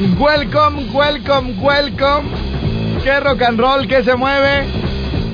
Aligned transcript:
Welcome, 0.00 0.90
welcome, 0.94 1.60
welcome. 1.60 2.30
Qué 3.04 3.20
rock 3.20 3.42
and 3.42 3.60
roll, 3.60 3.86
que 3.86 4.02
se 4.02 4.16
mueve, 4.16 4.64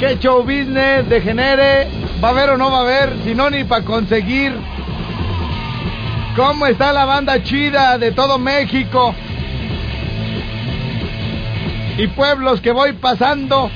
qué 0.01 0.19
show 0.19 0.43
business 0.43 1.09
degenere. 1.09 1.87
¿Va 2.23 2.29
a 2.29 2.31
haber 2.33 2.51
o 2.51 2.57
no 2.57 2.69
va 2.69 2.79
a 2.79 2.81
haber? 2.81 3.17
Si 3.25 3.37
no, 3.37 3.51
ni 3.51 3.63
para 3.63 3.85
conseguir. 3.85 4.53
¿Cómo 6.35 6.67
está 6.67 6.93
la 6.93 7.05
banda 7.05 7.41
chida 7.41 7.99
de 7.99 8.11
todo 8.11 8.39
México? 8.39 9.15
Y 11.97 12.09
pueblos 12.09 12.61
que 12.61 12.73
voy 12.73 12.95
pasando. 12.95 13.71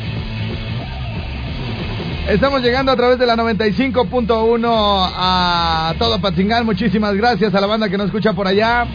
Estamos 2.28 2.60
llegando 2.60 2.90
a 2.90 2.96
través 2.96 3.20
de 3.20 3.26
la 3.26 3.36
95.1 3.36 4.68
a 4.68 5.94
todo 5.96 6.20
Patzingán. 6.20 6.66
Muchísimas 6.66 7.14
gracias 7.14 7.54
a 7.54 7.60
la 7.60 7.68
banda 7.68 7.88
que 7.88 7.96
nos 7.96 8.06
escucha 8.06 8.32
por 8.32 8.48
allá. 8.48 8.86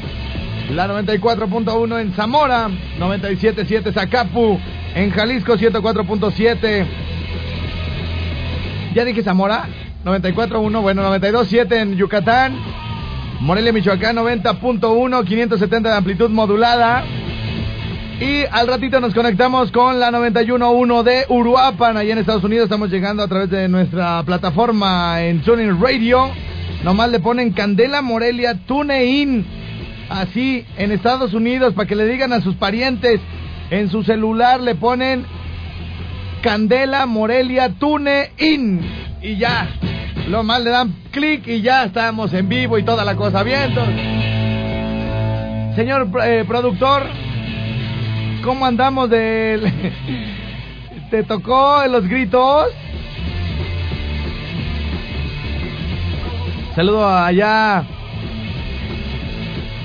La 0.72 0.86
94.1 0.86 2.02
en 2.02 2.14
Zamora, 2.14 2.70
97.7 3.00 3.94
Zacapu, 3.94 4.60
en 4.96 5.12
Jalisco 5.12 5.56
104.7. 5.56 6.86
Ya 8.94 9.06
dije 9.06 9.24
Zamora, 9.24 9.70
94.1, 10.04 10.82
bueno, 10.82 11.04
92.7 11.04 11.74
en 11.74 11.96
Yucatán. 11.96 12.58
Morelia, 13.40 13.72
Michoacán, 13.72 14.18
90.1, 14.18 15.26
570 15.26 15.90
de 15.90 15.96
amplitud 15.96 16.30
modulada. 16.30 17.06
Y 18.20 18.44
al 18.52 18.68
ratito 18.68 19.00
nos 19.00 19.14
conectamos 19.14 19.72
con 19.72 20.00
la 20.00 20.12
91.1 20.12 21.04
de 21.04 21.26
Uruapan, 21.30 21.96
allá 21.96 22.12
en 22.12 22.20
Estados 22.20 22.44
Unidos. 22.44 22.66
Estamos 22.66 22.90
llegando 22.90 23.24
a 23.24 23.28
través 23.28 23.50
de 23.50 23.70
nuestra 23.70 24.22
plataforma 24.24 25.24
en 25.24 25.42
Tuning 25.44 25.80
Radio. 25.80 26.30
Nomás 26.84 27.10
le 27.10 27.20
ponen 27.20 27.54
Candela 27.54 28.02
Morelia 28.02 28.56
TuneIn 28.66 29.57
así 30.10 30.66
en 30.78 30.92
Estados 30.92 31.34
Unidos 31.34 31.74
para 31.74 31.88
que 31.88 31.96
le 31.96 32.06
digan 32.06 32.34
a 32.34 32.42
sus 32.42 32.56
parientes. 32.56 33.20
En 33.70 33.90
su 33.90 34.04
celular 34.04 34.62
le 34.62 34.76
ponen 34.76 35.26
Candela 36.42 37.06
Morelia 37.06 37.70
Tune 37.70 38.32
In. 38.38 38.82
Y 39.22 39.38
ya 39.38 39.68
lo 40.30 40.44
más 40.44 40.62
le 40.62 40.70
dan 40.70 40.94
clic 41.12 41.48
y 41.48 41.62
ya 41.62 41.86
estamos 41.86 42.34
en 42.34 42.48
vivo 42.50 42.78
y 42.78 42.84
toda 42.84 43.04
la 43.06 43.16
cosa 43.16 43.44
bien. 43.44 43.74
Señor 45.76 46.10
eh, 46.24 46.44
productor 46.48 47.04
cómo 48.44 48.66
andamos 48.66 49.10
de 49.10 49.94
te 51.12 51.24
tocó 51.24 51.86
los 51.88 52.08
gritos 52.08 52.68
saludo 56.76 57.08
allá 57.08 57.84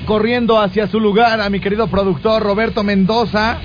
corriendo 0.05 0.59
hacia 0.59 0.87
su 0.87 0.99
lugar 0.99 1.39
a 1.41 1.49
mi 1.49 1.59
querido 1.59 1.87
productor 1.87 2.43
Roberto 2.43 2.83
Mendoza, 2.83 3.57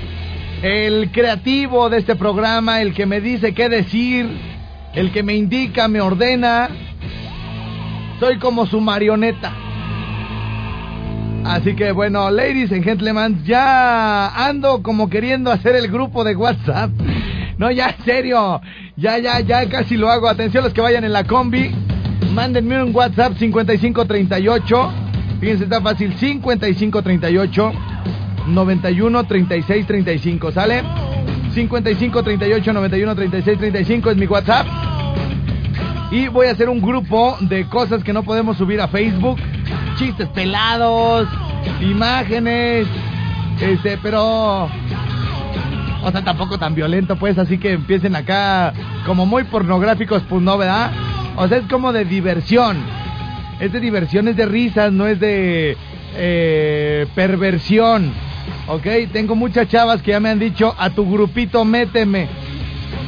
el 0.63 1.11
creativo 1.11 1.91
de 1.91 1.99
este 1.99 2.17
programa, 2.17 2.81
el 2.81 2.95
que 2.95 3.07
me 3.07 3.21
dice 3.21 3.55
qué 3.55 3.69
decir, 3.69 4.29
el 4.95 5.11
que 5.13 5.23
me 5.23 5.35
indica, 5.35 5.89
me 5.89 6.01
ordena. 6.01 6.69
Soy 8.21 8.39
como 8.39 8.67
su 8.67 8.81
marioneta. 8.81 9.53
Así 11.45 11.75
que 11.75 11.93
bueno, 11.93 12.31
ladies 12.31 12.73
and 12.73 12.85
gentlemen, 12.85 13.43
ya 13.45 14.29
ando 14.29 14.83
como 14.83 15.09
queriendo 15.09 15.51
hacer 15.51 15.77
el 15.77 15.89
grupo 15.89 16.25
de 16.25 16.37
WhatsApp. 16.37 16.91
No, 17.57 17.71
ya 17.71 17.89
en 17.89 18.05
serio, 18.05 18.61
ya, 18.97 19.19
ya, 19.19 19.41
ya 19.41 19.69
casi 19.69 19.97
lo 19.97 20.11
hago. 20.11 20.29
Atención 20.29 20.65
los 20.65 20.73
que 20.73 20.81
vayan 20.81 21.05
en 21.05 21.13
la 21.13 21.25
combi, 21.25 21.71
mándenme 22.33 22.83
un 22.83 22.95
WhatsApp 22.95 23.37
5538 23.39 25.08
Fíjense, 25.41 25.65
está 25.65 25.81
fácil. 25.81 26.15
5538 26.15 27.73
91 28.49 29.25
36 29.25 29.87
35. 29.87 30.53
¿Sale? 30.53 30.83
55 31.55 32.23
38 32.23 32.73
91 32.73 33.15
36 33.15 33.59
35 33.59 34.11
es 34.11 34.17
mi 34.17 34.27
WhatsApp. 34.27 34.67
Y 36.11 36.29
voy 36.29 36.47
a 36.47 36.53
hacer 36.53 36.69
un 36.69 36.81
grupo 36.81 37.37
de 37.41 37.67
cosas 37.69 38.03
que 38.03 38.13
no 38.13 38.23
podemos 38.23 38.57
subir 38.57 38.81
a 38.81 38.89
Facebook. 38.89 39.39
Chistes 39.97 40.29
pelados, 40.29 41.29
imágenes. 41.81 42.87
Este, 43.61 43.99
pero. 43.99 44.69
O 46.01 46.13
sea, 46.13 46.25
tampoco 46.25 46.59
tan 46.59 46.75
violento, 46.75 47.17
pues. 47.17 47.39
Así 47.39 47.59
que 47.59 47.73
empiecen 47.73 48.17
acá 48.17 48.73
como 49.07 49.27
muy 49.27 49.45
pornográficos, 49.45 50.23
pues 50.29 50.43
no, 50.43 50.57
¿verdad? 50.57 50.91
O 51.37 51.47
sea, 51.47 51.59
es 51.59 51.67
como 51.67 51.93
de 51.93 52.05
diversión 52.05 52.98
es 53.61 53.73
de 53.73 53.81
diversión, 53.81 54.29
es 54.29 54.37
de 54.37 54.47
risas, 54.47 54.93
no 54.93 55.07
es 55.07 55.19
de 55.21 55.77
eh, 56.17 57.07
perversión. 57.15 58.13
¿Ok? 58.67 58.87
Tengo 59.13 59.35
muchas 59.35 59.69
chavas 59.69 60.03
que 60.03 60.13
ya 60.13 60.21
me 60.21 60.29
han 60.29 60.39
dicho, 60.39 60.75
a 60.79 60.91
tu 60.91 61.11
grupito 61.11 61.65
méteme. 61.65 62.29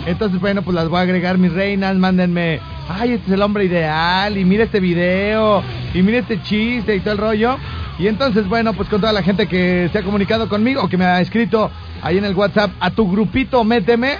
Entonces, 0.07 0.41
bueno, 0.41 0.63
pues 0.63 0.75
las 0.75 0.89
voy 0.89 0.99
a 0.99 1.03
agregar 1.03 1.37
mis 1.37 1.53
reinas, 1.53 1.95
mándenme, 1.97 2.61
ay, 2.89 3.13
este 3.13 3.27
es 3.27 3.33
el 3.35 3.43
hombre 3.43 3.65
ideal, 3.65 4.37
y 4.39 4.45
mira 4.45 4.65
este 4.65 4.81
video, 4.81 5.63
y 5.93 6.03
mira 6.03 6.19
este 6.19 6.41
chiste 6.43 6.97
y 6.97 7.01
todo 7.01 7.13
el 7.13 7.19
rollo. 7.19 7.59
Y 7.99 8.09
entonces, 8.09 8.49
bueno, 8.49 8.73
pues 8.73 8.89
con 8.89 9.01
toda 9.01 9.13
la 9.13 9.23
gente 9.23 9.47
que 9.47 9.91
se 9.93 9.99
ha 9.99 10.03
comunicado 10.03 10.49
conmigo, 10.49 10.89
que 10.89 10.97
me 10.97 11.05
ha 11.05 11.21
escrito 11.21 11.71
ahí 12.03 12.17
en 12.17 12.25
el 12.25 12.35
WhatsApp, 12.35 12.71
a 12.81 12.91
tu 12.91 13.11
grupito 13.11 13.63
méteme, 13.63 14.15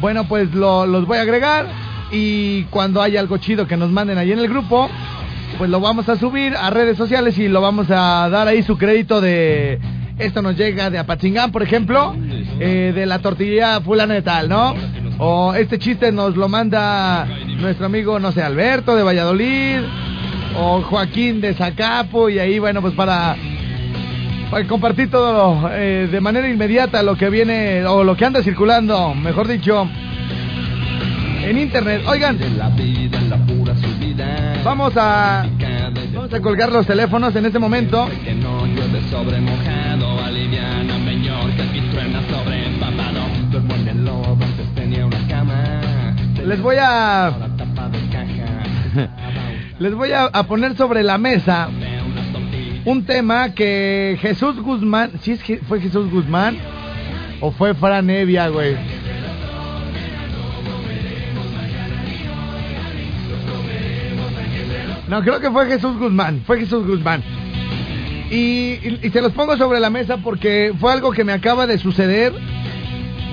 bueno, 0.00 0.28
pues 0.28 0.52
los 0.52 1.06
voy 1.06 1.18
a 1.18 1.22
agregar. 1.22 1.66
Y 2.10 2.64
cuando 2.64 3.00
haya 3.00 3.18
algo 3.20 3.38
chido 3.38 3.66
que 3.66 3.78
nos 3.78 3.90
manden 3.90 4.18
ahí 4.18 4.30
en 4.30 4.38
el 4.38 4.48
grupo, 4.48 4.90
pues 5.58 5.70
lo 5.70 5.80
vamos 5.80 6.08
a 6.08 6.16
subir 6.16 6.54
a 6.56 6.70
redes 6.70 6.96
sociales 6.96 7.38
y 7.38 7.48
lo 7.48 7.60
vamos 7.60 7.90
a 7.90 8.28
dar 8.28 8.48
ahí 8.48 8.62
su 8.62 8.76
crédito 8.76 9.20
de 9.20 9.78
esto 10.18 10.42
nos 10.42 10.56
llega 10.56 10.90
de 10.90 10.98
Apachingán, 10.98 11.50
por 11.50 11.62
ejemplo, 11.62 12.14
eh, 12.60 12.92
de 12.94 13.06
la 13.06 13.18
tortilla 13.18 13.80
fulana 13.80 14.14
de 14.14 14.22
tal, 14.22 14.48
¿no? 14.48 14.74
O 15.18 15.54
este 15.54 15.78
chiste 15.78 16.12
nos 16.12 16.36
lo 16.36 16.48
manda 16.48 17.26
nuestro 17.58 17.86
amigo, 17.86 18.20
no 18.20 18.30
sé, 18.30 18.42
Alberto 18.42 18.94
de 18.94 19.02
Valladolid, 19.02 19.80
o 20.56 20.82
Joaquín 20.82 21.40
de 21.40 21.54
Zacapo, 21.54 22.28
y 22.28 22.38
ahí, 22.38 22.60
bueno, 22.60 22.80
pues 22.80 22.94
para, 22.94 23.34
compartir 24.68 25.10
todo 25.10 25.68
eh, 25.72 26.08
de 26.10 26.20
manera 26.20 26.48
inmediata 26.48 27.02
lo 27.02 27.16
que 27.16 27.28
viene, 27.28 27.84
o 27.84 28.04
lo 28.04 28.16
que 28.16 28.24
anda 28.24 28.40
circulando, 28.42 29.14
mejor 29.14 29.48
dicho, 29.48 29.88
en 31.42 31.58
internet. 31.58 32.02
Oigan, 32.06 32.38
vamos 34.64 34.92
a 34.96 35.46
vamos 36.14 36.32
a 36.32 36.40
colgar 36.40 36.72
los 36.72 36.86
teléfonos 36.86 37.36
en 37.36 37.46
este 37.46 37.58
momento. 37.58 38.08
Les 46.46 46.60
voy 46.60 46.76
a 46.78 47.32
les 49.78 49.94
voy 49.94 50.12
a, 50.12 50.30
poner 50.44 50.76
sobre 50.76 51.02
la 51.02 51.18
mesa 51.18 51.68
un 52.84 53.04
tema 53.04 53.54
que 53.54 54.18
Jesús 54.20 54.60
Guzmán, 54.60 55.12
si 55.20 55.32
es 55.32 55.42
que 55.42 55.58
fue 55.58 55.80
Jesús 55.80 56.10
Guzmán 56.10 56.58
o 57.40 57.50
fue 57.50 57.74
Fran 57.74 58.08
Evia, 58.10 58.48
güey 58.48 58.93
No, 65.08 65.20
creo 65.22 65.40
que 65.40 65.50
fue 65.50 65.66
Jesús 65.66 65.96
Guzmán. 65.98 66.42
Fue 66.46 66.60
Jesús 66.60 66.86
Guzmán. 66.86 67.22
Y, 68.30 68.78
y- 69.02 69.10
se 69.12 69.20
los 69.20 69.32
pongo 69.32 69.56
sobre 69.56 69.80
la 69.80 69.90
mesa 69.90 70.16
porque 70.18 70.72
fue 70.80 70.92
algo 70.92 71.12
que 71.12 71.24
me 71.24 71.32
acaba 71.32 71.66
de 71.66 71.78
suceder 71.78 72.32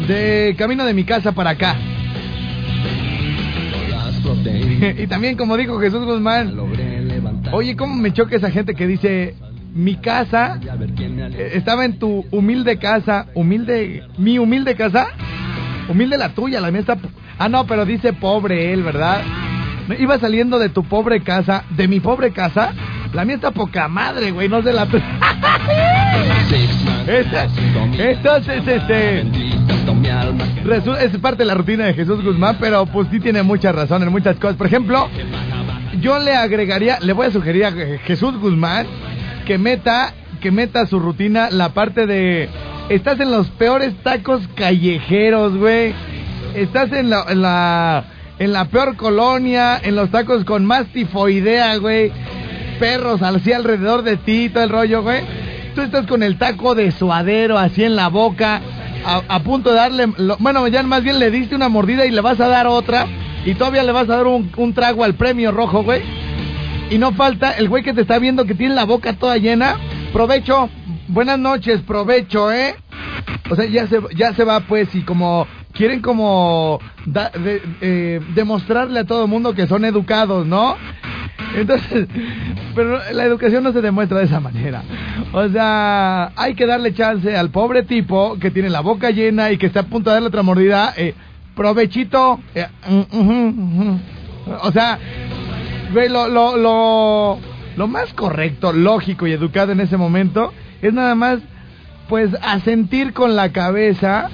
de 0.07 0.56
camino 0.57 0.85
de 0.85 0.94
mi 0.94 1.03
casa 1.06 1.31
para 1.31 1.51
acá. 1.51 1.75
y 4.97 5.07
también, 5.07 5.38
como 5.38 5.56
dijo 5.57 5.79
Jesús 5.79 6.06
Guzmán, 6.06 6.56
oye, 7.51 7.75
¿cómo 7.75 7.95
me 7.95 8.12
choca 8.13 8.35
esa 8.35 8.51
gente 8.51 8.74
que 8.75 8.88
dice, 8.88 9.35
mi 9.74 9.95
casa 9.95 10.59
estaba 11.53 11.85
en 11.85 11.97
tu 12.00 12.25
humilde 12.31 12.77
casa, 12.77 13.27
humilde, 13.33 14.03
mi 14.17 14.38
humilde 14.39 14.75
casa, 14.75 15.07
humilde 15.88 16.17
la 16.17 16.29
tuya, 16.33 16.59
la 16.59 16.71
mía 16.71 16.81
está... 16.81 16.97
Ah, 17.38 17.50
no, 17.50 17.65
pero 17.65 17.85
dice 17.85 18.13
pobre 18.13 18.74
él, 18.74 18.83
¿verdad? 18.83 19.21
Iba 19.99 20.19
saliendo 20.19 20.59
de 20.59 20.69
tu 20.69 20.83
pobre 20.83 21.21
casa, 21.21 21.63
de 21.71 21.87
mi 21.87 21.99
pobre 21.99 22.31
casa, 22.31 22.73
la 23.13 23.25
mía 23.25 23.35
está 23.35 23.51
poca 23.51 23.87
madre, 23.87 24.31
güey, 24.31 24.47
no 24.49 24.61
se 24.61 24.71
la... 24.73 24.83
Esta- 27.07 27.47
Entonces, 27.97 28.67
este... 28.67 29.25
Es 31.01 31.17
parte 31.17 31.39
de 31.39 31.45
la 31.45 31.55
rutina 31.55 31.85
de 31.85 31.93
Jesús 31.93 32.23
Guzmán, 32.23 32.57
pero 32.59 32.85
pues 32.85 33.07
sí 33.11 33.19
tiene 33.19 33.41
mucha 33.43 33.71
razón 33.71 34.03
en 34.03 34.09
muchas 34.09 34.35
cosas. 34.37 34.55
Por 34.55 34.67
ejemplo, 34.67 35.09
yo 35.99 36.19
le 36.19 36.35
agregaría, 36.35 36.99
le 36.99 37.13
voy 37.13 37.27
a 37.27 37.31
sugerir 37.31 37.65
a 37.65 37.71
Je- 37.71 37.97
Jesús 37.99 38.37
Guzmán 38.39 38.85
que 39.45 39.57
meta, 39.57 40.13
que 40.39 40.51
meta 40.51 40.85
su 40.85 40.99
rutina 40.99 41.49
la 41.49 41.69
parte 41.69 42.05
de 42.05 42.47
estás 42.89 43.19
en 43.19 43.31
los 43.31 43.49
peores 43.49 43.95
tacos 44.03 44.47
callejeros, 44.55 45.57
güey. 45.57 45.93
Estás 46.53 46.91
en 46.93 47.09
la 47.09 48.03
en 48.39 48.53
la 48.53 48.65
peor 48.65 48.95
colonia, 48.95 49.79
en 49.81 49.95
los 49.95 50.09
tacos 50.11 50.43
con 50.45 50.65
más 50.65 50.87
tifoidea, 50.87 51.75
güey. 51.77 52.11
Perros 52.79 53.21
así 53.21 53.53
alrededor 53.53 54.01
de 54.03 54.17
ti, 54.17 54.49
todo 54.49 54.63
el 54.63 54.69
rollo, 54.69 55.03
güey. 55.03 55.21
Tú 55.75 55.81
estás 55.81 56.05
con 56.07 56.23
el 56.23 56.37
taco 56.37 56.73
de 56.75 56.91
suadero 56.91 57.57
así 57.57 57.83
en 57.83 57.95
la 57.95 58.07
boca, 58.09 58.61
a, 59.05 59.39
punto 59.39 59.69
de 59.69 59.75
darle, 59.75 60.07
lo- 60.17 60.37
bueno, 60.39 60.67
ya 60.67 60.83
más 60.83 61.03
bien 61.03 61.17
le 61.19 61.31
diste 61.31 61.55
una 61.55 61.69
mordida 61.69 62.05
y 62.05 62.11
le 62.11 62.21
vas 62.21 62.39
a 62.39 62.47
dar 62.47 62.67
otra, 62.67 63.05
y 63.45 63.53
todavía 63.55 63.83
le 63.83 63.91
vas 63.91 64.09
a 64.09 64.17
dar 64.17 64.27
un, 64.27 64.51
un 64.57 64.73
trago 64.73 65.03
al 65.03 65.13
premio 65.15 65.51
rojo, 65.51 65.83
güey. 65.83 66.01
Y 66.89 66.97
no 66.97 67.13
falta 67.13 67.51
el 67.51 67.69
güey 67.69 67.83
que 67.83 67.93
te 67.93 68.01
está 68.01 68.19
viendo 68.19 68.45
que 68.45 68.53
tiene 68.55 68.75
la 68.75 68.83
boca 68.85 69.13
toda 69.13 69.37
llena. 69.37 69.77
Provecho, 70.11 70.69
buenas 71.07 71.39
noches, 71.39 71.81
provecho, 71.81 72.51
¿eh? 72.51 72.75
O 73.49 73.55
sea, 73.55 73.65
ya 73.65 73.87
se, 73.87 73.99
ya 74.15 74.33
se 74.33 74.43
va 74.43 74.59
pues 74.61 74.93
y 74.93 75.01
como 75.03 75.47
quieren 75.73 76.01
como 76.01 76.79
da- 77.06 77.29
de- 77.31 77.62
eh, 77.81 78.21
demostrarle 78.35 79.00
a 79.00 79.03
todo 79.06 79.23
el 79.25 79.29
mundo 79.29 79.53
que 79.53 79.68
son 79.68 79.85
educados, 79.85 80.45
¿no? 80.45 80.75
Entonces, 81.56 82.07
pero 82.75 83.00
la 83.13 83.23
educación 83.25 83.63
no 83.63 83.73
se 83.73 83.81
demuestra 83.81 84.19
de 84.19 84.25
esa 84.25 84.39
manera. 84.39 84.83
O 85.33 85.47
sea, 85.50 86.31
hay 86.35 86.53
que 86.56 86.65
darle 86.65 86.94
chance 86.94 87.35
al 87.35 87.50
pobre 87.50 87.83
tipo 87.83 88.38
que 88.39 88.51
tiene 88.51 88.69
la 88.69 88.81
boca 88.81 89.09
llena 89.12 89.51
y 89.51 89.57
que 89.57 89.65
está 89.68 89.81
a 89.81 89.83
punto 89.83 90.09
de 90.09 90.15
darle 90.15 90.27
otra 90.29 90.44
mordida. 90.44 90.94
Eh, 90.95 91.13
provechito. 91.56 92.39
eh, 92.56 92.67
mm. 92.88 93.95
O 94.63 94.71
sea, 94.71 94.97
lo, 95.94 96.27
lo, 96.29 96.57
lo, 96.57 97.39
lo 97.77 97.88
más 97.88 98.13
correcto, 98.13 98.74
lógico 98.74 99.27
y 99.27 99.31
educado 99.33 99.71
en 99.71 99.79
ese 99.81 99.97
momento 99.97 100.51
es 100.81 100.94
nada 100.94 101.15
más, 101.15 101.39
pues, 102.09 102.29
asentir 102.41 103.13
con 103.13 103.35
la 103.35 103.51
cabeza 103.51 104.29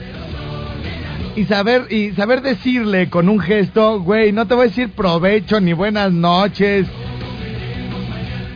y 1.37 1.45
saber 1.45 1.85
y 1.91 2.13
saber 2.13 2.41
decirle 2.41 3.11
con 3.11 3.29
un 3.29 3.39
gesto, 3.39 3.99
güey, 3.99 4.31
no 4.31 4.47
te 4.47 4.55
voy 4.55 4.65
a 4.65 4.69
decir 4.69 4.89
provecho 4.89 5.61
ni 5.61 5.71
buenas 5.71 6.11
noches, 6.11 6.87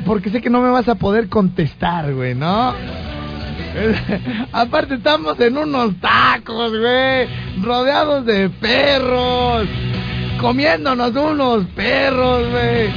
porque 0.04 0.32
sé 0.32 0.42
que 0.42 0.50
no 0.50 0.62
me 0.62 0.72
vas 0.72 0.90
a 0.90 0.96
poder 0.96 1.30
contestar, 1.30 2.12
güey, 2.12 2.34
¿no? 2.34 2.74
Aparte 4.52 4.96
estamos 4.96 5.40
en 5.40 5.60
unos 5.60 5.96
tacos, 5.98 6.72
güey, 6.72 7.28
rodeados 7.62 8.26
de 8.26 8.50
perros, 8.50 9.68
comiéndonos 10.40 11.16
unos 11.16 11.66
perros, 11.76 12.50
güey. 12.50 12.90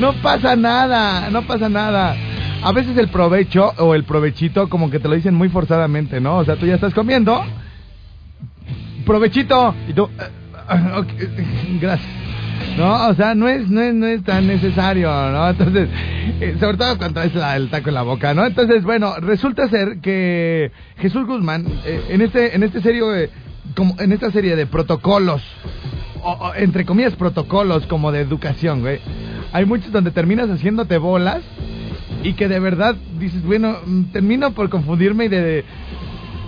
No 0.00 0.12
pasa 0.20 0.54
nada, 0.54 1.30
no 1.30 1.46
pasa 1.46 1.70
nada. 1.70 2.14
A 2.62 2.72
veces 2.72 2.98
el 2.98 3.08
provecho 3.08 3.72
o 3.78 3.94
el 3.94 4.04
provechito 4.04 4.68
como 4.68 4.90
que 4.90 4.98
te 4.98 5.08
lo 5.08 5.14
dicen 5.14 5.34
muy 5.34 5.48
forzadamente, 5.48 6.20
¿no? 6.20 6.36
O 6.36 6.44
sea, 6.44 6.56
tú 6.56 6.66
ya 6.66 6.74
estás 6.74 6.92
comiendo, 6.92 7.42
provechito, 9.04 9.74
y 9.88 9.92
tú, 9.92 10.04
eh, 10.04 10.92
ok, 10.96 11.06
gracias. 11.80 12.10
No, 12.78 13.08
o 13.08 13.14
sea, 13.14 13.34
no 13.34 13.48
es, 13.48 13.68
no 13.68 13.80
es, 13.80 13.94
no 13.94 14.06
es 14.06 14.22
tan 14.24 14.46
necesario, 14.46 15.10
¿no? 15.30 15.50
Entonces, 15.50 15.88
eh, 16.40 16.56
sobre 16.58 16.76
todo 16.76 16.96
cuando 16.98 17.20
traes 17.20 17.34
la- 17.34 17.56
el 17.56 17.68
taco 17.68 17.88
en 17.90 17.94
la 17.94 18.02
boca, 18.02 18.32
¿no? 18.32 18.46
Entonces, 18.46 18.82
bueno, 18.84 19.16
resulta 19.20 19.68
ser 19.68 19.98
que 20.00 20.70
Jesús 20.98 21.26
Guzmán, 21.26 21.66
eh, 21.84 22.00
en 22.10 22.20
este, 22.22 22.54
en 22.54 22.62
este 22.62 22.80
serio, 22.80 23.14
eh, 23.14 23.30
como 23.76 23.96
en 24.00 24.12
esta 24.12 24.30
serie 24.30 24.56
de 24.56 24.66
protocolos, 24.66 25.42
o, 26.22 26.52
entre 26.56 26.84
comillas 26.84 27.14
protocolos 27.16 27.86
como 27.86 28.10
de 28.12 28.20
educación, 28.20 28.80
güey, 28.80 29.00
hay 29.52 29.66
muchos 29.66 29.92
donde 29.92 30.10
terminas 30.10 30.48
haciéndote 30.48 30.96
bolas 30.98 31.42
y 32.22 32.32
que 32.34 32.48
de 32.48 32.58
verdad 32.60 32.94
dices, 33.18 33.42
bueno, 33.44 33.76
mm, 33.84 34.04
termino 34.12 34.52
por 34.52 34.70
confundirme 34.70 35.26
y 35.26 35.28
de, 35.28 35.64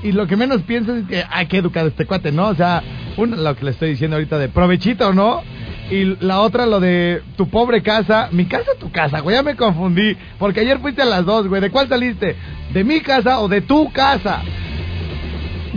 y 0.03 0.13
lo 0.13 0.27
que 0.27 0.37
menos 0.37 0.63
piensas 0.63 0.99
es 0.99 1.09
que, 1.09 1.25
ay, 1.29 1.47
qué 1.47 1.59
educado 1.59 1.89
este 1.89 2.07
cuate, 2.07 2.33
¿no? 2.33 2.49
O 2.49 2.55
sea, 2.55 2.83
uno, 3.17 3.37
lo 3.37 3.57
que 3.57 3.65
le 3.65 3.71
estoy 3.71 3.91
diciendo 3.91 4.17
ahorita 4.17 4.39
de 4.39 4.49
provechito, 4.49 5.13
¿no? 5.13 5.43
Y 5.91 6.17
la 6.25 6.41
otra, 6.41 6.67
lo 6.67 6.81
de 6.81 7.23
tu 7.37 7.49
pobre 7.49 7.83
casa. 7.83 8.29
Mi 8.33 8.47
casa, 8.47 8.73
tu 8.79 8.91
casa, 8.91 9.21
güey, 9.21 9.37
ya 9.37 9.43
me 9.43 9.57
confundí. 9.57 10.17
Porque 10.39 10.61
ayer 10.61 10.81
fuiste 10.81 11.03
a 11.03 11.07
las 11.07 11.25
dos, 11.25 11.47
güey. 11.49 11.61
¿De 11.61 11.71
cuál 11.71 11.89
saliste? 11.89 12.37
¿De 12.73 12.85
mi 12.85 13.01
casa 13.01 13.41
o 13.41 13.49
de 13.49 13.61
tu 13.61 13.91
casa? 13.93 14.43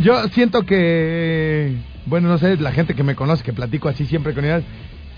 Yo 0.02 0.28
siento 0.30 0.66
que, 0.66 1.76
bueno, 2.06 2.28
no 2.28 2.38
sé, 2.38 2.58
la 2.58 2.72
gente 2.72 2.96
que 2.96 3.04
me 3.04 3.16
conoce, 3.16 3.44
que 3.44 3.54
platico 3.54 3.90
así 3.90 4.06
siempre 4.06 4.34
con 4.34 4.46
ellas, 4.46 4.64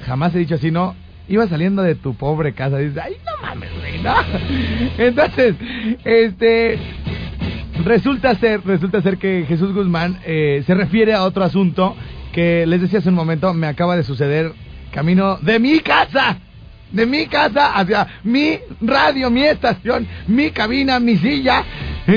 jamás 0.05 0.35
he 0.35 0.39
dicho 0.39 0.55
así, 0.55 0.71
¿no? 0.71 0.95
Iba 1.29 1.47
saliendo 1.47 1.83
de 1.83 1.95
tu 1.95 2.15
pobre 2.15 2.53
casa. 2.53 2.77
Dices, 2.77 3.01
ay, 3.01 3.15
no 3.25 3.47
mames, 3.47 3.69
güey, 3.79 4.01
¿no? 4.01 4.15
Entonces, 4.97 5.55
este, 6.03 6.79
Resulta 7.83 8.35
ser, 8.35 8.61
resulta 8.65 9.01
ser 9.01 9.17
que 9.17 9.45
Jesús 9.47 9.73
Guzmán 9.73 10.19
eh, 10.25 10.63
se 10.67 10.73
refiere 10.75 11.13
a 11.13 11.23
otro 11.23 11.43
asunto 11.43 11.95
que 12.31 12.65
les 12.65 12.81
decía 12.81 12.99
hace 12.99 13.09
un 13.09 13.15
momento, 13.15 13.53
me 13.53 13.67
acaba 13.67 13.95
de 13.95 14.03
suceder 14.03 14.53
camino 14.91 15.37
de 15.37 15.59
mi 15.59 15.79
casa, 15.79 16.37
de 16.91 17.05
mi 17.05 17.27
casa 17.27 17.73
hacia 17.73 18.07
mi 18.23 18.59
radio, 18.81 19.29
mi 19.29 19.43
estación, 19.43 20.07
mi 20.27 20.51
cabina, 20.51 20.99
mi 20.99 21.17
silla. 21.17 21.63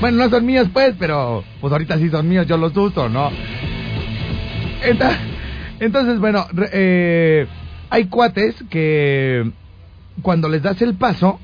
Bueno, 0.00 0.24
no 0.24 0.30
son 0.30 0.46
míos 0.46 0.66
pues, 0.72 0.94
pero 0.98 1.44
pues 1.60 1.70
ahorita 1.70 1.98
sí 1.98 2.08
son 2.08 2.26
míos, 2.26 2.46
yo 2.46 2.56
los 2.56 2.74
uso, 2.74 3.10
¿no? 3.10 3.30
Entonces, 5.78 6.18
bueno, 6.18 6.46
eh, 6.72 7.46
hay 7.90 8.06
cuates 8.06 8.54
que 8.70 9.50
cuando 10.22 10.48
les 10.48 10.62
das 10.62 10.80
el 10.80 10.94
paso, 10.94 11.38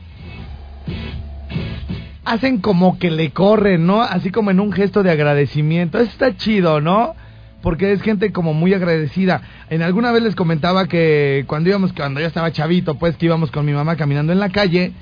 hacen 2.26 2.58
como 2.58 2.98
que 2.98 3.10
le 3.10 3.30
corren, 3.30 3.86
¿no? 3.86 4.02
Así 4.02 4.30
como 4.30 4.50
en 4.50 4.58
un 4.58 4.72
gesto 4.72 5.04
de 5.04 5.12
agradecimiento. 5.12 5.98
Eso 5.98 6.10
está 6.10 6.36
chido, 6.36 6.80
¿no? 6.80 7.14
Porque 7.62 7.92
es 7.92 8.02
gente 8.02 8.32
como 8.32 8.52
muy 8.52 8.74
agradecida. 8.74 9.42
En 9.70 9.80
alguna 9.80 10.10
vez 10.10 10.24
les 10.24 10.34
comentaba 10.34 10.88
que 10.88 11.44
cuando 11.46 11.70
íbamos, 11.70 11.92
cuando 11.92 12.20
yo 12.20 12.26
estaba 12.26 12.50
chavito, 12.50 12.96
pues 12.96 13.16
que 13.16 13.26
íbamos 13.26 13.52
con 13.52 13.64
mi 13.64 13.72
mamá 13.72 13.96
caminando 13.96 14.32
en 14.32 14.40
la 14.40 14.50
calle, 14.50 14.92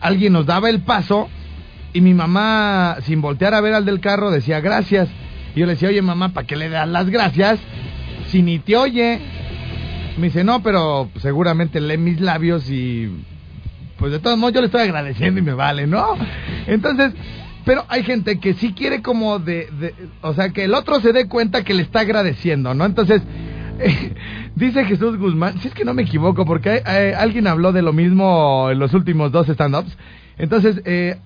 alguien 0.00 0.34
nos 0.34 0.44
daba 0.44 0.68
el 0.68 0.82
paso 0.82 1.28
y 1.94 2.02
mi 2.02 2.12
mamá, 2.12 2.98
sin 3.04 3.22
voltear 3.22 3.54
a 3.54 3.62
ver 3.62 3.72
al 3.72 3.86
del 3.86 4.00
carro, 4.00 4.30
decía 4.30 4.60
gracias. 4.60 5.08
Y 5.56 5.60
yo 5.60 5.66
le 5.66 5.72
decía, 5.72 5.88
oye 5.88 6.02
mamá, 6.02 6.34
¿para 6.34 6.46
qué 6.46 6.56
le 6.56 6.68
das 6.68 6.88
las 6.88 7.08
gracias 7.08 7.58
si 8.28 8.42
ni 8.42 8.58
te 8.58 8.76
oye? 8.76 9.20
Me 10.18 10.26
dice, 10.26 10.44
no, 10.44 10.62
pero 10.62 11.08
seguramente 11.16 11.80
lee 11.80 11.96
mis 11.96 12.20
labios 12.20 12.70
y 12.70 13.10
pues 13.98 14.12
de 14.12 14.18
todos 14.18 14.36
modos 14.38 14.54
yo 14.54 14.60
le 14.60 14.66
estoy 14.66 14.82
agradeciendo 14.82 15.40
y 15.40 15.42
me 15.42 15.54
vale, 15.54 15.86
¿no? 15.86 16.06
Entonces, 16.66 17.12
pero 17.64 17.84
hay 17.88 18.02
gente 18.02 18.38
que 18.40 18.54
sí 18.54 18.72
quiere 18.74 19.02
como 19.02 19.38
de, 19.38 19.68
de- 19.78 19.94
o 20.22 20.34
sea, 20.34 20.50
que 20.50 20.64
el 20.64 20.74
otro 20.74 21.00
se 21.00 21.12
dé 21.12 21.26
cuenta 21.28 21.64
que 21.64 21.74
le 21.74 21.82
está 21.82 22.00
agradeciendo, 22.00 22.74
¿no? 22.74 22.84
Entonces, 22.84 23.22
dice 24.54 24.84
Jesús 24.84 25.18
Guzmán, 25.18 25.58
si 25.60 25.68
es 25.68 25.74
que 25.74 25.84
no 25.84 25.94
me 25.94 26.02
equivoco, 26.02 26.44
porque 26.44 26.82
eh, 26.86 27.14
alguien 27.16 27.46
habló 27.46 27.72
de 27.72 27.82
lo 27.82 27.92
mismo 27.92 28.68
en 28.70 28.78
los 28.78 28.92
últimos 28.94 29.32
dos 29.32 29.48
stand-ups. 29.48 29.96
Entonces, 30.38 30.80
eh, 30.84 31.16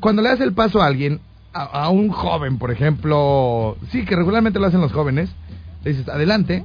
cuando 0.00 0.22
le 0.22 0.28
das 0.30 0.40
el 0.40 0.52
paso 0.54 0.80
a 0.82 0.86
alguien, 0.86 1.20
a, 1.52 1.62
a 1.64 1.88
un 1.90 2.08
joven, 2.10 2.58
por 2.58 2.70
ejemplo, 2.70 3.76
sí, 3.90 4.04
que 4.04 4.16
regularmente 4.16 4.58
lo 4.58 4.66
hacen 4.66 4.80
los 4.80 4.92
jóvenes, 4.92 5.30
le 5.84 5.90
dices, 5.92 6.08
adelante. 6.08 6.64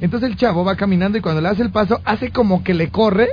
Entonces 0.00 0.28
el 0.30 0.36
chavo 0.36 0.64
va 0.64 0.76
caminando 0.76 1.18
y 1.18 1.20
cuando 1.20 1.40
le 1.40 1.48
hace 1.48 1.62
el 1.62 1.70
paso, 1.70 2.00
hace 2.04 2.30
como 2.30 2.62
que 2.62 2.74
le 2.74 2.90
corre, 2.90 3.28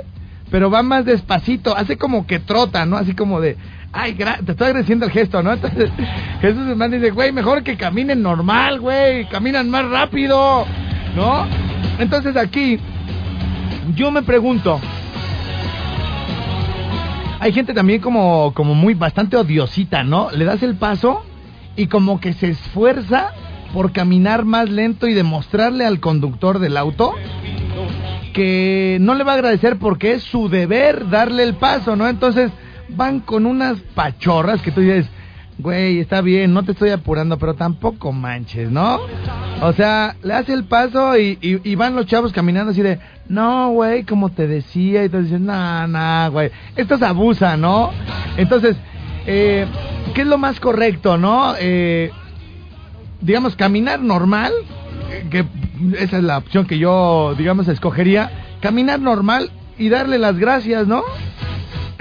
pero 0.52 0.70
va 0.70 0.82
más 0.84 1.04
despacito, 1.04 1.76
hace 1.76 1.96
como 1.96 2.26
que 2.26 2.38
trota, 2.38 2.86
¿no? 2.86 2.96
Así 2.98 3.14
como 3.14 3.40
de, 3.40 3.56
ay, 3.92 4.14
gra- 4.14 4.38
te 4.44 4.52
estoy 4.52 4.68
agradeciendo 4.68 5.06
el 5.06 5.10
gesto, 5.10 5.42
¿no? 5.42 5.52
Entonces 5.54 5.90
Jesús 6.40 6.64
Guzmán 6.68 6.90
dice, 6.92 7.10
güey, 7.10 7.32
mejor 7.32 7.64
que 7.64 7.76
caminen 7.76 8.22
normal, 8.22 8.78
güey, 8.78 9.26
caminan 9.30 9.68
más 9.70 9.88
rápido, 9.88 10.64
¿no? 11.16 11.46
Entonces 11.98 12.36
aquí, 12.36 12.78
yo 13.96 14.10
me 14.12 14.22
pregunto, 14.22 14.78
hay 17.40 17.52
gente 17.52 17.74
también 17.74 18.00
como, 18.00 18.52
como 18.54 18.74
muy 18.74 18.94
bastante 18.94 19.36
odiosita, 19.36 20.04
¿no? 20.04 20.30
Le 20.30 20.44
das 20.44 20.62
el 20.62 20.76
paso 20.76 21.24
y 21.76 21.86
como 21.86 22.20
que 22.20 22.34
se 22.34 22.50
esfuerza 22.50 23.32
por 23.72 23.92
caminar 23.92 24.44
más 24.44 24.68
lento 24.68 25.08
y 25.08 25.14
demostrarle 25.14 25.86
al 25.86 25.98
conductor 25.98 26.58
del 26.58 26.76
auto 26.76 27.14
que 28.32 28.98
no 29.00 29.14
le 29.14 29.24
va 29.24 29.32
a 29.32 29.36
agradecer 29.36 29.78
porque 29.78 30.14
es 30.14 30.22
su 30.22 30.48
deber 30.48 31.08
darle 31.10 31.42
el 31.42 31.54
paso, 31.54 31.96
¿no? 31.96 32.08
Entonces 32.08 32.50
van 32.88 33.20
con 33.20 33.46
unas 33.46 33.78
pachorras 33.94 34.60
que 34.62 34.70
tú 34.70 34.80
dices, 34.80 35.08
güey, 35.58 36.00
está 36.00 36.20
bien, 36.20 36.52
no 36.52 36.64
te 36.64 36.72
estoy 36.72 36.90
apurando, 36.90 37.38
pero 37.38 37.54
tampoco 37.54 38.12
manches, 38.12 38.70
¿no? 38.70 39.00
O 39.62 39.72
sea, 39.72 40.16
le 40.22 40.34
hace 40.34 40.52
el 40.52 40.64
paso 40.64 41.16
y, 41.16 41.74
van 41.76 41.94
los 41.94 42.06
chavos 42.06 42.32
caminando 42.32 42.72
así 42.72 42.82
de, 42.82 42.98
no, 43.28 43.70
güey, 43.70 44.04
como 44.04 44.30
te 44.30 44.46
decía, 44.46 45.04
y 45.04 45.08
te 45.08 45.22
dicen, 45.22 45.46
no, 45.46 45.86
no, 45.86 46.30
güey, 46.32 46.50
esto 46.76 46.96
es 46.96 47.02
abusa, 47.02 47.56
¿no? 47.56 47.90
Entonces, 48.36 48.76
eh, 49.26 49.66
¿qué 50.14 50.22
es 50.22 50.26
lo 50.26 50.38
más 50.38 50.58
correcto, 50.58 51.16
no? 51.16 51.54
Eh, 51.58 52.10
digamos, 53.20 53.54
caminar 53.54 54.00
normal, 54.00 54.52
que 55.30 55.44
esa 55.98 56.18
es 56.18 56.24
la 56.24 56.38
opción 56.38 56.66
que 56.66 56.78
yo, 56.78 57.34
digamos, 57.36 57.68
escogería, 57.68 58.30
caminar 58.60 59.00
normal 59.00 59.50
y 59.78 59.88
darle 59.88 60.18
las 60.18 60.38
gracias, 60.38 60.86
¿no? 60.86 61.02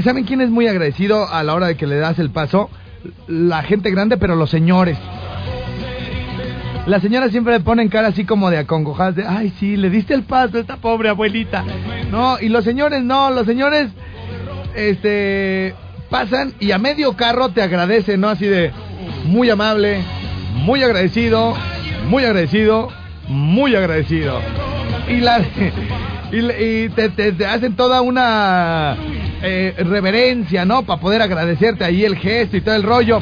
¿Saben 0.03 0.23
quién 0.23 0.41
es 0.41 0.49
muy 0.49 0.67
agradecido 0.67 1.27
a 1.27 1.43
la 1.43 1.53
hora 1.53 1.67
de 1.67 1.77
que 1.77 1.87
le 1.87 1.97
das 1.97 2.19
el 2.19 2.31
paso? 2.31 2.69
La 3.27 3.63
gente 3.63 3.91
grande, 3.91 4.17
pero 4.17 4.35
los 4.35 4.49
señores. 4.49 4.97
Las 6.85 7.03
señoras 7.03 7.31
siempre 7.31 7.53
le 7.53 7.59
ponen 7.59 7.89
cara 7.89 8.07
así 8.07 8.25
como 8.25 8.49
de 8.49 8.57
acongojadas, 8.57 9.15
de, 9.15 9.25
ay, 9.27 9.53
sí, 9.59 9.77
le 9.77 9.89
diste 9.89 10.15
el 10.15 10.23
paso 10.23 10.57
a 10.57 10.61
esta 10.61 10.77
pobre 10.77 11.09
abuelita. 11.09 11.63
No, 12.09 12.39
y 12.39 12.49
los 12.49 12.63
señores 12.63 13.03
no, 13.03 13.29
los 13.29 13.45
señores, 13.45 13.89
este, 14.75 15.75
pasan 16.09 16.53
y 16.59 16.71
a 16.71 16.79
medio 16.79 17.15
carro 17.15 17.49
te 17.49 17.61
agradecen, 17.61 18.19
¿no? 18.21 18.29
Así 18.29 18.47
de, 18.47 18.71
muy 19.25 19.49
amable, 19.49 20.01
muy 20.55 20.81
agradecido, 20.83 21.53
muy 22.07 22.25
agradecido, 22.25 22.89
muy 23.31 23.75
agradecido. 23.75 24.39
Y, 25.07 25.21
la, 25.21 25.39
y, 26.31 26.89
te, 26.89 27.45
hacen 27.45 27.75
toda 27.75 28.01
una 28.01 28.95
eh, 29.41 29.73
reverencia, 29.77 30.65
¿no? 30.65 30.83
Para 30.83 31.01
poder 31.01 31.21
agradecerte 31.21 31.83
ahí 31.83 32.05
el 32.05 32.17
gesto 32.17 32.57
y 32.57 32.61
todo 32.61 32.75
el 32.75 32.83
rollo. 32.83 33.19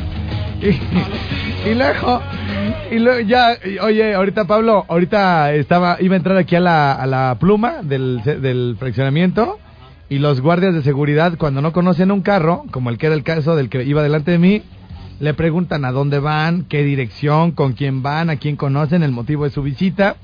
Y, 0.62 1.74
luego, 1.74 2.22
y 2.92 3.00
luego 3.00 3.20
ya, 3.22 3.58
oye, 3.82 4.14
ahorita 4.14 4.46
Pablo, 4.46 4.86
ahorita 4.88 5.54
estaba, 5.54 5.98
iba 6.00 6.16
a 6.16 6.18
entrar 6.18 6.38
aquí 6.38 6.56
a 6.56 6.60
la, 6.60 6.94
a 6.94 7.06
la 7.06 7.38
pluma 7.40 7.82
del, 7.82 8.22
del 8.24 8.76
fraccionamiento 8.78 9.60
y 10.10 10.20
los 10.20 10.42
guardias 10.42 10.74
de 10.74 10.82
seguridad 10.82 11.38
cuando 11.38 11.62
no 11.62 11.72
conocen 11.72 12.12
un 12.12 12.22
carro, 12.22 12.64
como 12.72 12.90
el 12.90 12.98
que 12.98 13.06
era 13.06 13.16
el 13.16 13.24
caso 13.24 13.56
del 13.56 13.70
que 13.70 13.84
iba 13.84 14.02
delante 14.02 14.32
de 14.32 14.40
mí, 14.40 14.64
le 15.20 15.34
preguntan 15.34 15.86
a 15.86 15.92
dónde 15.92 16.20
van, 16.20 16.64
qué 16.64 16.84
dirección, 16.84 17.52
con 17.52 17.74
quién 17.74 18.02
van, 18.02 18.30
a 18.30 18.38
quién 18.38 18.56
conocen, 18.56 19.04
el 19.04 19.12
motivo 19.12 19.44
de 19.44 19.50
su 19.50 19.62
visita. 19.62 20.16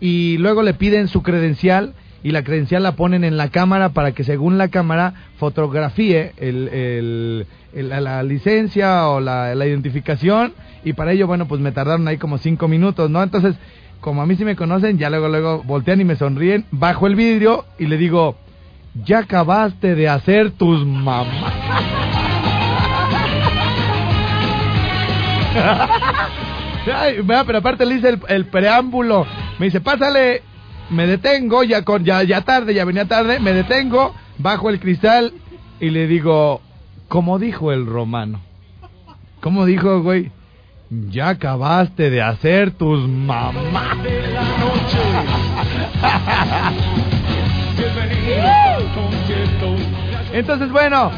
Y 0.00 0.38
luego 0.38 0.62
le 0.62 0.74
piden 0.74 1.08
su 1.08 1.22
credencial 1.22 1.94
y 2.22 2.32
la 2.32 2.42
credencial 2.42 2.82
la 2.82 2.96
ponen 2.96 3.24
en 3.24 3.36
la 3.36 3.50
cámara 3.50 3.90
para 3.90 4.12
que 4.12 4.24
según 4.24 4.58
la 4.58 4.68
cámara 4.68 5.14
fotografíe 5.38 6.32
el, 6.38 7.46
la 7.72 8.22
licencia 8.22 9.08
o 9.08 9.20
la, 9.20 9.54
la, 9.54 9.66
identificación 9.66 10.52
y 10.84 10.94
para 10.94 11.12
ello, 11.12 11.26
bueno, 11.26 11.46
pues 11.46 11.60
me 11.60 11.72
tardaron 11.72 12.08
ahí 12.08 12.16
como 12.16 12.38
cinco 12.38 12.68
minutos, 12.68 13.10
¿no? 13.10 13.22
Entonces, 13.22 13.54
como 14.00 14.22
a 14.22 14.26
mí 14.26 14.34
sí 14.36 14.44
me 14.44 14.56
conocen, 14.56 14.98
ya 14.98 15.10
luego, 15.10 15.28
luego 15.28 15.62
voltean 15.62 16.00
y 16.00 16.04
me 16.04 16.16
sonríen, 16.16 16.64
bajo 16.70 17.06
el 17.06 17.16
vidrio 17.16 17.64
y 17.78 17.86
le 17.86 17.96
digo, 17.96 18.36
ya 19.04 19.20
acabaste 19.20 19.94
de 19.94 20.08
hacer 20.08 20.52
tus 20.52 20.86
mamás. 20.86 22.25
pero 27.46 27.58
aparte 27.58 27.86
le 27.86 27.96
hice 27.96 28.18
el, 28.28 28.46
preámbulo. 28.46 29.26
Me 29.58 29.66
dice, 29.66 29.80
pásale, 29.80 30.42
me 30.90 31.06
detengo, 31.06 31.62
ya, 31.64 31.82
con, 31.82 32.04
ya, 32.04 32.22
ya 32.22 32.42
tarde, 32.42 32.74
ya 32.74 32.84
venía 32.84 33.06
tarde, 33.06 33.40
me 33.40 33.52
detengo, 33.52 34.14
bajo 34.38 34.70
el 34.70 34.80
cristal 34.80 35.32
y 35.80 35.90
le 35.90 36.06
digo, 36.06 36.60
como 37.08 37.38
dijo 37.38 37.72
el 37.72 37.86
romano. 37.86 38.40
¿Cómo 39.40 39.64
dijo, 39.64 40.02
güey? 40.02 40.30
Ya 40.90 41.30
acabaste 41.30 42.10
de 42.10 42.22
hacer 42.22 42.72
tus 42.72 43.08
mamás. 43.08 43.54
Entonces, 50.32 50.70
bueno, 50.70 51.10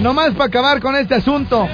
nomás 0.00 0.30
para 0.32 0.44
acabar 0.44 0.80
con 0.80 0.96
este 0.96 1.16
asunto. 1.16 1.68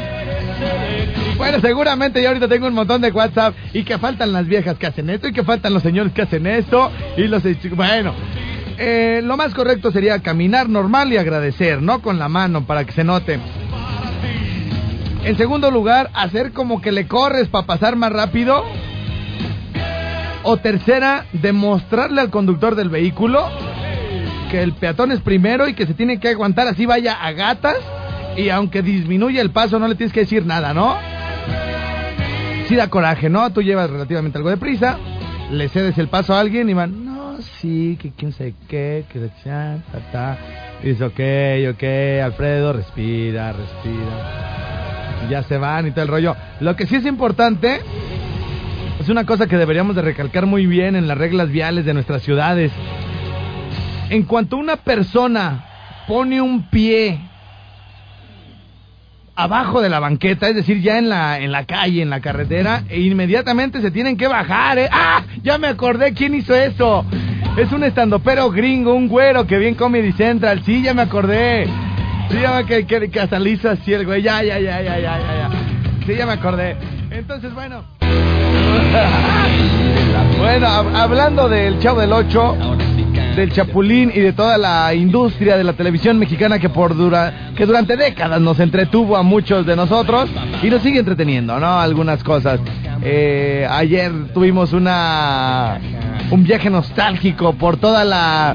Bueno, 1.37 1.61
seguramente 1.61 2.23
yo 2.23 2.29
ahorita 2.29 2.49
tengo 2.49 2.69
un 2.69 2.75
montón 2.75 3.01
de 3.01 3.11
WhatsApp 3.11 3.55
y 3.73 3.83
que 3.83 3.99
faltan 3.99 4.33
las 4.33 4.47
viejas 4.47 4.79
que 4.79 4.87
hacen 4.87 5.11
esto 5.11 5.29
y 5.29 5.33
que 5.33 5.43
faltan 5.43 5.75
los 5.75 5.83
señores 5.83 6.13
que 6.13 6.23
hacen 6.23 6.47
esto 6.47 6.91
y 7.17 7.23
los... 7.27 7.43
Bueno, 7.75 8.15
eh, 8.79 9.21
lo 9.23 9.37
más 9.37 9.53
correcto 9.55 9.91
sería 9.91 10.21
caminar 10.21 10.69
normal 10.69 11.13
y 11.13 11.17
agradecer, 11.17 11.83
no 11.83 12.01
con 12.03 12.19
la 12.19 12.29
mano 12.29 12.67
para 12.67 12.85
que 12.85 12.93
se 12.93 13.05
note. 13.05 13.39
En 15.25 15.37
segundo 15.37 15.71
lugar, 15.71 16.11
hacer 16.15 16.53
como 16.53 16.81
que 16.81 16.93
le 16.93 17.07
corres 17.09 17.49
para 17.49 17.67
pasar 17.67 17.97
más 17.97 18.13
rápido. 18.13 18.65
O 20.43 20.59
tercera, 20.59 21.25
demostrarle 21.33 22.21
al 22.21 22.31
conductor 22.31 22.75
del 22.75 22.91
vehículo 22.91 23.49
que 24.51 24.63
el 24.63 24.75
peatón 24.75 25.11
es 25.11 25.21
primero 25.21 25.67
y 25.67 25.75
que 25.75 25.87
se 25.87 25.95
tiene 25.95 26.21
que 26.21 26.29
aguantar 26.29 26.69
así 26.69 26.85
vaya 26.85 27.15
a 27.15 27.33
gatas 27.33 27.77
y 28.37 28.49
aunque 28.51 28.83
disminuye 28.83 29.41
el 29.41 29.51
paso 29.51 29.79
no 29.79 29.89
le 29.89 29.95
tienes 29.95 30.13
que 30.13 30.21
decir 30.21 30.45
nada, 30.47 30.75
¿no? 30.75 30.97
Sí 32.69 32.77
da 32.77 32.89
coraje, 32.89 33.29
¿no? 33.29 33.53
Tú 33.53 33.63
llevas 33.63 33.91
relativamente 33.91 34.39
algo 34.39 34.51
de 34.51 34.57
prisa, 34.57 34.99
le 35.51 35.69
cedes 35.69 35.99
el 35.99 36.09
paso 36.09 36.35
a 36.35 36.41
alguien 36.41 36.69
y 36.69 36.75
van, 36.75 37.05
no, 37.05 37.37
sí, 37.61 37.99
que 38.01 38.13
quién 38.13 38.33
sé 38.33 38.55
qué, 38.69 39.05
que 39.13 39.21
ta, 39.45 39.79
ta. 40.13 40.39
Y 40.83 40.89
dice, 40.89 41.05
ok, 41.05 41.75
ok, 41.75 42.25
Alfredo, 42.25 42.73
respira, 42.73 43.53
respira. 43.53 45.29
Ya 45.31 45.43
se 45.43 45.59
van 45.59 45.87
y 45.87 45.91
todo 45.93 46.03
el 46.03 46.09
rollo. 46.09 46.37
Lo 46.61 46.77
que 46.77 46.87
sí 46.87 46.97
es 46.97 47.07
importante 47.07 47.81
es 49.01 49.09
una 49.09 49.25
cosa 49.25 49.47
que 49.47 49.57
deberíamos 49.57 49.97
de 49.97 50.03
recalcar 50.03 50.47
muy 50.47 50.67
bien 50.67 50.97
en 50.97 51.07
las 51.07 51.19
reglas 51.19 51.51
viales 51.51 51.85
de 51.85 51.95
nuestras 51.95 52.23
ciudades. 52.23 52.73
En 54.11 54.23
cuanto 54.25 54.57
una 54.57 54.77
persona 54.77 55.65
pone 56.07 56.41
un 56.41 56.69
pie 56.69 57.21
abajo 59.37 59.81
de 59.81 59.89
la 59.89 60.01
banqueta, 60.01 60.49
es 60.49 60.55
decir, 60.55 60.81
ya 60.81 60.99
en 60.99 61.09
la, 61.09 61.41
en 61.41 61.53
la 61.53 61.65
calle, 61.65 62.03
en 62.03 62.11
la 62.11 62.21
carretera, 62.21 62.83
e 62.89 63.01
inmediatamente 63.01 63.81
se 63.81 63.91
tienen 63.91 64.17
que 64.17 64.29
bajar, 64.29 64.79
¿eh? 64.79 64.89
¡Ah! 64.91 65.23
Ya 65.43 65.59
me 65.59 65.69
acordé 65.69 66.15
quién 66.15 66.35
hizo 66.35 66.55
eso. 66.55 67.05
Es 67.57 67.71
un 67.73 67.85
estandopero 67.85 68.51
gringo, 68.51 68.95
un 68.95 69.09
güero 69.09 69.47
que 69.47 69.59
bien 69.59 69.75
Comedy 69.75 70.13
Central. 70.13 70.63
Sí, 70.65 70.83
ya 70.83 70.95
me 70.95 71.03
acordé. 71.03 71.67
Sí, 72.31 72.39
ya 72.41 72.55
me 72.55 72.65
que, 72.65 72.87
que, 72.87 73.21
hasta 73.21 73.39
hizo 73.41 73.69
así 73.71 73.93
el 73.93 74.07
güey. 74.07 74.23
Ya, 74.23 74.43
ya, 74.43 74.59
ya, 74.59 74.81
ya, 74.81 74.99
ya, 74.99 75.19
ya, 75.19 75.51
Sí, 76.07 76.15
ya 76.17 76.27
me 76.27 76.33
acordé. 76.33 76.77
Entonces, 77.11 77.53
bueno. 77.55 77.85
bueno, 80.39 80.67
hablando 80.67 81.49
del 81.49 81.79
Chavo 81.79 82.01
del 82.01 82.13
8 82.13 82.57
del 83.37 83.53
Chapulín 83.53 84.13
y 84.15 84.21
de 84.21 84.33
toda 84.33 84.59
la 84.59 84.95
industria 84.95 85.57
de 85.57 85.65
la 85.65 85.73
televisión 85.73 86.19
mexicana 86.19 86.59
que 86.59 86.69
por 86.69 86.97
dura, 86.97 87.53
que 87.57 87.67
durante 87.67 87.97
décadas 87.97 88.41
nos 88.41 88.61
entretuvo 88.61 89.17
a 89.17 89.23
muchos 89.23 89.67
de 89.67 89.75
nosotros 89.75 90.31
y 90.63 90.71
nos 90.71 90.83
sigue 90.83 91.01
entreteniendo, 91.01 91.59
¿no? 91.59 91.81
Algunas 91.81 92.23
cosas. 92.23 92.61
Eh, 93.03 93.67
ayer 93.69 94.13
tuvimos 94.33 94.73
una 94.73 95.79
un 96.31 96.45
viaje 96.45 96.71
nostálgico 96.71 97.55
por 97.55 97.77
toda 97.77 98.05
la 98.05 98.55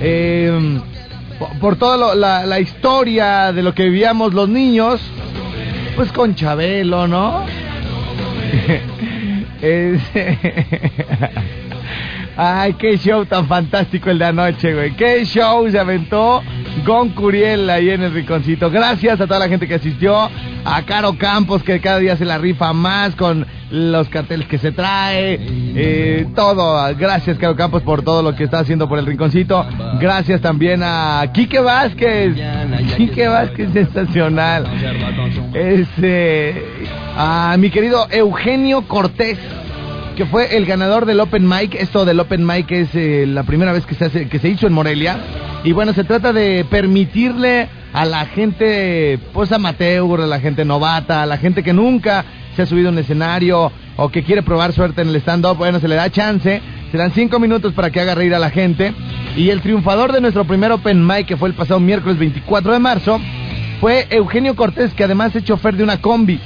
eh, 0.00 0.80
por 1.60 1.76
toda 1.76 2.14
la, 2.14 2.46
la 2.46 2.60
historia 2.60 3.52
de 3.52 3.62
lo 3.62 3.74
que 3.74 3.84
vivíamos 3.84 4.34
los 4.34 4.48
niños, 4.48 5.00
pues 5.96 6.12
con 6.12 6.34
Chabelo, 6.34 7.08
¿no? 7.08 7.44
Ay, 12.36 12.74
qué 12.74 12.96
show 12.96 13.26
tan 13.26 13.46
fantástico 13.46 14.10
el 14.10 14.18
de 14.18 14.24
anoche, 14.24 14.72
güey. 14.72 14.92
Qué 14.92 15.24
show 15.24 15.68
se 15.70 15.78
aventó 15.78 16.42
Gon 16.86 17.10
Curiel 17.10 17.68
ahí 17.68 17.90
en 17.90 18.02
el 18.02 18.12
rinconcito. 18.12 18.70
Gracias 18.70 19.20
a 19.20 19.26
toda 19.26 19.40
la 19.40 19.48
gente 19.48 19.68
que 19.68 19.74
asistió. 19.74 20.30
A 20.64 20.82
Caro 20.82 21.18
Campos, 21.18 21.62
que 21.62 21.80
cada 21.80 21.98
día 21.98 22.16
se 22.16 22.24
la 22.24 22.38
rifa 22.38 22.72
más 22.72 23.16
con 23.16 23.44
los 23.70 24.08
carteles 24.08 24.46
que 24.46 24.58
se 24.58 24.72
trae. 24.72 25.38
Eh, 25.40 26.26
todo. 26.34 26.94
Gracias, 26.96 27.36
Caro 27.36 27.56
Campos, 27.56 27.82
por 27.82 28.02
todo 28.02 28.22
lo 28.22 28.34
que 28.34 28.44
está 28.44 28.60
haciendo 28.60 28.88
por 28.88 28.98
el 28.98 29.06
rinconcito. 29.06 29.66
Gracias 30.00 30.40
también 30.40 30.82
a 30.82 31.24
Quique 31.34 31.58
Vázquez. 31.58 32.36
Quique 32.96 33.28
Vázquez 33.28 33.72
sensacional. 33.72 34.66
Este, 35.52 36.64
a 37.16 37.56
mi 37.58 37.68
querido 37.70 38.06
Eugenio 38.10 38.82
Cortés 38.88 39.38
que 40.16 40.26
fue 40.26 40.56
el 40.56 40.66
ganador 40.66 41.06
del 41.06 41.20
Open 41.20 41.48
Mic. 41.48 41.74
Esto 41.74 42.04
del 42.04 42.20
Open 42.20 42.46
Mic 42.46 42.70
es 42.70 42.88
eh, 42.94 43.24
la 43.26 43.44
primera 43.44 43.72
vez 43.72 43.86
que 43.86 43.94
se, 43.94 44.04
hace, 44.04 44.28
que 44.28 44.38
se 44.38 44.48
hizo 44.48 44.66
en 44.66 44.72
Morelia. 44.72 45.18
Y 45.64 45.72
bueno, 45.72 45.92
se 45.92 46.04
trata 46.04 46.32
de 46.32 46.66
permitirle 46.68 47.68
a 47.92 48.04
la 48.04 48.26
gente 48.26 49.18
pues 49.32 49.52
amateur, 49.52 50.20
a 50.20 50.26
la 50.26 50.40
gente 50.40 50.64
novata, 50.64 51.22
a 51.22 51.26
la 51.26 51.38
gente 51.38 51.62
que 51.62 51.72
nunca 51.72 52.24
se 52.56 52.62
ha 52.62 52.66
subido 52.66 52.88
a 52.88 52.92
un 52.92 52.98
escenario 52.98 53.72
o 53.96 54.08
que 54.10 54.22
quiere 54.22 54.42
probar 54.42 54.72
suerte 54.72 55.02
en 55.02 55.08
el 55.08 55.16
stand-up, 55.16 55.56
bueno, 55.56 55.80
se 55.80 55.88
le 55.88 55.94
da 55.94 56.10
chance, 56.10 56.60
se 56.90 56.98
dan 56.98 57.12
cinco 57.12 57.38
minutos 57.38 57.72
para 57.72 57.90
que 57.90 58.00
haga 58.00 58.14
reír 58.14 58.34
a 58.34 58.38
la 58.38 58.50
gente. 58.50 58.92
Y 59.36 59.50
el 59.50 59.62
triunfador 59.62 60.12
de 60.12 60.20
nuestro 60.20 60.44
primer 60.44 60.72
Open 60.72 61.06
Mic, 61.06 61.26
que 61.26 61.36
fue 61.36 61.48
el 61.48 61.54
pasado 61.54 61.80
miércoles 61.80 62.18
24 62.18 62.72
de 62.72 62.78
marzo, 62.78 63.20
fue 63.80 64.06
Eugenio 64.10 64.54
Cortés, 64.56 64.92
que 64.94 65.04
además 65.04 65.34
es 65.34 65.44
chofer 65.44 65.76
de 65.76 65.84
una 65.84 66.00
combi. 66.00 66.38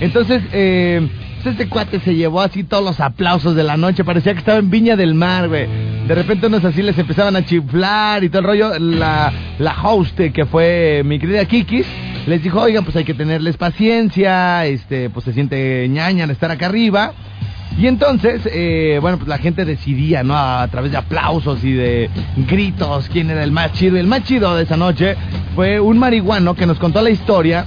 Entonces, 0.00 0.42
eh, 0.52 1.08
este 1.50 1.68
cuate 1.68 2.00
se 2.00 2.14
llevó 2.14 2.40
así 2.40 2.64
todos 2.64 2.84
los 2.84 3.00
aplausos 3.00 3.54
de 3.54 3.62
la 3.62 3.76
noche. 3.76 4.04
Parecía 4.04 4.32
que 4.32 4.38
estaba 4.38 4.58
en 4.58 4.70
Viña 4.70 4.96
del 4.96 5.14
Mar, 5.14 5.48
güey. 5.48 5.66
De 6.06 6.14
repente 6.14 6.46
unos 6.46 6.64
así 6.64 6.82
les 6.82 6.98
empezaban 6.98 7.36
a 7.36 7.44
chiflar 7.44 8.24
y 8.24 8.28
todo 8.28 8.40
el 8.40 8.46
rollo. 8.46 8.78
La, 8.78 9.32
la 9.58 9.82
host, 9.82 10.18
que 10.18 10.44
fue 10.46 11.02
mi 11.04 11.18
querida 11.18 11.44
Kikis, 11.44 11.86
les 12.26 12.42
dijo, 12.42 12.60
oigan, 12.60 12.84
pues 12.84 12.96
hay 12.96 13.04
que 13.04 13.14
tenerles 13.14 13.56
paciencia. 13.56 14.66
Este, 14.66 15.10
pues 15.10 15.24
se 15.24 15.32
siente 15.32 15.86
ñaña 15.88 16.26
de 16.26 16.32
estar 16.32 16.50
acá 16.50 16.66
arriba. 16.66 17.12
Y 17.76 17.88
entonces, 17.88 18.42
eh, 18.52 18.98
bueno, 19.00 19.18
pues 19.18 19.28
la 19.28 19.38
gente 19.38 19.64
decidía, 19.64 20.22
¿no? 20.22 20.36
A, 20.36 20.68
través 20.68 20.92
de 20.92 20.96
aplausos 20.96 21.64
y 21.64 21.72
de 21.72 22.08
gritos 22.48 23.08
quién 23.12 23.30
era 23.30 23.42
el 23.42 23.50
más 23.50 23.72
chido. 23.72 23.96
El 23.96 24.06
más 24.06 24.22
chido 24.22 24.54
de 24.56 24.62
esa 24.62 24.76
noche 24.76 25.16
fue 25.56 25.80
un 25.80 25.98
marihuano 25.98 26.54
que 26.54 26.66
nos 26.66 26.78
contó 26.78 27.02
la 27.02 27.10
historia 27.10 27.64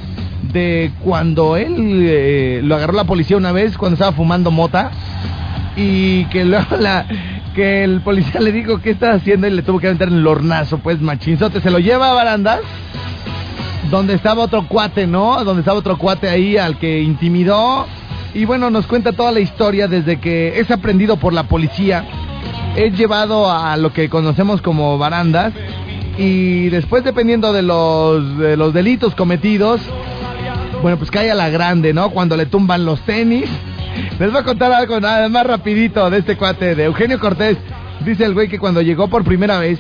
de 0.52 0.92
cuando 1.04 1.58
él 1.58 1.76
eh, 2.08 2.62
lo 2.64 2.76
agarró 2.76 2.94
la 2.94 3.04
policía 3.04 3.38
una 3.38 3.52
vez 3.52 3.78
cuando 3.78 3.96
estaba 3.96 4.12
fumando 4.12 4.52
mota 4.52 4.92
y 5.76 6.26
que 6.26 6.46
luego 6.46 6.78
la 6.78 7.06
que 7.56 7.84
el 7.84 8.02
policía 8.02 8.40
le 8.40 8.52
dijo 8.52 8.80
qué 8.80 8.92
está 8.92 9.14
haciendo 9.14 9.48
y 9.48 9.52
le 9.52 9.64
tuvo 9.64 9.80
que 9.80 9.88
aventar 9.88 10.10
en 10.10 10.16
el 10.16 10.28
hornazo, 10.28 10.78
pues 10.78 11.02
machinzote, 11.02 11.60
se 11.60 11.72
lo 11.72 11.80
lleva 11.80 12.12
a 12.12 12.14
barandas 12.14 12.62
donde 13.90 14.14
estaba 14.14 14.44
otro 14.44 14.68
cuate, 14.68 15.08
¿no? 15.08 15.44
Donde 15.44 15.62
estaba 15.62 15.80
otro 15.80 15.98
cuate 15.98 16.30
ahí 16.30 16.58
al 16.58 16.78
que 16.78 17.02
intimidó. 17.02 17.88
Y 18.34 18.46
bueno, 18.46 18.70
nos 18.70 18.86
cuenta 18.86 19.14
toda 19.14 19.32
la 19.32 19.40
historia 19.40 19.88
desde 19.88 20.20
que 20.20 20.60
es 20.60 20.70
aprendido 20.70 21.18
por 21.18 21.34
la 21.34 21.44
policía, 21.44 22.06
es 22.76 22.98
llevado 22.98 23.50
a 23.50 23.76
lo 23.78 23.94
que 23.94 24.10
conocemos 24.10 24.62
como 24.62 24.98
barandas 24.98 25.54
y 26.18 26.70
después 26.70 27.04
dependiendo 27.04 27.54
de 27.54 27.62
los, 27.62 28.38
de 28.38 28.58
los 28.58 28.74
delitos 28.74 29.16
cometidos, 29.16 29.82
bueno, 30.88 31.00
pues 31.00 31.12
cae 31.12 31.30
a 31.30 31.36
la 31.36 31.50
grande, 31.50 31.94
¿no? 31.94 32.12
Cuando 32.12 32.38
le 32.38 32.46
tumban 32.46 32.86
los 32.86 33.02
tenis. 33.02 33.50
Les 34.18 34.32
voy 34.32 34.40
a 34.40 34.44
contar 34.44 34.72
algo 34.72 35.02
nada 35.02 35.28
más 35.28 35.46
rapidito 35.46 36.10
de 36.10 36.20
este 36.20 36.38
cuate, 36.38 36.76
de 36.76 36.86
Eugenio 36.86 37.20
Cortés. 37.20 37.58
Dice 38.06 38.24
el 38.24 38.34
güey 38.34 38.48
que 38.48 38.58
cuando 38.58 38.82
llegó 38.82 39.10
por 39.10 39.26
primera 39.26 39.60
vez, 39.60 39.80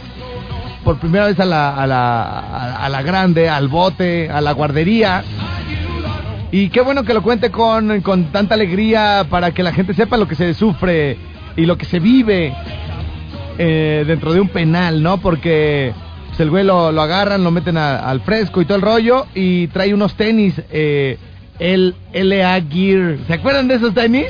por 0.83 0.99
primera 0.99 1.27
vez 1.27 1.39
a 1.39 1.45
la, 1.45 1.73
a 1.73 1.87
la, 1.87 2.75
a 2.75 2.89
la 2.89 3.01
grande, 3.03 3.47
al 3.47 3.69
bote, 3.69 4.29
a 4.29 4.41
la 4.41 4.51
guardería, 4.51 5.23
y 6.51 6.67
qué 6.67 6.81
bueno 6.81 7.05
que 7.05 7.13
lo 7.13 7.23
cuente 7.23 7.51
con, 7.51 8.01
con 8.01 8.25
tanta 8.33 8.55
alegría 8.55 9.25
para 9.29 9.51
que 9.51 9.63
la 9.63 9.71
gente 9.71 9.93
sepa 9.93 10.17
lo 10.17 10.27
que 10.27 10.35
se 10.35 10.53
sufre 10.55 11.17
y 11.55 11.65
lo 11.65 11.77
que 11.77 11.85
se 11.85 11.99
vive 12.01 12.53
eh, 13.57 14.03
dentro 14.05 14.33
de 14.33 14.41
un 14.41 14.49
penal, 14.49 15.01
¿no? 15.01 15.19
Porque 15.19 15.93
pues, 16.37 16.45
el 16.45 16.51
güey 16.51 16.63
lo, 16.63 17.01
agarran, 17.01 17.43
lo 17.43 17.49
meten 17.49 17.77
al 17.77 18.21
fresco 18.21 18.61
y 18.61 18.65
todo 18.65 18.75
el 18.75 18.83
rollo 18.83 19.25
y 19.33 19.67
trae 19.69 19.91
unos 19.91 20.13
tenis, 20.13 20.53
eh, 20.71 21.17
el 21.57 21.95
LA 22.13 22.61
Gear. 22.69 23.17
¿Se 23.25 23.33
acuerdan 23.33 23.67
de 23.67 23.75
esos 23.75 23.95
tenis? 23.95 24.27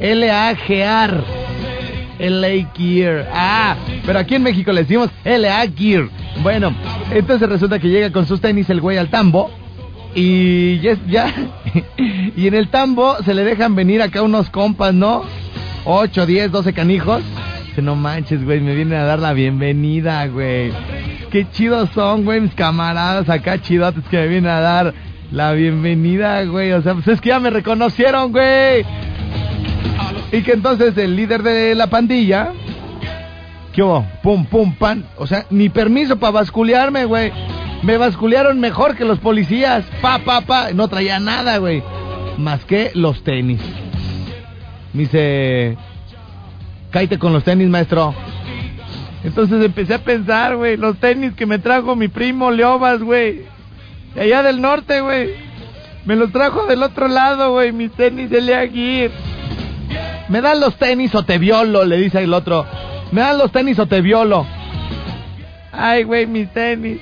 LA 0.00 0.56
Gear. 0.56 1.22
LA 2.18 2.72
Gear. 2.76 3.28
Ah, 3.32 3.76
pero 4.04 4.18
aquí 4.18 4.34
en 4.34 4.42
México 4.42 4.72
le 4.72 4.82
decimos 4.82 5.10
LA 5.24 5.64
Gear. 5.76 6.08
Bueno, 6.42 6.74
entonces 7.12 7.48
resulta 7.48 7.78
que 7.78 7.88
llega 7.88 8.10
con 8.10 8.26
sus 8.26 8.40
tenis 8.40 8.68
el 8.68 8.80
güey 8.80 8.98
al 8.98 9.08
tambo 9.08 9.48
y 10.12 10.80
ya, 10.80 10.96
ya 11.06 11.32
y 12.36 12.48
en 12.48 12.54
el 12.54 12.68
tambo 12.68 13.16
se 13.24 13.32
le 13.32 13.44
dejan 13.44 13.76
venir 13.76 14.02
acá 14.02 14.22
unos 14.22 14.50
compas, 14.50 14.92
¿no? 14.92 15.22
8, 15.84 16.26
10, 16.26 16.50
12 16.50 16.72
canijos. 16.72 17.22
Que 17.76 17.82
no 17.82 17.94
manches, 17.94 18.44
güey, 18.44 18.60
me 18.60 18.74
vienen 18.74 18.98
a 18.98 19.04
dar 19.04 19.20
la 19.20 19.32
bienvenida, 19.32 20.26
güey. 20.26 20.72
Qué 21.34 21.50
chidos 21.50 21.90
son, 21.92 22.24
güey, 22.24 22.40
mis 22.40 22.54
camaradas 22.54 23.28
acá 23.28 23.60
chidotes 23.60 24.04
que 24.08 24.18
me 24.18 24.28
vienen 24.28 24.52
a 24.52 24.60
dar 24.60 24.94
la 25.32 25.50
bienvenida, 25.50 26.44
güey. 26.44 26.70
O 26.70 26.80
sea, 26.80 26.94
pues 26.94 27.08
es 27.08 27.20
que 27.20 27.30
ya 27.30 27.40
me 27.40 27.50
reconocieron, 27.50 28.30
güey. 28.30 28.86
Y 30.30 30.42
que 30.42 30.52
entonces 30.52 30.96
el 30.96 31.16
líder 31.16 31.42
de 31.42 31.74
la 31.74 31.88
pandilla, 31.88 32.52
¿qué 33.72 33.82
hubo? 33.82 34.06
Pum, 34.22 34.46
pum, 34.46 34.76
pan. 34.76 35.06
O 35.16 35.26
sea, 35.26 35.44
ni 35.50 35.70
permiso 35.70 36.20
para 36.20 36.30
basculearme, 36.30 37.04
güey. 37.04 37.32
Me 37.82 37.96
basculearon 37.96 38.60
mejor 38.60 38.94
que 38.94 39.04
los 39.04 39.18
policías. 39.18 39.84
Pa, 40.00 40.20
pa, 40.20 40.42
pa. 40.42 40.70
No 40.72 40.86
traía 40.86 41.18
nada, 41.18 41.58
güey. 41.58 41.82
Más 42.38 42.64
que 42.64 42.92
los 42.94 43.24
tenis. 43.24 43.60
Me 44.92 45.02
dice, 45.02 45.76
cállate 46.92 47.18
con 47.18 47.32
los 47.32 47.42
tenis, 47.42 47.68
maestro. 47.68 48.14
Entonces 49.24 49.64
empecé 49.64 49.94
a 49.94 50.04
pensar, 50.04 50.56
güey, 50.56 50.76
los 50.76 50.98
tenis 50.98 51.32
que 51.32 51.46
me 51.46 51.58
trajo 51.58 51.96
mi 51.96 52.08
primo 52.08 52.50
Leobas, 52.50 53.00
güey. 53.02 53.46
De 54.14 54.20
allá 54.20 54.42
del 54.42 54.60
norte, 54.60 55.00
güey. 55.00 55.30
Me 56.04 56.14
los 56.14 56.30
trajo 56.30 56.66
del 56.66 56.82
otro 56.82 57.08
lado, 57.08 57.52
güey, 57.52 57.72
mis 57.72 57.90
tenis 57.92 58.28
de 58.28 58.42
Lea 58.42 58.68
¿Me 60.28 60.40
dan 60.42 60.60
los 60.60 60.76
tenis 60.76 61.14
o 61.14 61.24
te 61.24 61.38
violo? 61.38 61.84
Le 61.86 61.96
dice 61.96 62.22
el 62.22 62.34
otro. 62.34 62.66
¿Me 63.12 63.22
dan 63.22 63.38
los 63.38 63.50
tenis 63.50 63.78
o 63.78 63.86
te 63.86 64.02
violo? 64.02 64.46
Ay, 65.72 66.04
güey, 66.04 66.26
mis 66.26 66.52
tenis. 66.52 67.00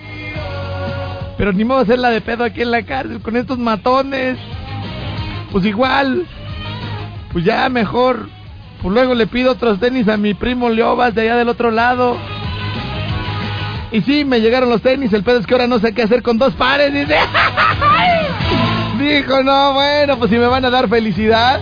Pero 1.37 1.53
ni 1.53 1.65
modo 1.65 1.81
hacer 1.81 1.99
la 1.99 2.11
de 2.11 2.21
pedo 2.21 2.45
aquí 2.45 2.63
en 2.63 2.71
la 2.71 2.85
cárcel 2.85 3.21
con 3.21 3.37
estos 3.37 3.59
matones. 3.59 4.39
Pues 5.51 5.65
igual. 5.65 6.25
Pues 7.33 7.45
ya 7.45 7.69
mejor 7.69 8.29
pues 8.83 8.95
luego 8.95 9.15
le 9.15 9.27
pido 9.29 9.53
otros 9.53 9.79
tenis 9.79 10.09
a 10.09 10.17
mi 10.17 10.35
primo 10.35 10.69
Leobas 10.69 11.15
de 11.15 11.23
allá 11.23 11.37
del 11.37 11.49
otro 11.49 11.71
lado. 11.71 12.17
Y 13.93 14.01
sí, 14.03 14.25
me 14.25 14.41
llegaron 14.41 14.71
los 14.71 14.83
tenis. 14.83 15.13
El 15.13 15.23
pedo 15.23 15.39
es 15.39 15.47
que 15.47 15.55
ahora 15.55 15.69
no 15.69 15.79
sé 15.79 15.93
qué 15.93 16.03
hacer 16.03 16.23
con 16.23 16.39
dos 16.39 16.55
pares. 16.55 16.93
Dijo, 18.99 19.43
no, 19.43 19.75
bueno, 19.75 20.19
pues 20.19 20.31
si 20.31 20.39
me 20.39 20.47
van 20.47 20.65
a 20.65 20.71
dar 20.71 20.89
felicidad, 20.89 21.61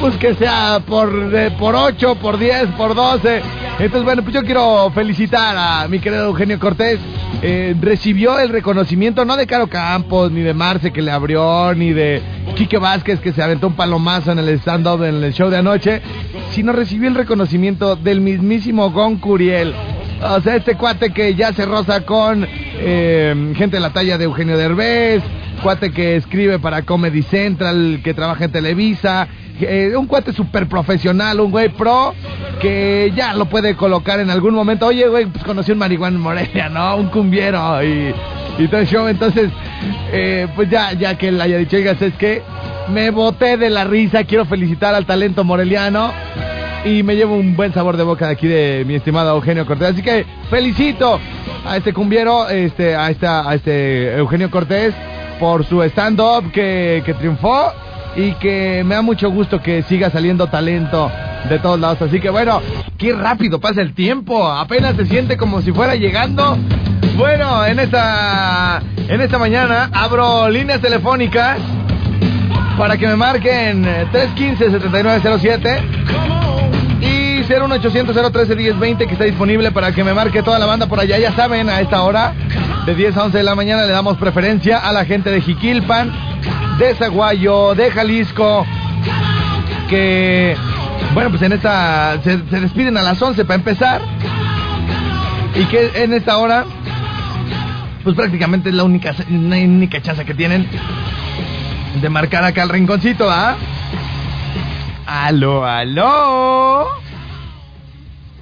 pues 0.00 0.16
que 0.16 0.34
sea 0.34 0.80
por, 0.86 1.10
por 1.58 1.74
8, 1.74 2.16
por 2.16 2.38
10, 2.38 2.66
por 2.76 2.94
12. 2.94 3.42
Entonces, 3.78 4.04
bueno, 4.04 4.22
pues 4.22 4.32
yo 4.34 4.44
quiero 4.44 4.90
felicitar 4.92 5.56
a 5.56 5.88
mi 5.88 5.98
querido 5.98 6.26
Eugenio 6.26 6.60
Cortés. 6.60 7.00
Eh, 7.42 7.74
recibió 7.80 8.38
el 8.38 8.50
reconocimiento 8.50 9.24
no 9.24 9.36
de 9.36 9.48
Caro 9.48 9.66
Campos, 9.66 10.30
ni 10.30 10.42
de 10.42 10.54
Marce 10.54 10.92
que 10.92 11.02
le 11.02 11.10
abrió, 11.10 11.74
ni 11.74 11.92
de 11.92 12.22
Quique 12.54 12.78
Vázquez 12.78 13.18
que 13.18 13.32
se 13.32 13.42
aventó 13.42 13.66
un 13.66 13.74
palomazo 13.74 14.30
en 14.30 14.38
el 14.38 14.48
stand-up 14.60 15.02
en 15.02 15.22
el 15.22 15.32
show 15.34 15.50
de 15.50 15.56
anoche, 15.56 16.00
sino 16.52 16.72
recibió 16.72 17.08
el 17.08 17.16
reconocimiento 17.16 17.96
del 17.96 18.20
mismísimo 18.20 18.92
Gon 18.92 19.16
Curiel. 19.16 19.74
O 20.22 20.40
sea, 20.40 20.54
este 20.54 20.76
cuate 20.76 21.10
que 21.10 21.34
ya 21.34 21.52
se 21.52 21.66
roza 21.66 22.02
con 22.02 22.46
eh, 22.48 23.52
gente 23.56 23.76
de 23.76 23.80
la 23.80 23.92
talla 23.92 24.16
de 24.16 24.24
Eugenio 24.24 24.56
Derbez, 24.56 25.22
cuate 25.62 25.90
que 25.90 26.14
escribe 26.14 26.60
para 26.60 26.82
Comedy 26.82 27.22
Central, 27.22 28.00
que 28.04 28.14
trabaja 28.14 28.44
en 28.44 28.52
Televisa, 28.52 29.26
eh, 29.60 29.94
un 29.96 30.06
cuate 30.06 30.32
súper 30.32 30.68
profesional, 30.68 31.40
un 31.40 31.50
güey 31.50 31.68
pro, 31.68 32.14
que 32.60 33.12
ya 33.14 33.34
lo 33.34 33.46
puede 33.46 33.76
colocar 33.76 34.20
en 34.20 34.30
algún 34.30 34.54
momento. 34.54 34.86
Oye, 34.86 35.08
güey, 35.08 35.26
pues 35.26 35.44
conocí 35.44 35.72
un 35.72 35.78
marihuana 35.78 36.16
en 36.16 36.22
Morelia, 36.22 36.68
¿no? 36.68 36.96
Un 36.96 37.08
cumbiero 37.08 37.82
y, 37.82 38.14
y 38.58 38.68
todo 38.68 38.80
el 38.80 38.86
show. 38.86 39.06
Entonces, 39.08 39.50
eh, 40.12 40.48
pues 40.54 40.70
ya, 40.70 40.92
ya 40.92 41.16
que 41.16 41.28
él 41.28 41.40
haya 41.40 41.58
dicho, 41.58 41.76
oigas, 41.76 42.00
es 42.02 42.14
que 42.14 42.42
me 42.88 43.10
boté 43.10 43.56
de 43.56 43.70
la 43.70 43.84
risa, 43.84 44.24
quiero 44.24 44.44
felicitar 44.44 44.94
al 44.94 45.06
talento 45.06 45.44
moreliano 45.44 46.12
y 46.84 47.02
me 47.02 47.16
llevo 47.16 47.34
un 47.36 47.56
buen 47.56 47.72
sabor 47.72 47.96
de 47.96 48.02
boca 48.02 48.26
de 48.26 48.32
aquí 48.32 48.46
de 48.46 48.84
mi 48.86 48.94
estimado 48.94 49.34
Eugenio 49.34 49.64
Cortés. 49.64 49.90
Así 49.90 50.02
que 50.02 50.26
felicito 50.50 51.18
a 51.64 51.76
este 51.76 51.92
cumbiero, 51.92 52.48
este, 52.48 52.94
a, 52.94 53.10
esta, 53.10 53.48
a 53.48 53.54
este 53.54 54.16
Eugenio 54.16 54.50
Cortés 54.50 54.94
por 55.40 55.64
su 55.64 55.82
stand-up 55.82 56.52
que, 56.52 57.02
que 57.04 57.14
triunfó 57.14 57.72
y 58.16 58.32
que 58.34 58.82
me 58.84 58.94
da 58.94 59.02
mucho 59.02 59.30
gusto 59.30 59.60
que 59.60 59.82
siga 59.82 60.10
saliendo 60.10 60.46
talento 60.46 61.10
de 61.48 61.58
todos 61.58 61.78
lados. 61.80 62.02
Así 62.02 62.20
que 62.20 62.30
bueno, 62.30 62.60
qué 62.98 63.12
rápido 63.12 63.60
pasa 63.60 63.82
el 63.82 63.94
tiempo. 63.94 64.46
Apenas 64.46 64.96
se 64.96 65.06
siente 65.06 65.36
como 65.36 65.62
si 65.62 65.72
fuera 65.72 65.94
llegando. 65.94 66.56
Bueno, 67.16 67.64
en 67.64 67.78
esta, 67.78 68.82
en 69.08 69.20
esta 69.20 69.38
mañana 69.38 69.90
abro 69.92 70.48
líneas 70.48 70.80
telefónicas 70.80 71.58
para 72.76 72.96
que 72.96 73.06
me 73.06 73.14
marquen 73.16 73.84
315-7907 73.84 75.80
y 77.00 77.42
01800-013-1020 77.44 79.06
que 79.06 79.12
está 79.12 79.24
disponible 79.24 79.70
para 79.70 79.92
que 79.92 80.02
me 80.02 80.14
marque 80.14 80.42
toda 80.42 80.58
la 80.58 80.66
banda 80.66 80.86
por 80.86 80.98
allá. 80.98 81.18
Ya 81.18 81.32
saben, 81.32 81.68
a 81.68 81.80
esta 81.80 82.02
hora, 82.02 82.32
de 82.86 82.94
10 82.94 83.16
a 83.16 83.24
11 83.24 83.38
de 83.38 83.44
la 83.44 83.54
mañana, 83.54 83.84
le 83.84 83.92
damos 83.92 84.16
preferencia 84.18 84.78
a 84.78 84.92
la 84.92 85.04
gente 85.04 85.30
de 85.30 85.40
Jiquilpan, 85.40 86.10
de 86.78 86.94
Zaguayo, 86.94 87.74
de 87.74 87.90
Jalisco, 87.90 88.66
que, 89.88 90.56
bueno, 91.12 91.30
pues 91.30 91.42
en 91.42 91.52
esta, 91.52 92.20
se, 92.22 92.38
despiden 92.38 92.96
a 92.96 93.02
las 93.02 93.20
11 93.20 93.44
para 93.44 93.56
empezar. 93.56 94.00
Y 95.54 95.64
que 95.66 95.92
en 96.02 96.12
esta 96.12 96.38
hora, 96.38 96.64
pues 98.02 98.16
prácticamente 98.16 98.70
es 98.70 98.74
la 98.74 98.82
única, 98.82 99.14
la 99.30 99.56
única 99.56 100.02
chance 100.02 100.24
que 100.24 100.34
tienen 100.34 100.68
de 102.00 102.08
marcar 102.08 102.42
acá 102.42 102.64
el 102.64 102.70
rinconcito, 102.70 103.30
¿ah? 103.30 103.56
Aló, 105.06 105.64
aló. 105.64 106.88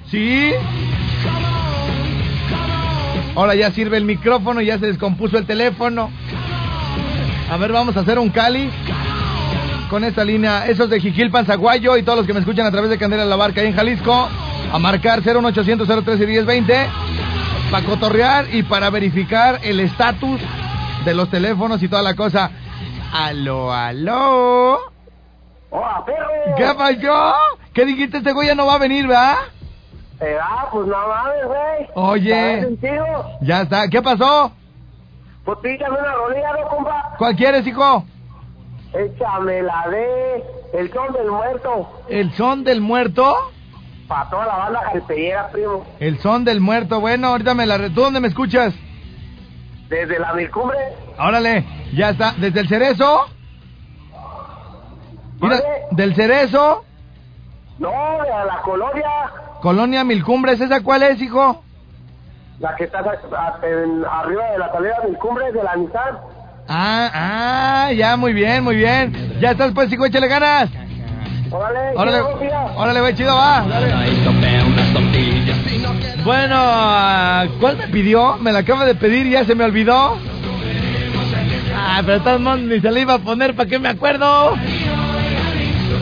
¿Sí? 0.09 0.51
Ahora 3.35 3.53
ya 3.55 3.71
sirve 3.71 3.97
el 3.97 4.05
micrófono, 4.05 4.61
ya 4.61 4.79
se 4.79 4.87
descompuso 4.87 5.37
el 5.37 5.45
teléfono. 5.45 6.09
A 7.49 7.57
ver, 7.57 7.71
vamos 7.71 7.95
a 7.97 8.01
hacer 8.01 8.17
un 8.19 8.29
cali 8.29 8.69
con 9.89 10.03
esta 10.03 10.23
línea. 10.25 10.67
Esos 10.67 10.89
de 10.89 10.99
Jiquilpan, 10.99 11.45
Zaguayo 11.45 11.97
y 11.97 12.03
todos 12.03 12.19
los 12.19 12.27
que 12.27 12.33
me 12.33 12.39
escuchan 12.39 12.65
a 12.65 12.71
través 12.71 12.89
de 12.89 12.97
Candela 12.97 13.25
La 13.25 13.35
Barca 13.35 13.61
ahí 13.61 13.67
en 13.67 13.75
Jalisco. 13.75 14.27
A 14.71 14.79
marcar 14.79 15.21
01800 15.23 15.87
013 15.87 16.25
1020 16.25 16.89
para 17.69 17.85
cotorrear 17.85 18.53
y 18.53 18.63
para 18.63 18.89
verificar 18.89 19.59
el 19.63 19.79
estatus 19.79 20.41
de 21.05 21.13
los 21.13 21.29
teléfonos 21.29 21.81
y 21.83 21.87
toda 21.87 22.01
la 22.01 22.15
cosa. 22.15 22.49
Aló, 23.13 23.71
aló. 23.71 24.79
¡Hola, 25.69 26.03
perro! 26.05 26.55
¿Qué 26.57 26.73
pasó? 26.75 27.33
¿Qué 27.73 27.85
dijiste? 27.85 28.17
Este 28.17 28.31
güey 28.31 28.47
ya 28.47 28.55
no 28.55 28.65
va 28.65 28.75
a 28.75 28.79
venir, 28.79 29.07
¿verdad? 29.07 29.35
Eh, 30.21 30.37
ah, 30.41 30.67
pues 30.71 30.87
no 30.87 30.95
mames, 31.07 31.45
güey. 31.45 31.89
Oye. 31.95 32.77
Ya 33.41 33.61
está. 33.61 33.87
¿Qué 33.89 34.01
pasó? 34.01 34.51
Pues 35.45 35.57
una 35.63 36.13
rolilla, 36.13 36.51
¿no, 36.53 36.69
compa? 36.69 37.15
¿Cuál 37.17 37.35
quieres, 37.35 37.67
hijo? 37.67 38.05
Échame 38.93 39.61
la 39.61 39.87
de 39.89 40.43
El 40.73 40.93
Son 40.93 41.11
del 41.13 41.31
Muerto. 41.31 42.03
¿El 42.07 42.33
son 42.33 42.63
del 42.63 42.79
muerto? 42.79 43.35
Para 44.07 44.29
toda 44.29 44.45
la 44.45 44.57
banda 44.57 44.81
jalpellera, 44.91 45.49
primo. 45.49 45.85
El 45.99 46.19
son 46.19 46.45
del 46.45 46.61
muerto. 46.61 46.99
Bueno, 46.99 47.27
ahorita 47.29 47.53
me 47.55 47.65
la... 47.65 47.77
¿Tú 47.89 48.01
dónde 48.01 48.19
me 48.19 48.27
escuchas? 48.27 48.73
Desde 49.89 50.19
la 50.19 50.33
Milcumbre. 50.33 50.77
Órale, 51.17 51.65
ya 51.93 52.11
está. 52.11 52.33
¿Desde 52.37 52.61
el 52.61 52.69
cerezo? 52.69 53.25
Mira, 55.41 55.59
del 55.91 56.15
cerezo, 56.15 56.85
No, 57.79 57.89
de 57.89 58.45
la 58.45 58.61
colonia. 58.63 59.09
Colonia 59.61 60.03
Milcumbres, 60.03 60.61
¿esa 60.61 60.81
cuál 60.81 61.03
es, 61.03 61.21
hijo? 61.21 61.62
La 62.59 62.75
que 62.75 62.85
está 62.85 62.99
a- 62.99 63.59
en- 63.65 64.03
arriba 64.09 64.51
de 64.51 64.57
la 64.59 64.71
salida 64.71 64.95
Milcumbre 65.07 65.51
de 65.51 65.63
la 65.63 65.75
Nissan. 65.75 66.17
Ah, 66.69 67.09
ah, 67.87 67.91
ya, 67.91 68.15
muy 68.15 68.31
bien, 68.33 68.63
muy 68.63 68.75
bien. 68.77 69.37
Ya 69.41 69.51
estás, 69.51 69.71
pues, 69.73 69.91
hijo, 69.91 70.05
échale 70.05 70.27
ganas. 70.27 70.69
Órale, 71.51 71.79
Órale, 71.95 72.21
órale, 72.75 73.01
güey, 73.01 73.15
chido, 73.15 73.35
va. 73.35 73.63
Bueno, 76.23 76.55
ah, 76.57 77.45
¿cuál 77.59 77.77
me 77.77 77.87
pidió? 77.89 78.37
Me 78.37 78.51
la 78.51 78.59
acaba 78.59 78.85
de 78.85 78.95
pedir 78.95 79.27
y 79.27 79.31
ya 79.31 79.45
se 79.45 79.53
me 79.55 79.65
olvidó. 79.65 80.17
Ah, 81.75 82.01
pero 82.05 82.13
de 82.19 82.23
todos 82.23 82.39
modos 82.39 82.59
ni 82.61 82.79
se 82.79 82.91
le 82.91 83.01
iba 83.01 83.15
a 83.15 83.19
poner, 83.19 83.55
¿para 83.55 83.69
qué 83.69 83.77
me 83.77 83.89
acuerdo? 83.89 84.55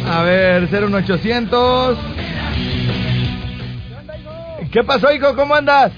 A 0.10 0.22
ver, 0.24 0.70
01800. 0.70 1.98
¿Qué 4.72 4.84
pasó, 4.84 5.12
hijo? 5.12 5.36
¿Cómo 5.36 5.56
andas? 5.56 5.92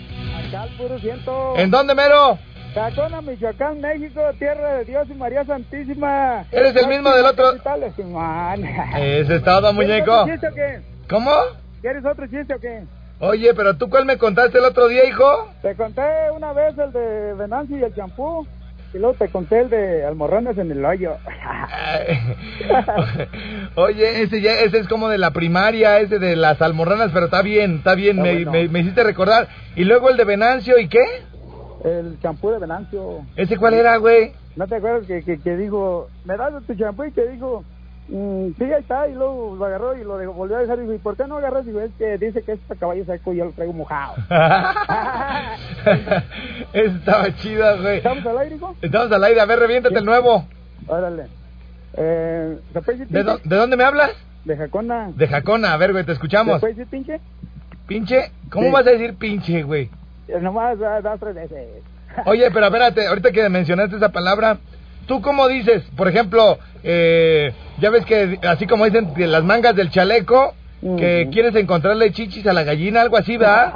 Puro 0.84 1.00
ciento. 1.00 1.54
¿En 1.56 1.72
dónde, 1.72 1.96
mero? 1.96 2.38
Tacona, 2.74 3.22
Michoacán, 3.22 3.80
México, 3.80 4.20
tierra 4.38 4.74
de 4.80 4.84
Dios 4.84 5.08
y 5.10 5.14
María 5.14 5.46
Santísima. 5.46 6.44
¿Eres 6.52 6.76
el 6.76 6.88
mismo 6.88 7.10
del 7.12 7.26
otro? 7.26 7.54
Ese 7.54 9.36
es 9.36 9.44
todo, 9.44 9.62
¿Quieres 9.62 9.76
muñeco. 9.76 10.12
otro 10.12 10.34
chiste 10.34 10.48
o 10.48 10.54
qué? 10.54 10.82
¿Cómo? 11.10 11.32
¿Quieres 11.82 12.04
otro 12.06 12.28
chiste 12.28 12.54
o 12.54 12.60
qué? 12.60 12.84
Oye, 13.20 13.54
pero 13.54 13.78
tú 13.78 13.90
cuál 13.90 14.06
me 14.06 14.18
contaste 14.18 14.58
el 14.58 14.66
otro 14.66 14.90
día, 14.90 15.06
hijo? 15.06 15.48
Te 15.62 15.74
conté 15.76 16.02
una 16.36 16.52
vez 16.52 16.78
el 16.78 16.92
de 16.92 17.34
Venancio 17.36 17.78
y 17.78 17.84
el 17.84 17.96
champú. 17.96 18.46
Y 18.94 19.00
luego 19.00 19.16
te 19.16 19.30
conté 19.30 19.62
el 19.62 19.70
de 19.70 20.06
almorranes 20.06 20.58
en 20.58 20.72
el 20.72 20.86
hoyo. 20.86 21.18
Oye, 23.76 24.22
ese 24.22 24.42
ya, 24.42 24.60
ese 24.62 24.80
es 24.80 24.88
como 24.88 25.10
de 25.10 25.18
la 25.18 25.32
primaria, 25.32 26.00
ese 26.00 26.20
de 26.20 26.36
las 26.36 26.62
almorranas, 26.62 27.12
pero 27.14 27.26
está 27.26 27.42
bien, 27.42 27.78
está 27.78 27.96
bien, 27.96 28.18
me, 28.22 28.34
bueno. 28.36 28.52
me- 28.52 28.68
me 28.68 28.80
hiciste 28.80 29.04
recordar. 29.04 29.48
Y 29.76 29.84
luego 29.84 30.10
el 30.10 30.18
de 30.18 30.26
Venancio, 30.26 30.78
¿y 30.78 30.88
qué? 30.88 31.04
el 31.84 32.18
champú 32.22 32.50
de 32.52 32.60
Venancio. 32.60 33.26
¿Ese 33.36 33.58
cuál 33.58 33.74
era, 33.74 33.98
güey? 33.98 34.32
¿No 34.56 34.68
te 34.68 34.76
acuerdas 34.76 35.06
que, 35.06 35.22
que, 35.24 35.40
que 35.42 35.58
dijo, 35.58 36.08
me 36.24 36.38
das 36.38 36.54
tu 36.66 36.76
champú 36.76 37.04
y 37.04 37.12
que 37.12 37.28
dijo, 37.28 37.66
mm, 38.10 38.48
sí, 38.58 38.64
ahí 38.66 38.80
está, 38.82 39.08
y 39.08 39.14
luego 39.14 39.56
lo 39.58 39.66
agarró 39.66 39.98
y 39.98 40.04
lo 40.04 40.18
dejó- 40.18 40.34
volvió 40.34 40.58
a 40.58 40.62
dejar 40.62 40.78
y 40.80 40.82
dijo, 40.82 40.94
¿y 40.94 40.98
por 41.00 41.16
qué 41.18 41.26
no 41.28 41.38
agarras? 41.38 41.64
Y 41.66 41.68
dijo, 41.68 41.80
es 41.82 41.92
que 41.98 42.18
dice 42.18 42.42
que 42.44 42.54
es 42.54 42.60
para 42.68 42.80
caballo 42.80 43.06
seco 43.06 43.34
y 43.34 43.38
yo 43.38 43.46
lo 43.46 43.52
traigo 43.52 43.74
mojado. 43.74 44.16
Estaba 46.74 47.36
chido, 47.38 47.82
güey. 47.82 47.98
¿Estamos 47.98 48.26
al 48.26 48.38
aire, 48.40 48.56
hijo? 48.56 48.76
Estamos 48.82 49.12
al 49.12 49.24
aire, 49.24 49.42
a 49.42 49.46
ver, 49.46 49.60
reviéntate 49.60 49.98
el 49.98 50.06
nuevo. 50.06 50.46
Órale. 50.88 51.28
Eh, 51.96 52.58
¿Se 52.74 52.82
puede 52.82 52.98
decir 53.00 53.14
¿De, 53.14 53.24
¿De 53.44 53.56
dónde 53.56 53.78
me 53.78 53.84
hablas? 53.84 54.12
De 54.46 54.58
Jacona. 54.58 55.12
De 55.16 55.28
Jacona, 55.28 55.74
a 55.74 55.78
ver, 55.78 55.92
güey, 55.94 56.04
te 56.04 56.12
escuchamos. 56.14 56.56
¿Se 56.56 56.60
puede 56.62 56.74
decir 56.74 56.88
pinche? 56.90 57.20
Pinche, 57.88 58.32
¿cómo 58.50 58.68
Sí. 58.68 58.72
vas 58.74 58.88
a 58.88 58.92
decir 58.92 59.16
pinche, 59.16 59.64
güey? 59.64 59.90
Eh, 60.28 60.40
Nomás 60.42 60.80
da, 60.80 61.02
da 61.02 61.18
tres 61.18 61.36
veces. 61.36 61.68
Oye, 62.26 62.50
pero 62.52 62.66
espérate, 62.68 63.08
ahorita 63.08 63.32
que 63.32 63.48
mencionaste 63.50 63.96
esa 63.96 64.10
palabra, 64.10 64.58
¿tú 65.08 65.22
cómo 65.22 65.48
dices? 65.48 65.84
Por 65.96 66.08
ejemplo, 66.08 66.58
eh, 66.84 67.54
ya 67.80 67.90
ves 67.90 68.06
que 68.06 68.40
así 68.48 68.68
como 68.68 68.86
dicen 68.86 69.14
que 69.14 69.28
las 69.28 69.44
mangas 69.44 69.76
del 69.76 69.90
chaleco, 69.90 70.54
que 70.98 71.30
quieres 71.32 71.56
encontrarle 71.56 72.12
chichis 72.12 72.46
a 72.46 72.52
la 72.54 72.64
gallina, 72.64 73.02
algo 73.02 73.16
así, 73.18 73.38
¿verdad? 73.38 73.74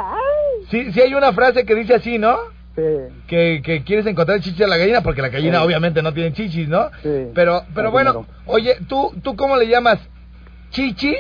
Sí, 0.70 0.92
sí 0.92 1.00
hay 1.02 1.14
una 1.14 1.32
frase 1.32 1.66
que 1.66 1.74
dice 1.76 1.96
así, 1.96 2.18
¿no? 2.18 2.38
Sí. 2.76 2.84
Que, 3.28 3.62
que 3.64 3.84
quieres 3.84 4.06
encontrar 4.06 4.40
chichis 4.42 4.62
a 4.62 4.68
la 4.68 4.78
gallina 4.78 5.02
porque 5.02 5.22
la 5.22 5.30
gallina 5.30 5.60
Sí. 5.60 5.66
obviamente 5.66 6.02
no 6.02 6.14
tiene 6.14 6.34
chichis, 6.34 6.68
¿no? 6.68 6.90
Sí. 7.02 7.28
Pero, 7.34 7.64
pero 7.74 7.92
bueno, 7.92 8.26
oye, 8.46 8.76
¿tú, 8.90 9.14
¿tú 9.24 9.36
cómo 9.38 9.56
le 9.56 9.68
llamas? 9.68 10.00
¿Chichis 10.70 11.18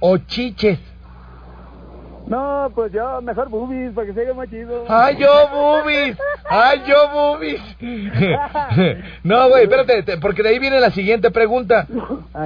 o 0.00 0.16
chiches? 0.18 0.78
No, 2.26 2.70
pues 2.74 2.92
yo, 2.92 3.20
mejor 3.22 3.48
boobies, 3.48 3.92
para 3.92 4.06
que 4.08 4.12
se 4.12 4.34
más 4.34 4.50
chido. 4.50 4.84
¡Ay, 4.88 5.16
yo, 5.16 5.28
boobies! 5.52 6.18
¡Ay, 6.50 6.82
yo, 6.86 7.08
boobies! 7.12 7.60
no, 9.22 9.48
güey, 9.48 9.62
espérate, 9.64 10.02
te- 10.02 10.18
porque 10.18 10.42
de 10.42 10.48
ahí 10.48 10.58
viene 10.58 10.80
la 10.80 10.90
siguiente 10.90 11.30
pregunta. 11.30 11.86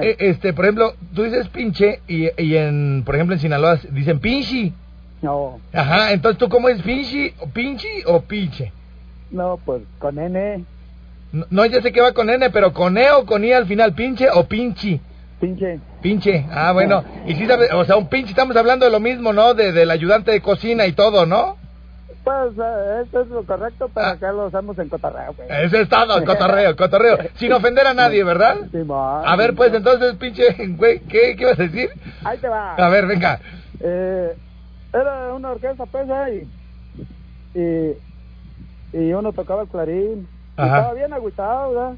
Eh, 0.01 0.15
este, 0.19 0.53
por 0.53 0.65
ejemplo, 0.65 0.93
tú 1.15 1.23
dices 1.23 1.47
pinche 1.49 1.99
y, 2.07 2.27
y 2.41 2.57
en, 2.57 3.01
por 3.05 3.15
ejemplo, 3.15 3.35
en 3.35 3.41
Sinaloa 3.41 3.79
dicen 3.89 4.19
pinchi. 4.19 4.71
No, 5.23 5.59
Ajá, 5.73 6.11
entonces 6.13 6.37
tú 6.39 6.49
cómo 6.49 6.67
es 6.69 6.81
pinchi 6.81 7.33
o 7.39 7.47
pinchi 7.47 7.87
o 8.05 8.21
pinche. 8.21 8.71
no, 9.31 9.59
pues 9.65 9.81
con 9.99 10.17
N, 10.19 10.63
No, 11.31 11.45
no, 11.49 11.65
ya 11.65 11.81
sé 11.81 11.91
que 11.91 12.01
va 12.01 12.11
con 12.13 12.29
N, 12.29 12.49
pero 12.49 12.73
con 12.73 12.97
E 12.97 13.11
o 13.11 13.25
con 13.25 13.43
I 13.43 13.53
al 13.53 13.65
final, 13.65 13.93
pinche 13.93 14.27
o 14.31 14.43
pinchi. 14.45 14.99
Pinche. 15.41 15.79
Pinche, 16.01 16.45
ah, 16.51 16.71
bueno. 16.71 17.03
Y 17.25 17.35
sí, 17.35 17.45
sabe- 17.47 17.73
o 17.73 17.83
sea, 17.83 17.97
un 17.97 18.07
pinche, 18.07 18.29
estamos 18.31 18.55
hablando 18.55 18.85
de 18.85 18.91
lo 18.91 18.99
mismo, 19.01 19.33
¿no? 19.33 19.53
De, 19.53 19.73
del 19.73 19.91
ayudante 19.91 20.31
de 20.31 20.41
cocina 20.41 20.85
y 20.85 20.93
todo, 20.93 21.25
¿no? 21.25 21.57
Pues 22.23 22.53
eh, 22.57 23.01
esto 23.03 23.21
es 23.21 23.27
lo 23.29 23.43
correcto, 23.43 23.89
pero 23.93 24.05
Ah. 24.05 24.11
acá 24.11 24.31
lo 24.31 24.45
usamos 24.45 24.77
en 24.77 24.89
cotarreo, 24.89 25.33
güey. 25.35 25.47
Ese 25.65 25.81
es 25.81 25.89
todo, 25.89 26.23
cotorreo, 26.23 26.75
cotorreo. 26.75 27.17
Sin 27.35 27.51
ofender 27.51 27.87
a 27.87 27.93
nadie, 27.95 28.23
¿verdad? 28.23 28.57
Simón. 28.71 29.23
A 29.25 29.35
ver, 29.35 29.55
pues 29.55 29.73
entonces, 29.73 30.15
pinche, 30.17 30.45
güey, 30.77 30.99
¿qué, 30.99 31.35
¿qué 31.35 31.41
ibas 31.43 31.59
a 31.59 31.63
decir? 31.63 31.89
Ahí 32.23 32.37
te 32.37 32.47
va. 32.47 32.75
A 32.75 32.89
ver, 32.89 33.07
venga. 33.07 33.39
Eh, 33.79 34.35
era 34.93 35.33
una 35.33 35.49
orquesta 35.51 35.85
pesa 35.87 36.29
y, 36.29 36.47
y, 37.55 37.97
y 38.93 39.13
uno 39.13 39.33
tocaba 39.33 39.63
el 39.63 39.67
clarín. 39.69 40.27
Y 40.57 40.61
estaba 40.61 40.93
bien 40.93 41.11
agüitado, 41.13 41.71
¿verdad? 41.73 41.93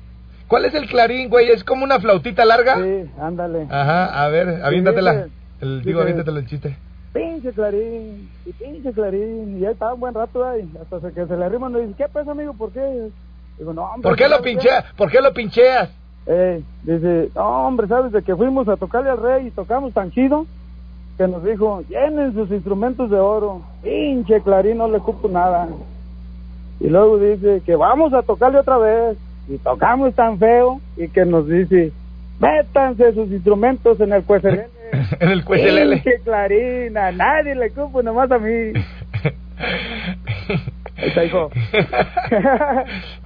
¿Cuál 0.54 0.66
es 0.66 0.76
el 0.76 0.88
clarín, 0.88 1.30
güey? 1.30 1.50
¿Es 1.50 1.64
como 1.64 1.84
una 1.84 2.00
flautita 2.00 2.46
larga? 2.46 2.76
Sí, 2.76 3.10
ándale. 3.20 3.66
Ajá, 3.72 4.24
a 4.24 4.28
ver, 4.28 4.62
aviéntatela. 4.64 5.26
El, 5.60 5.82
digo, 5.82 6.00
aviéntatelo 6.00 6.38
el 6.38 6.46
chiste. 6.46 6.78
Pinche 7.12 7.52
clarín, 7.54 8.30
y 8.46 8.52
pinche 8.54 8.94
clarín. 8.94 9.60
Y 9.60 9.66
ahí 9.66 9.72
estaba 9.72 9.96
un 9.96 10.02
buen 10.02 10.14
rato 10.14 10.48
ahí. 10.48 10.72
Hasta 10.80 11.10
que 11.10 11.26
se 11.26 11.38
le 11.38 11.46
arrima 11.46 11.72
y 11.72 11.88
dice, 11.88 11.96
¿qué 11.98 12.08
pesa, 12.08 12.30
amigo? 12.30 12.54
¿Por 12.54 12.72
qué? 12.72 13.10
Digo, 13.58 13.74
no, 13.74 13.82
hombre. 13.82 14.04
¿Por 14.08 14.16
qué 14.16 14.26
lo 14.26 14.36
¿sabes 14.36 14.44
pincheas? 14.44 14.86
¿Por 14.96 15.10
qué 15.10 15.22
lo 15.22 15.34
pincheas? 15.34 15.90
Eh, 16.28 16.62
dice, 16.84 17.32
no, 17.34 17.68
hombre, 17.68 17.88
¿sabes? 17.88 18.12
De 18.12 18.22
que 18.22 18.36
fuimos 18.36 18.68
a 18.68 18.78
tocarle 18.78 19.10
al 19.10 19.24
rey 19.24 19.48
y 19.48 19.50
tocamos 19.50 19.92
tan 19.92 20.12
chido 20.12 20.46
que 21.18 21.28
nos 21.28 21.44
dijo, 21.44 21.82
llenen 21.90 22.32
sus 22.36 22.52
instrumentos 22.52 23.10
de 23.10 23.18
oro. 23.18 23.64
Pinche 23.82 24.40
clarín, 24.44 24.78
no 24.78 24.88
le 24.88 25.00
cupo 25.00 25.28
nada. 25.30 25.68
Y 26.80 26.90
luego 26.90 27.18
dice 27.18 27.64
que 27.66 27.76
vamos 27.76 28.14
a 28.14 28.22
tocarle 28.22 28.60
otra 28.60 28.78
vez. 28.78 29.18
Y 29.48 29.58
tocamos 29.58 30.14
tan 30.16 30.40
feo 30.40 30.80
y 30.98 31.08
que 31.10 31.26
nos 31.26 31.48
dice, 31.48 31.92
métanse 32.40 33.14
sus 33.14 33.30
instrumentos 33.32 34.00
en 34.00 34.14
el 34.14 34.24
cuecelele. 34.24 34.68
en 35.20 35.30
el 35.30 35.44
cuecelele. 35.44 35.96
Pinche 35.98 36.20
clarín, 36.24 36.98
a 36.98 37.12
nadie 37.12 37.56
le 37.56 37.72
cupo, 37.72 38.02
nomás 38.02 38.32
a 38.32 38.40
mí. 38.40 38.72
Está, 40.98 41.24
hijo. 41.26 41.50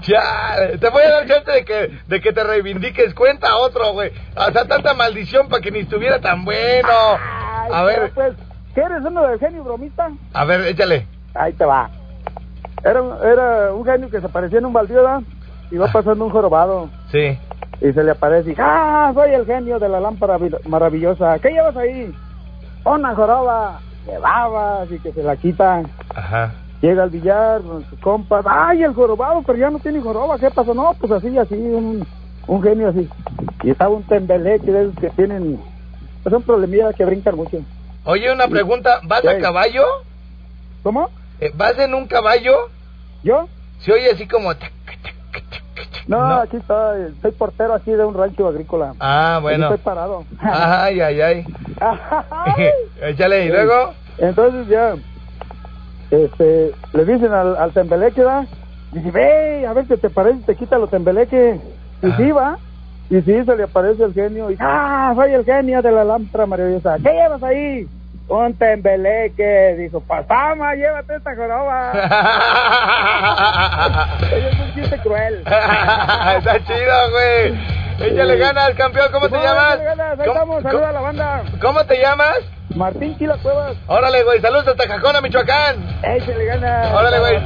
ya, 0.07 0.77
te 0.79 0.89
voy 0.89 1.01
a 1.03 1.09
dar 1.09 1.25
chance 1.27 1.51
de 1.51 1.65
que, 1.65 1.91
de 2.07 2.21
que 2.21 2.33
te 2.33 2.43
reivindiques. 2.43 3.13
Cuenta 3.13 3.57
otro, 3.57 3.93
güey. 3.93 4.11
O 4.35 4.51
sea, 4.51 4.65
tanta 4.65 4.93
maldición 4.93 5.47
para 5.49 5.61
que 5.61 5.71
ni 5.71 5.79
estuviera 5.79 6.19
tan 6.19 6.45
bueno. 6.45 6.89
Ay, 7.19 7.71
A 7.73 7.83
ver, 7.83 8.11
pues, 8.15 8.33
¿qué 8.73 8.81
eres 8.81 9.03
uno 9.05 9.27
del 9.27 9.39
genio 9.39 9.63
bromista? 9.63 10.09
a 10.33 10.45
ver, 10.45 10.61
échale. 10.61 11.05
Ahí 11.35 11.53
te 11.53 11.65
va. 11.65 11.89
Era, 12.83 13.01
un- 13.01 13.17
era 13.27 13.73
un 13.73 13.85
genio 13.85 14.09
que 14.09 14.19
se 14.19 14.25
aparecía 14.25 14.59
en 14.59 14.65
un 14.65 14.73
baldío, 14.73 14.97
¿verdad? 14.97 15.21
Y 15.71 15.77
va 15.77 15.87
pasando 15.91 16.25
un 16.25 16.31
jorobado. 16.31 16.89
Sí. 17.11 17.37
Y 17.81 17.93
se 17.93 18.03
le 18.03 18.11
aparece 18.11 18.51
y 18.51 18.55
¡Ah! 18.57 19.11
Soy 19.13 19.31
el 19.31 19.45
genio 19.45 19.79
de 19.79 19.89
la 19.89 19.99
lámpara 19.99 20.37
vi- 20.37 20.49
maravillosa. 20.67 21.37
¿Qué 21.39 21.49
llevas 21.49 21.75
ahí? 21.77 22.13
Una 22.85 23.13
joroba 23.13 23.79
de 24.05 24.17
babas 24.17 24.89
y 24.91 24.99
que 24.99 25.11
se 25.11 25.21
la 25.23 25.35
quita. 25.35 25.81
Ajá. 26.15 26.53
Llega 26.81 27.03
al 27.03 27.09
billar 27.09 27.61
con 27.61 27.83
sus 27.89 27.99
compas. 27.99 28.45
¡Ay, 28.47 28.83
el 28.83 28.93
jorobado! 28.93 29.41
Pero 29.45 29.57
ya 29.59 29.69
no 29.69 29.79
tiene 29.79 29.99
joroba. 29.99 30.37
¿Qué 30.39 30.49
pasó? 30.51 30.73
No, 30.73 30.93
pues 30.99 31.11
así, 31.11 31.37
así, 31.37 31.55
un, 31.55 32.07
un 32.47 32.63
genio 32.63 32.89
así. 32.89 33.09
Y 33.63 33.71
estaba 33.71 33.89
un 33.95 34.03
tembeleque 34.03 34.71
de 34.71 34.81
esos 34.83 34.95
que 34.95 35.09
tienen... 35.09 35.59
Pues 36.23 36.31
son 36.33 36.43
problemillas 36.43 36.95
que 36.95 37.05
brincan 37.05 37.35
mucho. 37.35 37.57
Oye, 38.05 38.31
una 38.31 38.47
pregunta. 38.47 38.99
¿Vas 39.03 39.25
a 39.25 39.37
caballo? 39.39 39.83
¿Cómo? 40.83 41.09
Eh, 41.39 41.51
¿Vas 41.55 41.77
en 41.79 41.93
un 41.93 42.07
caballo? 42.07 42.53
¿Yo? 43.23 43.47
Se 43.79 43.91
oye 43.91 44.11
así 44.11 44.27
como... 44.27 44.55
tac, 44.55 44.71
No, 46.07 46.35
aquí 46.35 46.57
estoy. 46.57 47.13
Soy 47.21 47.31
portero 47.31 47.73
aquí 47.73 47.91
de 47.91 48.05
un 48.05 48.13
rancho 48.13 48.47
agrícola. 48.47 48.93
Ah, 48.99 49.39
bueno. 49.41 49.65
Aquí 49.65 49.75
estoy 49.75 49.85
parado. 49.85 50.23
Ay, 50.39 51.01
ay, 51.01 51.21
ay. 51.21 51.45
Échale, 53.01 53.45
¿y 53.45 53.49
luego? 53.49 53.93
Entonces 54.17 54.67
ya, 54.67 54.95
este, 56.09 56.71
le 56.93 57.05
dicen 57.05 57.31
al, 57.33 57.55
al 57.57 57.71
tembeleque, 57.71 58.23
¿va? 58.23 58.45
Dice, 58.91 59.11
ve, 59.11 59.67
a 59.67 59.73
ver 59.73 59.85
qué 59.85 59.97
te 59.97 60.09
parece, 60.09 60.39
te 60.45 60.55
quita 60.55 60.77
lo 60.77 60.87
tembeleque. 60.87 61.59
Y 62.01 62.11
sí, 62.13 62.31
va. 62.31 62.57
Y 63.09 63.21
sí, 63.21 63.43
se 63.43 63.55
le 63.55 63.63
aparece 63.63 64.03
el 64.03 64.13
genio. 64.13 64.49
Y, 64.49 64.57
ah, 64.59 65.13
soy 65.15 65.31
el 65.33 65.43
genio 65.45 65.81
de 65.81 65.91
la 65.91 66.03
lámpara 66.03 66.45
maravillosa. 66.45 66.97
¿Qué 66.97 67.11
llevas 67.11 67.43
ahí? 67.43 67.87
Un 68.29 68.57
tembeleque. 68.57 69.75
Dijo, 69.77 70.01
pasama, 70.01 70.73
llévate 70.75 71.15
esta 71.15 71.35
joroba. 71.35 71.91
es 74.31 74.59
un 74.59 74.73
chiste 74.75 74.97
cruel. 74.99 75.39
Está 75.45 76.59
chido, 76.65 77.11
güey. 77.11 77.57
Échale 78.11 78.37
ganas, 78.37 78.71
campeón. 78.75 79.07
¿Cómo 79.11 79.29
te 79.29 79.37
llamas? 79.37 79.75
échale 79.75 79.83
ganas, 79.85 80.19
Ahí 80.19 80.25
¿Cómo- 80.27 80.33
estamos, 80.33 80.63
saluda 80.63 80.89
a 80.89 80.91
la 80.91 80.99
banda. 81.01 81.41
¿Cómo 81.61 81.83
te 81.85 81.97
llamas? 81.99 82.37
Martín 82.75 83.17
Chila 83.17 83.37
Cuevas. 83.41 83.75
Órale, 83.87 84.23
güey. 84.23 84.39
Saludos 84.41 84.67
hasta 84.67 84.87
Jacona, 84.87 85.21
Michoacán. 85.21 85.75
Échale 86.03 86.45
ganas. 86.45 86.93
Órale, 86.93 87.19
güey. 87.19 87.37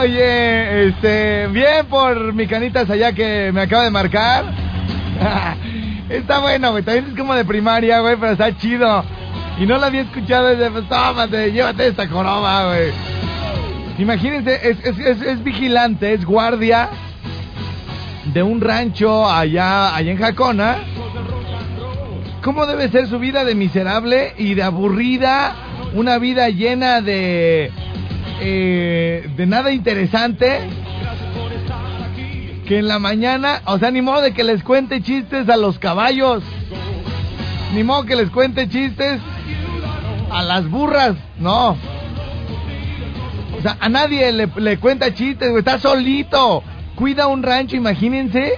Oye, 0.00 0.88
este, 0.88 1.46
bien 1.48 1.86
por 1.86 2.32
mi 2.34 2.46
canitas 2.46 2.88
allá 2.90 3.12
que 3.12 3.50
me 3.52 3.62
acaba 3.62 3.84
de 3.84 3.90
marcar. 3.90 4.44
está 6.08 6.38
bueno, 6.38 6.70
güey, 6.72 6.82
también 6.82 7.06
es 7.10 7.18
como 7.18 7.34
de 7.34 7.44
primaria, 7.44 8.00
güey, 8.00 8.16
pero 8.16 8.32
está 8.32 8.56
chido. 8.56 9.04
Y 9.58 9.66
no 9.66 9.78
la 9.78 9.86
había 9.86 10.02
escuchado 10.02 10.48
desde, 10.48 10.70
pues 10.70 10.88
tómate, 10.88 11.52
llévate 11.52 11.86
esta 11.88 12.08
coroba, 12.08 12.66
güey. 12.74 12.92
Imagínense, 13.98 14.54
es, 14.70 14.78
es, 14.84 14.98
es, 14.98 15.22
es 15.22 15.42
vigilante, 15.42 16.12
es 16.12 16.24
guardia 16.24 16.90
de 18.26 18.42
un 18.42 18.60
rancho 18.60 19.28
allá, 19.28 19.94
allá 19.96 20.12
en 20.12 20.18
Jacona. 20.18 20.76
¿Cómo 22.42 22.66
debe 22.66 22.88
ser 22.90 23.08
su 23.08 23.18
vida 23.18 23.44
de 23.44 23.54
miserable 23.54 24.34
y 24.36 24.54
de 24.54 24.62
aburrida? 24.62 25.54
Una 25.94 26.18
vida 26.18 26.48
llena 26.50 27.00
de... 27.00 27.70
eh, 28.40 29.28
de 29.34 29.46
nada 29.46 29.72
interesante. 29.72 30.60
Que 32.66 32.78
en 32.78 32.88
la 32.88 32.98
mañana, 32.98 33.62
o 33.66 33.78
sea, 33.78 33.92
ni 33.92 34.02
modo 34.02 34.22
de 34.22 34.34
que 34.34 34.42
les 34.42 34.64
cuente 34.64 35.00
chistes 35.00 35.48
a 35.48 35.56
los 35.56 35.78
caballos. 35.78 36.42
Ni 37.74 37.84
modo 37.84 38.04
que 38.04 38.16
les 38.16 38.28
cuente 38.30 38.68
chistes 38.68 39.20
a 40.32 40.42
las 40.42 40.68
burras. 40.68 41.14
No. 41.38 41.76
O 43.56 43.62
sea, 43.62 43.76
a 43.78 43.88
nadie 43.88 44.32
le, 44.32 44.48
le 44.56 44.78
cuenta 44.78 45.14
chistes, 45.14 45.48
güey. 45.48 45.60
Está 45.60 45.78
solito. 45.78 46.64
Cuida 46.96 47.28
un 47.28 47.44
rancho, 47.44 47.76
imagínense. 47.76 48.54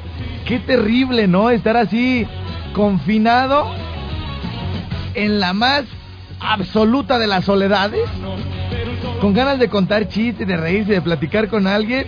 Qué 0.47 0.59
terrible, 0.61 1.29
¿no? 1.29 1.51
Estar 1.51 1.77
así 1.77 2.27
confinado 2.73 3.71
en 5.15 5.39
la 5.39 5.53
más 5.53 5.85
absoluta 6.41 7.19
de 7.19 7.27
las 7.27 7.45
soledades. 7.45 8.09
Con 9.21 9.35
ganas 9.35 9.59
de 9.59 9.69
contar 9.69 10.09
chistes, 10.09 10.47
de 10.47 10.57
reírse, 10.57 10.93
de 10.93 11.03
platicar 11.03 11.49
con 11.49 11.67
alguien. 11.67 12.07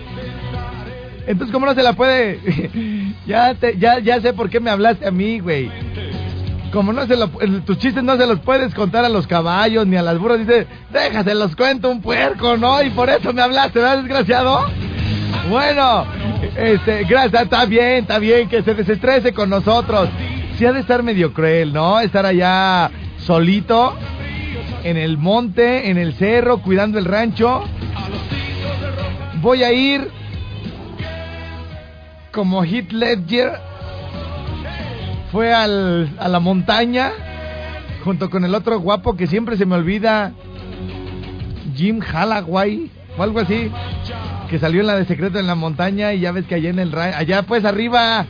Entonces, 1.27 1.51
¿cómo 1.53 1.65
no 1.65 1.73
se 1.75 1.83
la 1.83 1.93
puede? 1.93 2.39
ya, 3.27 3.53
te- 3.55 3.77
ya, 3.77 3.99
ya 3.99 4.19
sé 4.21 4.33
por 4.33 4.49
qué 4.49 4.59
me 4.59 4.69
hablaste 4.69 5.07
a 5.07 5.11
mí, 5.11 5.39
güey. 5.39 5.69
Como 6.71 6.93
no 6.93 7.05
se 7.05 7.17
lo, 7.17 7.27
tus 7.65 7.77
chistes 7.79 8.01
no 8.03 8.15
se 8.17 8.25
los 8.25 8.39
puedes 8.39 8.73
contar 8.73 9.03
a 9.03 9.09
los 9.09 9.27
caballos 9.27 9.85
ni 9.85 9.97
a 9.97 10.01
las 10.01 10.17
burras, 10.17 10.39
dice, 10.39 10.67
déjase 10.91 11.35
los 11.35 11.55
cuento 11.55 11.89
un 11.89 12.01
puerco, 12.01 12.55
¿no? 12.55 12.81
Y 12.81 12.89
por 12.91 13.09
eso 13.09 13.33
me 13.33 13.41
hablaste, 13.41 13.79
¿verdad, 13.79 13.97
desgraciado? 13.97 14.65
Bueno, 15.49 16.05
este, 16.55 17.03
gracias, 17.03 17.43
está 17.43 17.65
bien, 17.65 17.97
está 18.03 18.19
bien, 18.19 18.47
que 18.47 18.63
se 18.63 18.73
desestrese 18.73 19.33
con 19.33 19.49
nosotros. 19.49 20.07
Sí 20.57 20.65
ha 20.65 20.71
de 20.71 20.79
estar 20.79 21.03
medio 21.03 21.33
cruel, 21.33 21.73
¿no? 21.73 21.99
Estar 21.99 22.25
allá 22.25 22.89
solito, 23.17 23.93
en 24.83 24.95
el 24.95 25.17
monte, 25.17 25.89
en 25.89 25.97
el 25.97 26.13
cerro, 26.13 26.59
cuidando 26.61 26.99
el 26.99 27.05
rancho. 27.05 27.63
Voy 29.41 29.63
a 29.63 29.73
ir 29.73 30.07
como 32.31 32.63
Heath 32.63 32.91
Ledger 32.91 33.51
fue 35.31 35.53
al, 35.53 36.09
a 36.19 36.27
la 36.27 36.39
montaña 36.39 37.11
junto 38.03 38.29
con 38.29 38.43
el 38.43 38.55
otro 38.55 38.79
guapo 38.79 39.15
que 39.15 39.27
siempre 39.27 39.57
se 39.57 39.65
me 39.65 39.75
olvida, 39.75 40.31
Jim 41.75 41.99
Halloway 41.99 42.91
o 43.17 43.23
algo 43.23 43.39
así, 43.39 43.71
que 44.49 44.59
salió 44.59 44.81
en 44.81 44.87
la 44.87 44.95
de 44.95 45.05
Secreto 45.05 45.39
en 45.39 45.47
la 45.47 45.55
montaña 45.55 46.13
y 46.13 46.19
ya 46.21 46.31
ves 46.31 46.45
que 46.45 46.55
allá 46.55 46.69
en 46.69 46.79
el 46.79 46.97
allá 46.97 47.43
pues 47.43 47.63
arriba 47.65 48.25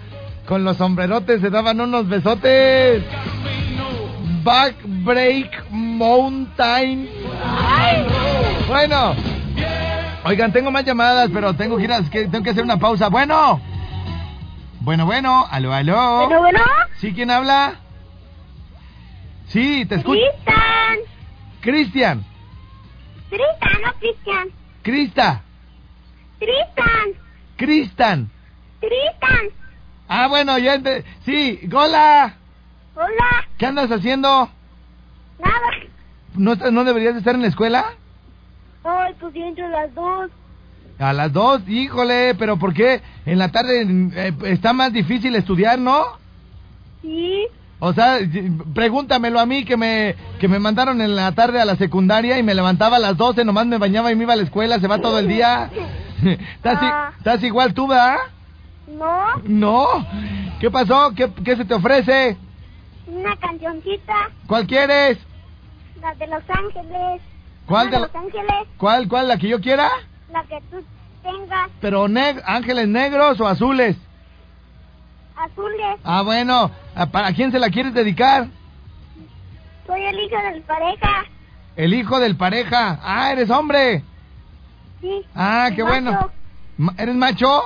con 0.48 0.64
los 0.64 0.78
sombrerotes 0.78 1.42
se 1.42 1.50
daban 1.50 1.80
unos 1.80 2.08
besotes. 2.08 3.04
Back 4.44 4.76
Break 4.86 5.70
Mountain. 5.70 7.08
Bueno, 8.68 9.16
oigan, 10.26 10.52
tengo 10.52 10.72
más 10.72 10.84
llamadas, 10.84 11.30
pero 11.32 11.54
tengo 11.54 11.78
que 11.78 12.28
tengo 12.28 12.44
que 12.44 12.50
hacer 12.50 12.64
una 12.64 12.78
pausa. 12.78 13.08
Bueno. 13.10 13.71
Bueno, 14.82 15.06
bueno, 15.06 15.46
aló, 15.50 15.74
aló. 15.74 16.26
Bueno, 16.26 16.40
bueno. 16.40 16.60
¿Sí 16.98 17.14
quién 17.14 17.30
habla? 17.32 17.76
Sí, 19.48 19.86
te 19.86 19.96
escucho. 19.96 20.20
Cristian. 20.20 20.98
Cristian, 21.62 22.26
Cristian, 23.30 23.82
no 23.84 23.94
Cristian. 24.00 24.48
Crista, 24.82 25.42
Cristian. 26.40 27.22
Cristan. 27.58 28.32
Cristian. 28.80 29.50
Ah, 30.08 30.28
bueno, 30.28 30.58
ya 30.58 30.74
ente- 30.76 31.06
Sí, 31.26 31.60
Gola. 31.66 32.34
Hola. 32.96 33.48
¿Qué 33.60 33.66
andas 33.68 33.92
haciendo? 33.92 34.50
Nada. 35.38 35.70
¿No, 36.34 36.56
¿No 36.56 36.84
deberías 36.84 37.16
estar 37.16 37.36
en 37.36 37.42
la 37.44 37.48
escuela? 37.50 37.86
Ay, 38.84 39.14
pues 39.20 39.34
yo 39.36 39.44
entro 39.46 39.66
a 39.68 39.70
las 39.70 39.94
dos. 39.94 40.32
A 41.02 41.14
las 41.14 41.34
dos, 41.34 41.62
híjole, 41.68 42.36
pero 42.36 42.58
¿por 42.58 42.74
qué? 42.74 43.02
En 43.26 43.40
la 43.40 43.50
tarde 43.52 43.82
eh, 44.16 44.34
está 44.46 44.72
más 44.72 44.94
difícil 44.94 45.36
estudiar, 45.36 45.80
¿no? 45.80 46.04
Sí. 47.02 47.48
O 47.80 47.92
sea, 47.94 48.20
pregúntamelo 48.76 49.40
a 49.40 49.48
mí 49.48 49.66
que 49.66 49.76
me 49.76 50.16
que 50.40 50.48
me 50.48 50.60
mandaron 50.60 51.02
en 51.02 51.16
la 51.16 51.32
tarde 51.32 51.60
a 51.60 51.66
la 51.66 51.76
secundaria 51.76 52.38
y 52.38 52.44
me 52.44 52.54
levantaba 52.54 52.98
a 52.98 53.00
las 53.00 53.18
12, 53.18 53.44
nomás 53.44 53.66
me 53.66 53.80
bañaba 53.80 54.12
y 54.12 54.16
me 54.16 54.24
iba 54.26 54.34
a 54.34 54.36
la 54.36 54.44
escuela, 54.44 54.80
se 54.80 54.88
va 54.88 55.00
todo 55.00 55.18
el 55.18 55.28
día. 55.28 55.72
¿Estás, 56.24 56.76
i- 56.84 56.86
Ah. 56.86 57.12
estás 57.18 57.42
igual 57.44 57.74
tú, 57.74 57.88
¿verdad? 57.88 58.18
No. 58.88 59.26
No. 59.46 59.88
¿Qué 60.60 60.70
pasó? 60.70 61.14
¿Qué, 61.16 61.32
qué 61.44 61.56
se 61.56 61.66
te 61.66 61.74
ofrece? 61.74 62.38
Una 63.08 63.36
cancioncita. 63.38 64.30
¿Cuál 64.46 64.68
quieres? 64.68 65.18
La 66.00 66.14
de 66.14 66.28
Los 66.28 66.44
Ángeles. 66.48 67.22
¿Cuál 67.66 67.88
Una 67.88 67.96
de 67.98 68.02
Los 68.04 68.16
Ángeles. 68.16 68.68
¿Cuál, 68.78 69.08
cuál? 69.08 69.28
¿La 69.28 69.38
que 69.38 69.48
yo 69.48 69.60
quiera? 69.60 69.90
La 70.32 70.44
que 70.44 70.62
tú 70.70 70.84
tengas. 71.24 71.70
¿Pero 71.82 72.08
neg- 72.08 72.42
ángeles 72.46 72.88
negros 72.88 73.40
o 73.40 73.48
azules? 73.48 73.98
Azules. 75.36 75.98
Ah, 76.04 76.22
bueno. 76.22 76.72
¿A- 76.96 77.06
¿Para 77.08 77.34
quién 77.34 77.52
se 77.52 77.60
la 77.60 77.70
quieres 77.70 77.94
dedicar? 77.94 78.48
Soy 79.88 80.02
el 80.04 80.20
hijo 80.20 80.38
del 80.42 80.62
pareja. 80.62 81.26
El 81.76 81.94
hijo 81.94 82.20
del 82.20 82.36
pareja. 82.38 83.00
Ah, 83.04 83.32
eres 83.32 83.50
hombre. 83.50 84.04
Sí. 85.02 85.26
Ah, 85.36 85.70
qué 85.76 85.84
macho. 85.84 86.32
bueno. 86.78 86.94
¿Eres 86.98 87.16
macho? 87.16 87.62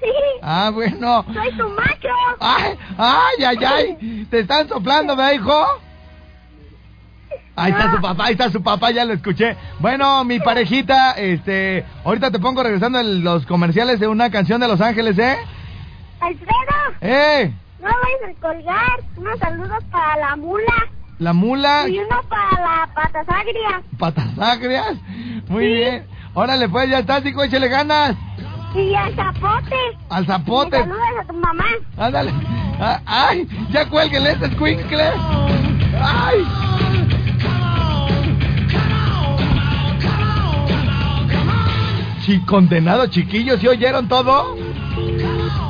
Sí. 0.00 0.10
Ah, 0.42 0.70
bueno. 0.72 1.24
Soy 1.32 1.56
tu 1.56 1.68
macho. 1.70 2.08
Ay, 2.40 2.78
ay, 2.98 3.44
ay, 3.44 3.64
ay. 3.64 4.26
Te 4.30 4.40
están 4.40 4.68
soplando, 4.68 5.16
¿verdad, 5.16 5.32
hijo? 5.32 5.66
Ahí 7.56 7.70
está 7.72 7.92
su 7.92 8.00
papá, 8.00 8.24
ahí 8.26 8.32
está 8.32 8.50
su 8.50 8.62
papá, 8.62 8.90
ya 8.90 9.04
lo 9.04 9.12
escuché. 9.12 9.56
Bueno, 9.78 10.24
mi 10.24 10.40
parejita, 10.40 11.12
este, 11.12 11.84
ahorita 12.04 12.30
te 12.32 12.38
pongo 12.40 12.62
regresando 12.64 12.98
en 12.98 13.22
los 13.22 13.46
comerciales 13.46 14.00
de 14.00 14.08
una 14.08 14.30
canción 14.30 14.60
de 14.60 14.66
Los 14.68 14.80
Ángeles, 14.80 15.16
¿eh? 15.18 15.36
Alfredo. 16.20 16.50
¡Eh! 17.00 17.52
No 17.80 17.88
vayas 17.88 18.36
a 18.36 18.40
colgar. 18.40 19.00
Unos 19.16 19.38
saludos 19.38 19.84
para 19.92 20.16
la 20.16 20.36
mula. 20.36 20.88
La 21.18 21.32
mula, 21.32 21.88
Y 21.88 21.98
uno 21.98 22.20
para 22.28 22.50
la 22.60 22.88
patas 22.92 23.26
agria. 23.28 23.82
patas 23.98 24.38
agrias. 24.38 24.96
Muy 25.48 25.64
Sí. 25.64 25.72
bien. 25.74 26.06
Órale, 26.34 26.68
pues, 26.68 26.90
ya 26.90 26.98
estás, 26.98 27.24
hijo, 27.24 27.44
échale 27.44 27.68
ganas. 27.68 28.16
Y 28.74 28.92
el 28.94 29.14
zapote. 29.14 29.76
Al 30.10 30.26
zapote. 30.26 30.78
saludas 30.80 31.00
a 31.20 31.24
tu 31.28 31.34
mamá. 31.34 31.64
Ándale. 31.96 32.32
Ah, 32.80 33.00
¡Ay! 33.06 33.46
¡Ya 33.70 33.88
cuélguenle 33.88 34.32
ese 34.32 34.46
squinkle! 34.50 35.12
¡Ay! 36.02 36.44
Chi, 42.24 42.40
condenado, 42.46 43.06
chiquillos, 43.08 43.60
¿sí 43.60 43.68
oyeron 43.68 44.08
todo? 44.08 44.56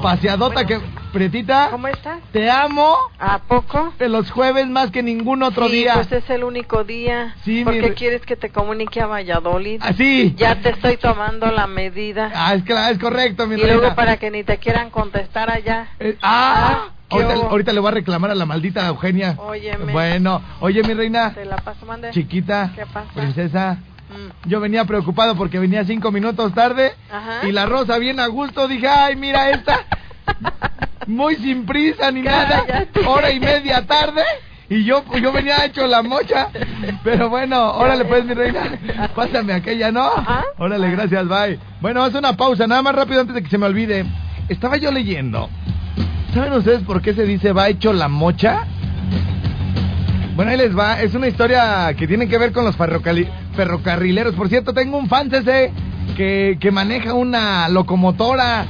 Paseadota 0.02 0.64
que... 0.64 0.80
Prietita, 1.12 1.68
¿Cómo 1.70 1.86
estás? 1.86 2.18
te 2.32 2.50
amo 2.50 2.96
¿A 3.20 3.38
poco? 3.38 3.92
en 4.00 4.10
los 4.10 4.32
jueves 4.32 4.66
más 4.66 4.90
que 4.90 5.00
ningún 5.00 5.44
otro 5.44 5.66
sí, 5.68 5.74
día. 5.76 5.94
pues 5.94 6.10
es 6.10 6.28
el 6.28 6.42
único 6.42 6.82
día. 6.82 7.36
Sí, 7.44 7.62
¿Por 7.62 7.72
mi 7.74 7.80
qué 7.80 7.88
re- 7.90 7.94
quieres 7.94 8.22
que 8.22 8.34
te 8.34 8.50
comunique 8.50 9.00
a 9.00 9.06
Valladolid? 9.06 9.80
Así. 9.80 10.34
Ya 10.36 10.60
te 10.60 10.70
estoy 10.70 10.96
tomando 10.96 11.52
la 11.52 11.68
medida. 11.68 12.32
Ah, 12.34 12.54
es, 12.54 12.64
cla- 12.64 12.90
es 12.90 12.98
correcto, 12.98 13.46
mi 13.46 13.54
y 13.54 13.58
reina. 13.58 13.76
luego 13.76 13.94
para 13.94 14.16
que 14.16 14.28
ni 14.32 14.42
te 14.42 14.58
quieran 14.58 14.90
contestar 14.90 15.50
allá. 15.50 15.86
Eh, 16.00 16.18
ah, 16.20 16.88
Ah, 17.10 17.16
ahorita 17.48 17.72
le 17.72 17.78
voy 17.78 17.88
a 17.88 17.94
reclamar 17.94 18.32
a 18.32 18.34
la 18.34 18.44
maldita 18.44 18.84
Eugenia. 18.88 19.36
Óyeme. 19.38 19.92
Bueno, 19.92 20.42
oye, 20.58 20.82
mi 20.82 20.94
reina, 20.94 21.32
Te 21.32 21.44
la 21.44 21.58
paso, 21.58 21.86
mande. 21.86 22.10
chiquita, 22.10 22.72
¿Qué 22.74 22.86
pasa? 22.86 23.08
princesa. 23.14 23.78
Mm. 24.10 24.48
Yo 24.48 24.60
venía 24.60 24.84
preocupado 24.84 25.34
porque 25.36 25.58
venía 25.58 25.84
cinco 25.84 26.10
minutos 26.12 26.52
tarde 26.54 26.92
Ajá. 27.10 27.46
y 27.46 27.52
la 27.52 27.66
rosa 27.66 27.98
bien 27.98 28.20
a 28.20 28.26
gusto. 28.26 28.68
Dije, 28.68 28.86
ay, 28.88 29.16
mira 29.16 29.50
esta, 29.50 29.80
muy 31.06 31.36
sin 31.36 31.66
prisa 31.66 32.10
ni 32.10 32.22
nada, 32.22 32.64
hora 33.06 33.30
y 33.30 33.40
media 33.40 33.86
tarde. 33.86 34.22
Y 34.68 34.82
yo, 34.84 35.04
yo 35.20 35.30
venía 35.30 35.64
hecho 35.66 35.86
la 35.86 36.02
mocha. 36.02 36.48
Pero 37.04 37.28
bueno, 37.28 37.72
órale 37.72 38.04
pues, 38.06 38.24
mi 38.24 38.32
reina. 38.32 38.78
Pásame 39.14 39.52
aquella, 39.52 39.92
¿no? 39.92 40.04
Ajá. 40.06 40.42
Órale, 40.56 40.90
gracias, 40.90 41.28
bye. 41.28 41.58
Bueno, 41.82 42.02
a 42.02 42.08
una 42.08 42.34
pausa, 42.34 42.66
nada 42.66 42.80
más 42.80 42.94
rápido 42.94 43.20
antes 43.20 43.34
de 43.34 43.42
que 43.42 43.50
se 43.50 43.58
me 43.58 43.66
olvide. 43.66 44.06
Estaba 44.48 44.78
yo 44.78 44.90
leyendo. 44.90 45.50
¿Saben 46.32 46.54
ustedes 46.54 46.82
por 46.82 47.02
qué 47.02 47.12
se 47.14 47.24
dice 47.24 47.52
va 47.52 47.68
hecho 47.68 47.92
la 47.92 48.08
mocha? 48.08 48.64
Bueno, 50.34 50.50
ahí 50.50 50.56
les 50.56 50.76
va. 50.76 51.00
Es 51.00 51.14
una 51.14 51.28
historia 51.28 51.94
que 51.96 52.08
tiene 52.08 52.26
que 52.26 52.38
ver 52.38 52.52
con 52.52 52.64
los 52.64 52.76
ferrocali- 52.76 53.28
ferrocarrileros. 53.54 54.34
Por 54.34 54.48
cierto, 54.48 54.72
tengo 54.72 54.98
un 54.98 55.08
fan 55.08 55.32
ese 55.34 55.72
que, 56.16 56.58
que 56.60 56.70
maneja 56.70 57.14
una 57.14 57.68
locomotora. 57.68 58.66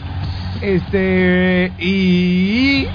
Este. 0.61 1.73
Y. 1.79 2.87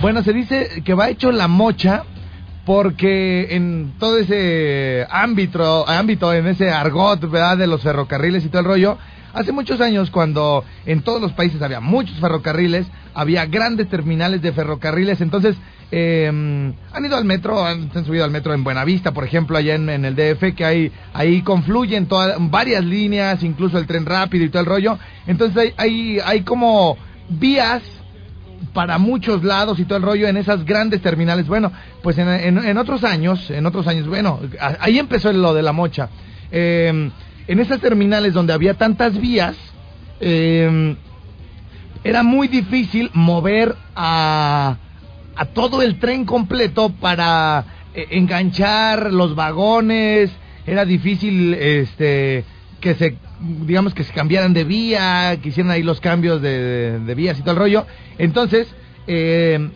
Bueno, 0.00 0.22
se 0.22 0.32
dice 0.32 0.82
que 0.84 0.94
va 0.94 1.10
hecho 1.10 1.30
la 1.30 1.48
mocha 1.48 2.04
porque 2.64 3.54
en 3.54 3.94
todo 3.98 4.18
ese 4.18 5.06
ámbito, 5.10 5.88
ámbito, 5.88 6.32
en 6.32 6.46
ese 6.46 6.70
argot, 6.70 7.20
¿verdad? 7.30 7.58
De 7.58 7.66
los 7.66 7.82
ferrocarriles 7.82 8.44
y 8.44 8.48
todo 8.48 8.60
el 8.60 8.66
rollo, 8.66 8.98
hace 9.32 9.52
muchos 9.52 9.80
años 9.80 10.10
cuando 10.10 10.64
en 10.86 11.02
todos 11.02 11.20
los 11.20 11.32
países 11.32 11.60
había 11.62 11.80
muchos 11.80 12.18
ferrocarriles, 12.20 12.86
había 13.14 13.46
grandes 13.46 13.88
terminales 13.88 14.42
de 14.42 14.52
ferrocarriles, 14.52 15.20
entonces 15.20 15.56
eh, 15.90 16.26
han 16.26 17.04
ido 17.04 17.16
al 17.16 17.24
metro, 17.24 17.64
han, 17.64 17.90
han 17.94 18.04
subido 18.04 18.24
al 18.24 18.30
metro 18.30 18.54
en 18.54 18.64
Buenavista, 18.64 19.12
por 19.12 19.24
ejemplo, 19.24 19.58
allá 19.58 19.74
en, 19.74 19.88
el 19.88 20.14
DF, 20.14 20.54
que 20.54 20.64
hay, 20.64 20.92
ahí 21.12 21.42
confluyen 21.42 22.08
varias 22.50 22.84
líneas, 22.84 23.42
incluso 23.42 23.78
el 23.78 23.86
tren 23.86 24.06
rápido 24.06 24.44
y 24.44 24.48
todo 24.48 24.60
el 24.60 24.66
rollo, 24.66 24.98
entonces 25.26 25.56
hay, 25.58 25.74
hay, 25.76 26.20
hay 26.24 26.40
como 26.42 26.96
vías 27.28 27.82
para 28.72 28.96
muchos 28.96 29.44
lados 29.44 29.78
y 29.80 29.84
todo 29.84 29.98
el 29.98 30.04
rollo 30.04 30.28
en 30.28 30.36
esas 30.38 30.64
grandes 30.64 31.02
terminales. 31.02 31.46
Bueno, 31.46 31.72
pues 32.02 32.16
en, 32.16 32.28
en- 32.28 32.78
otros 32.78 33.04
años, 33.04 33.50
en 33.50 33.66
otros 33.66 33.86
años, 33.86 34.06
bueno, 34.06 34.40
ahí 34.80 34.98
empezó 34.98 35.30
lo 35.32 35.52
de 35.52 35.62
la 35.62 35.72
mocha. 35.72 36.08
Eh, 36.50 37.10
en 37.46 37.60
esas 37.60 37.80
terminales 37.80 38.34
donde 38.34 38.52
había 38.52 38.74
tantas 38.74 39.20
vías, 39.20 39.56
eh, 40.20 40.96
era 42.04 42.22
muy 42.22 42.48
difícil 42.48 43.10
mover 43.14 43.76
a, 43.94 44.76
a 45.36 45.44
todo 45.46 45.82
el 45.82 45.98
tren 45.98 46.24
completo 46.24 46.90
para 46.90 47.64
eh, 47.94 48.06
enganchar 48.10 49.12
los 49.12 49.34
vagones. 49.34 50.30
Era 50.66 50.84
difícil, 50.84 51.54
este, 51.54 52.44
que 52.80 52.94
se, 52.94 53.16
digamos 53.40 53.94
que 53.94 54.04
se 54.04 54.12
cambiaran 54.12 54.52
de 54.52 54.64
vía, 54.64 55.38
que 55.42 55.50
hicieran 55.50 55.72
ahí 55.72 55.82
los 55.82 56.00
cambios 56.00 56.40
de, 56.42 57.12
vías 57.16 57.38
y 57.38 57.42
todo 57.42 57.52
el 57.52 57.58
rollo. 57.58 57.86
Entonces, 58.18 58.68
eh, 59.06 59.70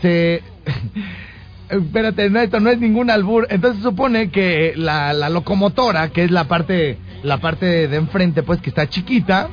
se... 0.00 0.42
Espérate, 1.72 2.28
no, 2.28 2.38
esto 2.40 2.60
no 2.60 2.68
es 2.68 2.78
ningún 2.78 3.08
albur. 3.08 3.46
Entonces 3.48 3.78
se 3.78 3.88
supone 3.88 4.30
que 4.30 4.74
la, 4.76 5.14
locomotora, 5.30 6.10
que 6.10 6.24
es 6.24 6.30
la 6.30 6.44
parte, 6.44 6.98
la 7.22 7.38
parte 7.38 7.88
de 7.88 7.96
enfrente, 7.96 8.42
pues 8.42 8.60
que 8.60 8.68
está 8.68 8.90
chiquita, 8.90 9.48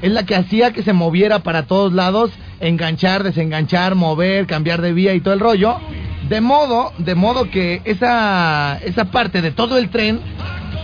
es 0.00 0.12
la 0.12 0.24
que 0.24 0.36
hacía 0.36 0.72
que 0.72 0.84
se 0.84 0.92
moviera 0.92 1.40
para 1.40 1.66
todos 1.66 1.92
lados, 1.92 2.30
enganchar, 2.60 3.24
desenganchar, 3.24 3.96
mover, 3.96 4.46
cambiar 4.46 4.82
de 4.82 4.92
vía 4.92 5.14
y 5.14 5.20
todo 5.20 5.34
el 5.34 5.40
rollo. 5.40 5.80
De 6.28 6.40
modo, 6.40 6.92
de 6.98 7.16
modo 7.16 7.50
que 7.50 7.82
esa, 7.84 8.78
esa 8.84 9.06
parte 9.06 9.42
de 9.42 9.50
todo 9.50 9.76
el 9.76 9.88
tren, 9.88 10.20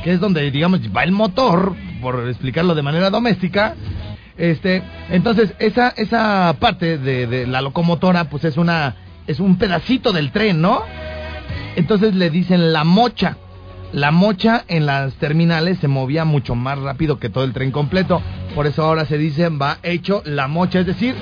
que 0.02 0.12
es 0.12 0.18
donde 0.18 0.50
digamos 0.50 0.80
va 0.94 1.04
el 1.04 1.12
motor, 1.12 1.76
por 2.02 2.28
explicarlo 2.28 2.74
de 2.74 2.82
manera 2.82 3.10
doméstica, 3.10 3.76
este, 4.36 4.82
entonces 5.10 5.54
esa 5.60 5.90
esa 5.90 6.56
parte 6.58 6.98
de 6.98 7.46
la 7.46 7.60
locomotora, 7.60 8.24
pues 8.24 8.44
es 8.44 8.56
una 8.56 8.96
es 9.30 9.40
un 9.40 9.56
pedacito 9.56 10.12
del 10.12 10.32
tren, 10.32 10.60
¿no? 10.60 10.82
Entonces 11.76 12.14
le 12.14 12.30
dicen 12.30 12.72
la 12.72 12.84
mocha. 12.84 13.36
La 13.92 14.12
mocha 14.12 14.64
en 14.68 14.86
las 14.86 15.14
terminales 15.14 15.78
se 15.80 15.88
movía 15.88 16.24
mucho 16.24 16.54
más 16.54 16.78
rápido 16.78 17.18
que 17.18 17.28
todo 17.28 17.42
el 17.44 17.52
tren 17.52 17.72
completo. 17.72 18.22
Por 18.54 18.66
eso 18.68 18.84
ahora 18.84 19.04
se 19.04 19.18
dice 19.18 19.48
va 19.48 19.78
hecho 19.82 20.22
la 20.24 20.46
mocha, 20.48 20.80
es 20.80 20.86
decir, 20.86 21.16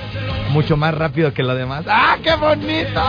mucho 0.51 0.77
más 0.77 0.93
rápido 0.93 1.33
que 1.33 1.41
lo 1.43 1.55
demás. 1.55 1.85
¡Ah, 1.87 2.17
qué 2.23 2.35
bonito! 2.35 3.01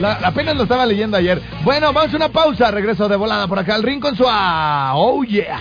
La- 0.00 0.20
apenas 0.24 0.56
lo 0.56 0.62
estaba 0.64 0.86
leyendo 0.86 1.16
ayer. 1.16 1.40
Bueno, 1.64 1.92
vamos 1.92 2.12
a 2.12 2.16
una 2.16 2.28
pausa. 2.28 2.70
Regreso 2.70 3.08
de 3.08 3.16
volada 3.16 3.48
por 3.48 3.58
acá 3.58 3.74
al 3.74 3.82
Rincón 3.82 4.16
Suá. 4.16 4.92
¡Oh, 4.94 5.24
yeah! 5.24 5.58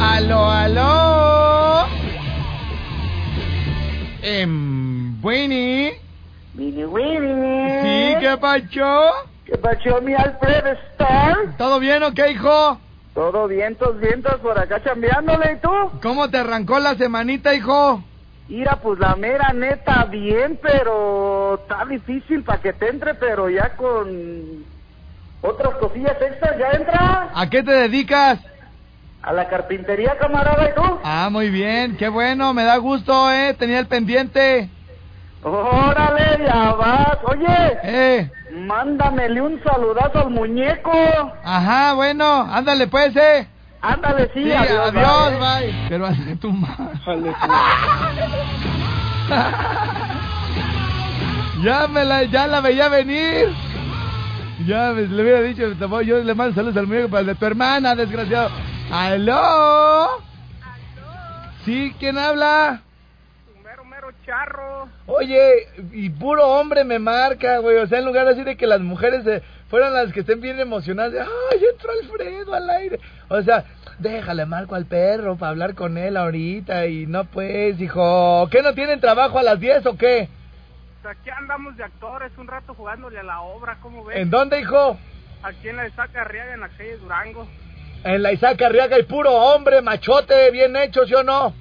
¡Aló, 0.00 0.48
aló! 0.50 1.86
Bueni. 5.20 5.90
Willy 6.58 6.84
Willy. 6.84 7.70
Sí, 7.82 8.16
¿qué 8.18 8.36
pacho? 8.40 9.10
¿Qué 9.44 9.56
pasó, 9.58 10.00
mi 10.02 10.12
Alfred 10.12 10.66
Star? 10.92 11.56
¿Todo 11.56 11.78
bien 11.78 12.02
o 12.02 12.12
qué, 12.12 12.32
hijo? 12.32 12.80
Todo 13.14 13.46
vientos, 13.46 13.98
vientos 14.00 14.34
por 14.40 14.58
acá 14.58 14.82
chambeándole, 14.82 15.52
¿y 15.52 15.60
tú? 15.60 16.00
¿Cómo 16.02 16.28
te 16.28 16.38
arrancó 16.38 16.80
la 16.80 16.96
semanita, 16.96 17.54
hijo? 17.54 18.02
Mira, 18.48 18.76
pues 18.82 18.98
la 18.98 19.14
mera 19.14 19.52
neta, 19.52 20.04
bien, 20.06 20.58
pero 20.60 21.60
está 21.62 21.84
difícil 21.84 22.42
para 22.42 22.60
que 22.60 22.72
te 22.72 22.88
entre, 22.88 23.14
pero 23.14 23.48
ya 23.48 23.76
con 23.76 24.64
otras 25.42 25.76
cosillas 25.76 26.16
extras, 26.20 26.58
¿ya 26.58 26.70
entra? 26.76 27.30
¿A 27.34 27.48
qué 27.48 27.62
te 27.62 27.70
dedicas? 27.72 28.40
A 29.22 29.32
la 29.32 29.48
carpintería, 29.48 30.16
camarada, 30.18 30.70
¿y 30.70 30.74
tú? 30.74 30.82
Ah, 31.04 31.28
muy 31.30 31.50
bien, 31.50 31.96
qué 31.96 32.08
bueno, 32.08 32.52
me 32.52 32.64
da 32.64 32.76
gusto, 32.78 33.30
eh, 33.30 33.54
tenía 33.54 33.78
el 33.78 33.86
pendiente. 33.86 34.70
Órale, 35.42 36.44
ya 36.46 36.72
vas. 36.72 37.18
Oye, 37.24 37.78
Eh, 37.84 38.30
mándamele 38.52 39.40
un 39.40 39.62
saludazo 39.62 40.18
al 40.20 40.30
muñeco. 40.30 40.92
ajá, 41.44 41.94
bueno, 41.94 42.42
ándale 42.50 42.86
pues, 42.88 43.14
eh. 43.16 43.46
Ándale, 43.80 44.28
sí, 44.34 44.42
Sí, 44.42 44.52
adiós. 44.52 44.88
adiós, 44.88 45.30
bye. 45.38 45.66
bye. 45.66 45.74
Pero 45.88 46.06
hazle 46.06 46.34
tu 46.36 46.50
madre. 46.52 46.98
ya 51.64 51.86
me 51.88 52.04
la, 52.04 52.24
ya 52.24 52.46
la 52.48 52.60
veía 52.60 52.88
venir. 52.88 53.54
Ya 54.66 54.92
me, 54.92 55.02
le 55.02 55.22
hubiera 55.22 55.40
dicho, 55.42 55.62
yo 56.02 56.18
le 56.18 56.34
mando 56.34 56.54
saludos 56.56 56.76
al 56.76 56.88
muñeco 56.88 57.08
para 57.08 57.20
el 57.20 57.26
de 57.28 57.34
tu 57.36 57.46
hermana, 57.46 57.94
desgraciado. 57.94 58.50
¿Aló? 58.90 60.08
¿Sí? 61.64 61.94
¿Quién 62.00 62.18
habla? 62.18 62.80
Charro. 64.28 64.88
Oye, 65.06 65.68
y 65.92 66.10
puro 66.10 66.46
hombre 66.46 66.84
me 66.84 66.98
marca, 66.98 67.58
güey. 67.58 67.78
O 67.78 67.86
sea, 67.86 67.98
en 67.98 68.04
lugar 68.04 68.28
así 68.28 68.44
de 68.44 68.58
que 68.58 68.66
las 68.66 68.80
mujeres 68.80 69.26
eh, 69.26 69.42
fueran 69.70 69.94
las 69.94 70.12
que 70.12 70.20
estén 70.20 70.42
bien 70.42 70.60
emocionadas. 70.60 71.12
de, 71.12 71.20
Ay, 71.20 71.64
entró 71.72 71.90
Alfredo 71.92 72.52
al 72.52 72.68
aire. 72.68 73.00
O 73.28 73.40
sea, 73.40 73.64
déjale 73.98 74.44
marco 74.44 74.74
al 74.74 74.84
perro 74.84 75.36
para 75.36 75.50
hablar 75.50 75.74
con 75.74 75.96
él 75.96 76.18
ahorita. 76.18 76.86
Y 76.86 77.06
no 77.06 77.24
pues, 77.24 77.80
hijo. 77.80 78.46
¿Qué 78.50 78.60
no 78.60 78.74
tienen 78.74 79.00
trabajo 79.00 79.38
a 79.38 79.42
las 79.42 79.58
10 79.58 79.86
o 79.86 79.96
qué? 79.96 80.28
Pues 81.00 81.16
Aquí 81.16 81.30
andamos 81.30 81.74
de 81.78 81.84
actores 81.84 82.30
un 82.36 82.48
rato 82.48 82.74
jugándole 82.74 83.18
a 83.18 83.22
la 83.22 83.40
obra, 83.40 83.78
¿cómo 83.80 84.04
ves? 84.04 84.18
¿En 84.18 84.28
dónde, 84.28 84.60
hijo? 84.60 84.98
Aquí 85.42 85.70
en 85.70 85.76
la 85.76 85.86
Estaca 85.86 86.20
Arriaga, 86.20 86.52
en 86.52 86.60
la 86.60 86.68
calle 86.68 86.98
Durango. 86.98 87.48
En 88.04 88.22
la 88.22 88.32
Isaac 88.32 88.60
Arriaga 88.60 88.98
y 88.98 89.04
puro 89.04 89.32
hombre, 89.32 89.80
machote, 89.80 90.50
bien 90.50 90.76
hecho, 90.76 91.06
¿sí 91.06 91.14
o 91.14 91.22
no? 91.22 91.54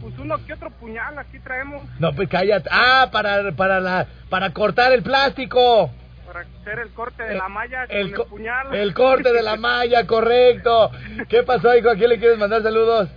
Pues 0.00 0.18
uno 0.18 0.44
que 0.46 0.54
otro 0.54 0.70
puñal 0.70 1.18
aquí 1.18 1.38
traemos. 1.40 1.82
No, 1.98 2.12
pues 2.12 2.28
cállate. 2.28 2.68
Ah, 2.72 3.08
para, 3.12 3.52
para, 3.52 3.80
la, 3.80 4.06
para 4.30 4.50
cortar 4.52 4.92
el 4.92 5.02
plástico. 5.02 5.90
Para 6.26 6.40
hacer 6.40 6.78
el 6.78 6.90
corte 6.90 7.22
de 7.24 7.34
la 7.34 7.48
malla 7.48 7.84
El, 7.84 8.12
puñal. 8.14 8.74
el 8.74 8.94
corte 8.94 9.32
de 9.32 9.42
la 9.42 9.56
malla, 9.56 10.06
correcto. 10.06 10.90
¿Qué 11.28 11.42
pasó, 11.42 11.74
hijo? 11.76 11.90
¿A 11.90 11.96
quién 11.96 12.08
le 12.08 12.18
quieres 12.18 12.38
mandar 12.38 12.62
saludos? 12.62 13.08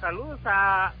Saludos 0.00 0.40
a, 0.44 0.92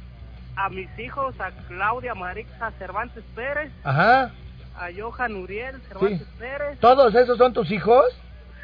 a 0.56 0.68
mis 0.70 0.88
hijos, 0.98 1.34
a 1.40 1.50
Claudia 1.68 2.14
Marixa 2.14 2.70
Cervantes 2.78 3.24
Pérez, 3.34 3.72
Ajá. 3.82 4.30
a 4.78 4.88
Johan 4.96 5.34
Uriel 5.36 5.80
Cervantes 5.88 6.26
Pérez. 6.38 6.78
¿Todos 6.80 7.14
esos 7.14 7.36
son 7.36 7.52
tus 7.52 7.70
hijos? 7.70 8.04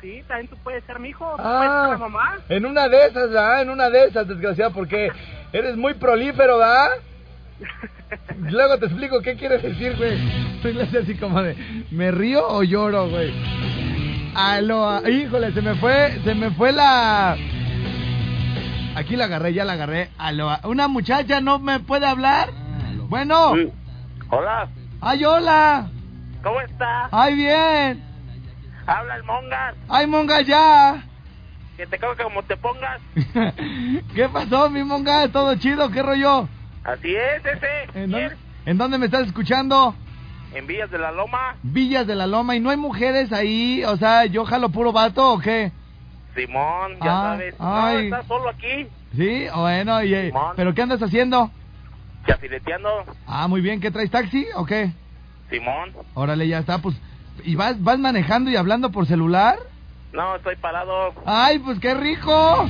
Sí, 0.00 0.22
también 0.28 0.48
tú 0.48 0.56
puedes 0.62 0.84
ser 0.84 0.98
mi 1.00 1.08
hijo, 1.10 1.24
tú 1.36 1.42
Ah. 1.44 1.58
puedes 1.58 1.72
ser 1.82 1.90
la 1.90 1.98
mamá. 1.98 2.36
En 2.48 2.66
una 2.66 2.88
de 2.88 3.06
esas, 3.06 3.30
¿verdad? 3.30 3.62
En 3.62 3.70
una 3.70 3.88
de 3.90 4.04
esas, 4.04 4.28
desgraciado, 4.28 4.72
porque 4.72 5.10
eres 5.52 5.76
muy 5.76 5.94
prolífero, 5.94 6.58
¿verdad? 6.58 6.88
Luego 8.50 8.78
te 8.78 8.86
explico 8.86 9.20
qué 9.22 9.36
quieres 9.36 9.62
decir, 9.62 9.96
güey. 9.96 10.18
Soy 10.62 10.74
la 10.74 10.84
así 10.84 11.14
como 11.16 11.42
de, 11.42 11.56
¿me 11.90 12.10
río 12.10 12.46
o 12.46 12.62
lloro, 12.62 13.08
güey? 13.08 13.32
Aló, 14.34 15.06
híjole, 15.08 15.52
se 15.52 15.62
me 15.62 15.74
fue, 15.76 16.20
se 16.22 16.34
me 16.34 16.50
fue 16.50 16.72
la... 16.72 17.36
Aquí 18.94 19.16
la 19.16 19.24
agarré, 19.26 19.52
ya 19.54 19.64
la 19.64 19.74
agarré. 19.74 20.10
Aló, 20.18 20.50
una 20.64 20.88
muchacha 20.88 21.40
no 21.40 21.58
me 21.58 21.80
puede 21.80 22.06
hablar. 22.06 22.50
Bueno. 23.08 23.52
Hola, 24.30 24.68
Ay, 25.00 25.24
hola. 25.24 25.88
¿cómo 26.42 26.60
está? 26.60 27.08
Ay, 27.12 27.34
bien. 27.34 28.02
Habla 28.86 29.16
el 29.16 29.24
Mongas, 29.24 29.74
Ay, 29.88 30.06
monga, 30.06 30.40
ya. 30.42 31.02
que 31.76 31.86
te 31.86 31.98
cago 31.98 32.14
como 32.22 32.42
te 32.44 32.56
pongas. 32.56 33.00
¿Qué 34.14 34.28
pasó, 34.28 34.70
mi 34.70 34.82
monga? 34.84 35.28
¿Todo 35.28 35.54
chido? 35.56 35.90
¿Qué 35.90 36.02
rollo? 36.02 36.48
Así 36.84 37.14
es, 37.14 37.44
ese. 37.44 37.98
¿En 38.00 38.10
dónde, 38.10 38.36
en 38.64 38.78
dónde 38.78 38.98
me 38.98 39.06
estás 39.06 39.26
escuchando? 39.26 39.94
En 40.54 40.66
Villas 40.66 40.90
de 40.90 40.98
la 40.98 41.10
Loma, 41.10 41.56
Villas 41.62 42.06
de 42.06 42.14
la 42.14 42.26
Loma. 42.26 42.54
¿Y 42.56 42.60
no 42.60 42.70
hay 42.70 42.76
mujeres 42.76 43.32
ahí? 43.32 43.82
O 43.84 43.96
sea, 43.96 44.24
¿yo 44.26 44.44
jalo 44.44 44.68
puro 44.70 44.92
vato 44.92 45.32
o 45.34 45.38
qué? 45.38 45.72
Simón, 46.34 46.92
ya 47.02 47.12
Ah, 47.12 47.22
sabes. 47.32 47.54
ay. 47.58 47.94
No, 48.08 48.16
estás 48.16 48.26
solo 48.26 48.48
aquí, 48.50 48.86
Sí, 49.16 49.46
bueno, 49.54 50.02
y, 50.02 50.14
eh, 50.14 50.32
¿pero 50.54 50.74
qué 50.74 50.82
andas 50.82 51.02
haciendo? 51.02 51.50
chafileteando. 52.26 53.04
Ah, 53.26 53.48
muy 53.48 53.60
bien, 53.60 53.80
¿qué 53.80 53.90
traes 53.90 54.10
taxi 54.10 54.46
o 54.56 54.64
qué? 54.64 54.90
Simón, 55.50 55.92
Órale, 56.14 56.46
ya 56.48 56.58
está, 56.58 56.78
pues. 56.78 56.96
¿Y 57.44 57.54
vas, 57.56 57.82
vas 57.82 57.98
manejando 57.98 58.50
y 58.50 58.56
hablando 58.56 58.90
por 58.90 59.06
celular? 59.06 59.58
no, 60.12 60.36
estoy 60.36 60.56
parado. 60.56 61.12
¡Ay, 61.26 61.58
pues 61.58 61.78
qué 61.78 61.94
rico! 61.94 62.32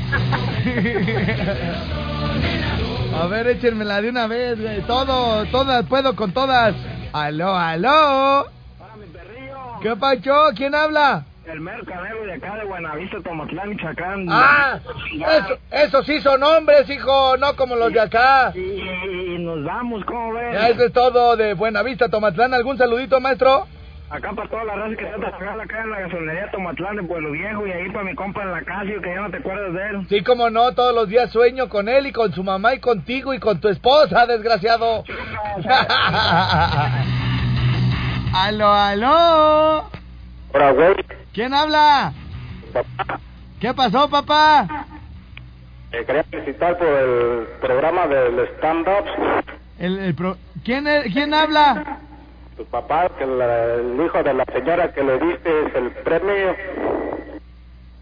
A 3.15 3.27
ver, 3.29 3.47
échenmela 3.47 4.03
de 4.03 4.11
una 4.11 4.27
vez, 4.27 4.61
güey. 4.61 4.83
Todo, 4.83 5.47
todas, 5.47 5.87
puedo 5.87 6.15
con 6.17 6.33
todas. 6.33 6.75
Aló, 7.13 7.55
aló. 7.55 8.47
¿Qué 9.81 9.95
pacho? 9.97 10.33
¿Quién 10.57 10.75
habla? 10.75 11.25
El 11.47 11.61
mercadero 11.61 12.25
de 12.25 12.35
acá 12.35 12.57
de 12.57 12.65
Buenavista, 12.65 13.19
Tomatlán, 13.23 13.69
Michoacán. 13.71 14.27
Ah, 14.29 14.81
eso, 15.15 15.59
esos 15.71 16.05
sí 16.05 16.21
son 16.21 16.43
hombres, 16.43 16.91
hijo, 16.91 17.37
no 17.37 17.55
como 17.55 17.77
los 17.77 17.93
de 17.93 18.01
acá. 18.01 18.53
Y, 18.55 18.59
y 18.59 19.39
nos 19.39 19.65
vamos, 19.65 20.05
¿cómo 20.05 20.33
ves? 20.33 20.53
Ya, 20.53 20.69
eso 20.71 20.85
es 20.87 20.93
todo 20.93 21.37
de 21.37 21.55
Buenavista, 21.55 22.09
Tomatlán. 22.09 22.53
¿Algún 22.53 22.77
saludito, 22.77 23.21
maestro? 23.21 23.69
Acá 24.09 24.33
para 24.35 24.49
toda 24.49 24.65
la 24.65 24.75
raza 24.77 24.97
que 24.97 25.05
trata 25.05 25.27
de 25.27 25.33
pagar 25.33 25.61
acá 25.61 25.83
en 25.83 25.91
la 25.91 26.01
gasolinería 26.01 26.51
Tomatlán 26.53 26.97
de 26.97 27.03
Pueblo 27.03 27.33
Viejo 27.33 27.67
y 27.67 27.73
ahí 27.73 27.91
para 27.91 28.05
mi 28.05 28.15
compa 28.15 28.43
en 28.43 28.53
la 28.53 28.63
Casio 28.63 29.03
que 29.03 29.09
ya 29.09 29.21
no 29.21 29.31
te 29.31 29.39
acuerdas 29.39 29.73
de 29.75 29.87
él. 29.89 30.07
Sí, 30.09 30.23
como 30.23 30.49
no, 30.49 30.73
todos 30.75 30.95
los 30.95 31.09
días 31.09 31.31
sueño 31.33 31.69
con 31.69 31.89
él 31.89 32.07
y 32.07 32.13
con 32.13 32.33
su 32.33 32.45
mamá 32.45 32.75
y 32.75 32.81
contigo 32.81 33.35
y 33.35 33.41
con 33.41 33.61
tu 33.61 33.69
esposa, 33.69 34.27
desgraciado. 34.27 35.03
aló, 38.33 38.73
aló. 38.73 39.91
Hola, 40.55 40.71
güey. 40.73 40.95
¿Quién 41.35 41.53
habla? 41.53 42.13
¿Qué 43.61 43.75
pasó, 43.75 44.09
papá? 44.09 44.87
Te 45.91 46.05
quería 46.05 46.23
felicitar 46.25 46.79
por 46.79 46.87
el 46.87 47.47
programa 47.61 48.07
del 48.07 48.39
stand-up. 48.57 49.05
El, 49.81 49.99
el 49.99 50.15
pro- 50.15 50.37
¿Quién, 50.65 50.87
es- 50.87 51.13
¿Quién 51.13 51.35
habla? 51.35 51.99
Tu 52.57 52.65
papá, 52.65 53.11
que 53.19 53.27
la- 53.27 53.75
el 53.75 54.01
hijo 54.03 54.23
de 54.23 54.33
la 54.35 54.45
señora 54.47 54.93
que 54.93 55.03
le 55.05 55.19
diste 55.19 55.51
el 55.79 55.91
premio. 56.05 56.55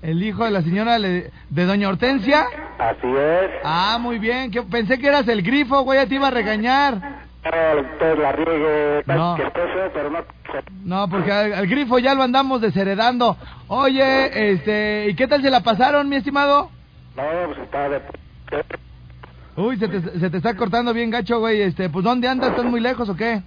El 0.02 0.22
hijo 0.22 0.44
de 0.44 0.50
la 0.50 0.62
señora 0.62 0.98
le- 0.98 1.30
de 1.50 1.64
Doña 1.64 1.88
Hortensia. 1.88 2.46
Así 2.78 3.06
es. 3.16 3.50
Ah, 3.64 3.98
muy 4.00 4.18
bien. 4.18 4.50
que- 4.50 4.62
pensé 4.62 4.98
que 4.98 5.08
eras 5.08 5.26
el 5.28 5.42
grifo, 5.42 5.82
güey, 5.82 5.98
ya 5.98 6.06
te 6.06 6.14
iba 6.14 6.28
a 6.28 6.30
regañar. 6.30 7.24
Entonces 7.44 8.18
la 8.18 8.32
riegue, 8.32 9.02
No. 9.06 9.36
que 9.36 9.44
pero 9.92 10.10
no. 10.10 10.18
No, 10.84 11.08
porque 11.08 11.30
al, 11.32 11.52
al 11.52 11.66
grifo 11.66 11.98
ya 11.98 12.14
lo 12.14 12.22
andamos 12.22 12.60
desheredando. 12.60 13.36
Oye, 13.68 14.52
este, 14.52 15.08
¿y 15.10 15.14
qué 15.14 15.26
tal 15.26 15.42
se 15.42 15.50
la 15.50 15.60
pasaron, 15.60 16.08
mi 16.08 16.16
estimado? 16.16 16.70
No, 17.16 17.22
pues 17.46 17.58
está 17.58 17.88
de. 17.88 18.00
Uy, 19.56 19.76
se 19.78 19.88
te, 19.88 20.00
se 20.18 20.30
te 20.30 20.36
está 20.36 20.54
cortando 20.56 20.92
bien 20.94 21.10
gacho, 21.10 21.38
güey. 21.40 21.60
Este, 21.62 21.88
pues 21.88 22.04
¿dónde 22.04 22.28
andas? 22.28 22.50
¿Estás 22.50 22.64
muy 22.64 22.80
lejos 22.80 23.08
o 23.08 23.16
qué? 23.16 23.42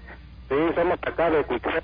Sí, 0.49 0.55
somos 0.75 0.97
acá 1.01 1.29
de 1.29 1.43
Cuixé. 1.43 1.81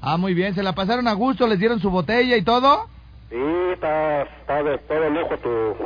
Ah, 0.00 0.16
muy 0.16 0.34
bien. 0.34 0.54
¿Se 0.54 0.62
la 0.62 0.74
pasaron 0.74 1.08
a 1.08 1.12
gusto? 1.12 1.46
¿Les 1.46 1.58
dieron 1.58 1.80
su 1.80 1.90
botella 1.90 2.36
y 2.36 2.42
todo? 2.42 2.86
Sí, 3.30 3.36
está, 3.72 4.22
está 4.22 4.62
de 4.62 4.78
todo 4.78 5.10
lujo 5.10 5.38
tu 5.38 5.76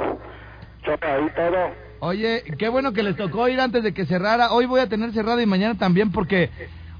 choca 0.84 1.14
ahí 1.14 1.26
todo. 1.36 1.70
Oye, 2.00 2.42
qué 2.58 2.68
bueno 2.68 2.92
que 2.92 3.02
les 3.02 3.16
tocó 3.16 3.48
ir 3.48 3.60
antes 3.60 3.82
de 3.82 3.94
que 3.94 4.04
cerrara. 4.06 4.52
Hoy 4.52 4.66
voy 4.66 4.80
a 4.80 4.88
tener 4.88 5.12
cerrada 5.12 5.40
y 5.42 5.46
mañana 5.46 5.76
también 5.78 6.10
porque 6.12 6.50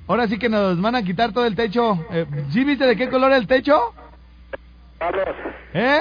ahora 0.06 0.28
sí 0.28 0.38
que 0.38 0.48
nos 0.48 0.80
van 0.80 0.94
a 0.94 1.02
quitar 1.02 1.32
todo 1.32 1.46
el 1.46 1.56
techo. 1.56 1.98
Eh, 2.10 2.26
¿Sí 2.52 2.64
viste 2.64 2.86
de 2.86 2.96
qué 2.96 3.08
color 3.08 3.30
era 3.30 3.36
el 3.38 3.46
techo? 3.46 3.92
Palos, 4.98 5.28
¿Eh? 5.74 6.00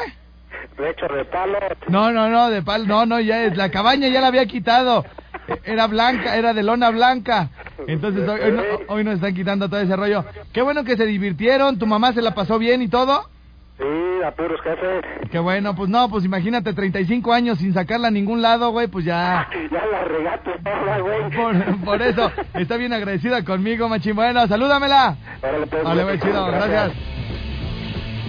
de 0.78 0.89
hecho 0.89 1.07
de 1.07 1.26
palos. 1.26 1.61
No, 1.88 2.11
no, 2.11 2.30
no, 2.30 2.49
de 2.49 2.61
pal, 2.61 2.88
no, 2.88 3.05
no, 3.05 3.19
ya 3.19 3.43
es, 3.43 3.57
la 3.57 3.69
cabaña 3.71 4.07
ya 4.07 4.21
la 4.21 4.28
había 4.28 4.45
quitado. 4.45 5.03
Eh, 5.47 5.59
Era 5.65 5.88
blanca, 5.88 6.36
era 6.38 6.53
de 6.53 6.63
lona 6.63 6.89
blanca. 6.91 7.49
Entonces 7.88 8.28
hoy, 8.28 8.39
hoy, 8.45 8.51
no- 8.51 8.63
hoy 8.93 9.03
nos 9.03 9.15
están 9.15 9.34
quitando 9.34 9.67
todo 9.69 9.80
ese 9.80 9.95
rollo. 9.95 10.23
Qué 10.53 10.61
bueno 10.61 10.84
que 10.84 10.97
se 10.97 11.05
divirtieron, 11.05 11.78
tu 11.80 11.86
mamá 11.88 12.13
se 12.13 12.21
la 12.21 12.34
pasó 12.36 12.57
bien 12.59 12.82
y 12.82 12.88
todo. 12.88 13.30
Sí, 13.78 13.84
a 14.26 14.32
puros 14.32 14.61
jefes. 14.61 15.03
Qué 15.30 15.38
bueno, 15.38 15.76
pues 15.76 15.89
no, 15.89 16.07
pues 16.09 16.23
imagínate 16.23 16.71
35 16.73 17.34
años 17.34 17.57
sin 17.57 17.73
sacarla 17.73 18.07
a 18.07 18.11
ningún 18.11 18.41
lado, 18.41 18.71
güey, 18.71 18.88
pues 18.88 19.03
ya. 19.03 19.49
Ya 19.71 19.86
la 19.86 20.03
regaste 20.05 20.51
toda, 20.63 20.99
güey. 20.99 21.30
Por, 21.32 21.84
por 21.84 22.01
eso, 22.01 22.32
está 22.53 22.78
bien 22.78 22.93
agradecida 22.93 23.43
conmigo, 23.43 23.89
machín. 23.89 24.15
Bueno, 24.15 24.47
salúdamela. 24.47 25.17
Órale, 25.43 25.67
pues, 25.67 25.84
Vale, 25.84 26.03
güey, 26.05 26.19
chido, 26.21 26.45
gracias. 26.47 26.91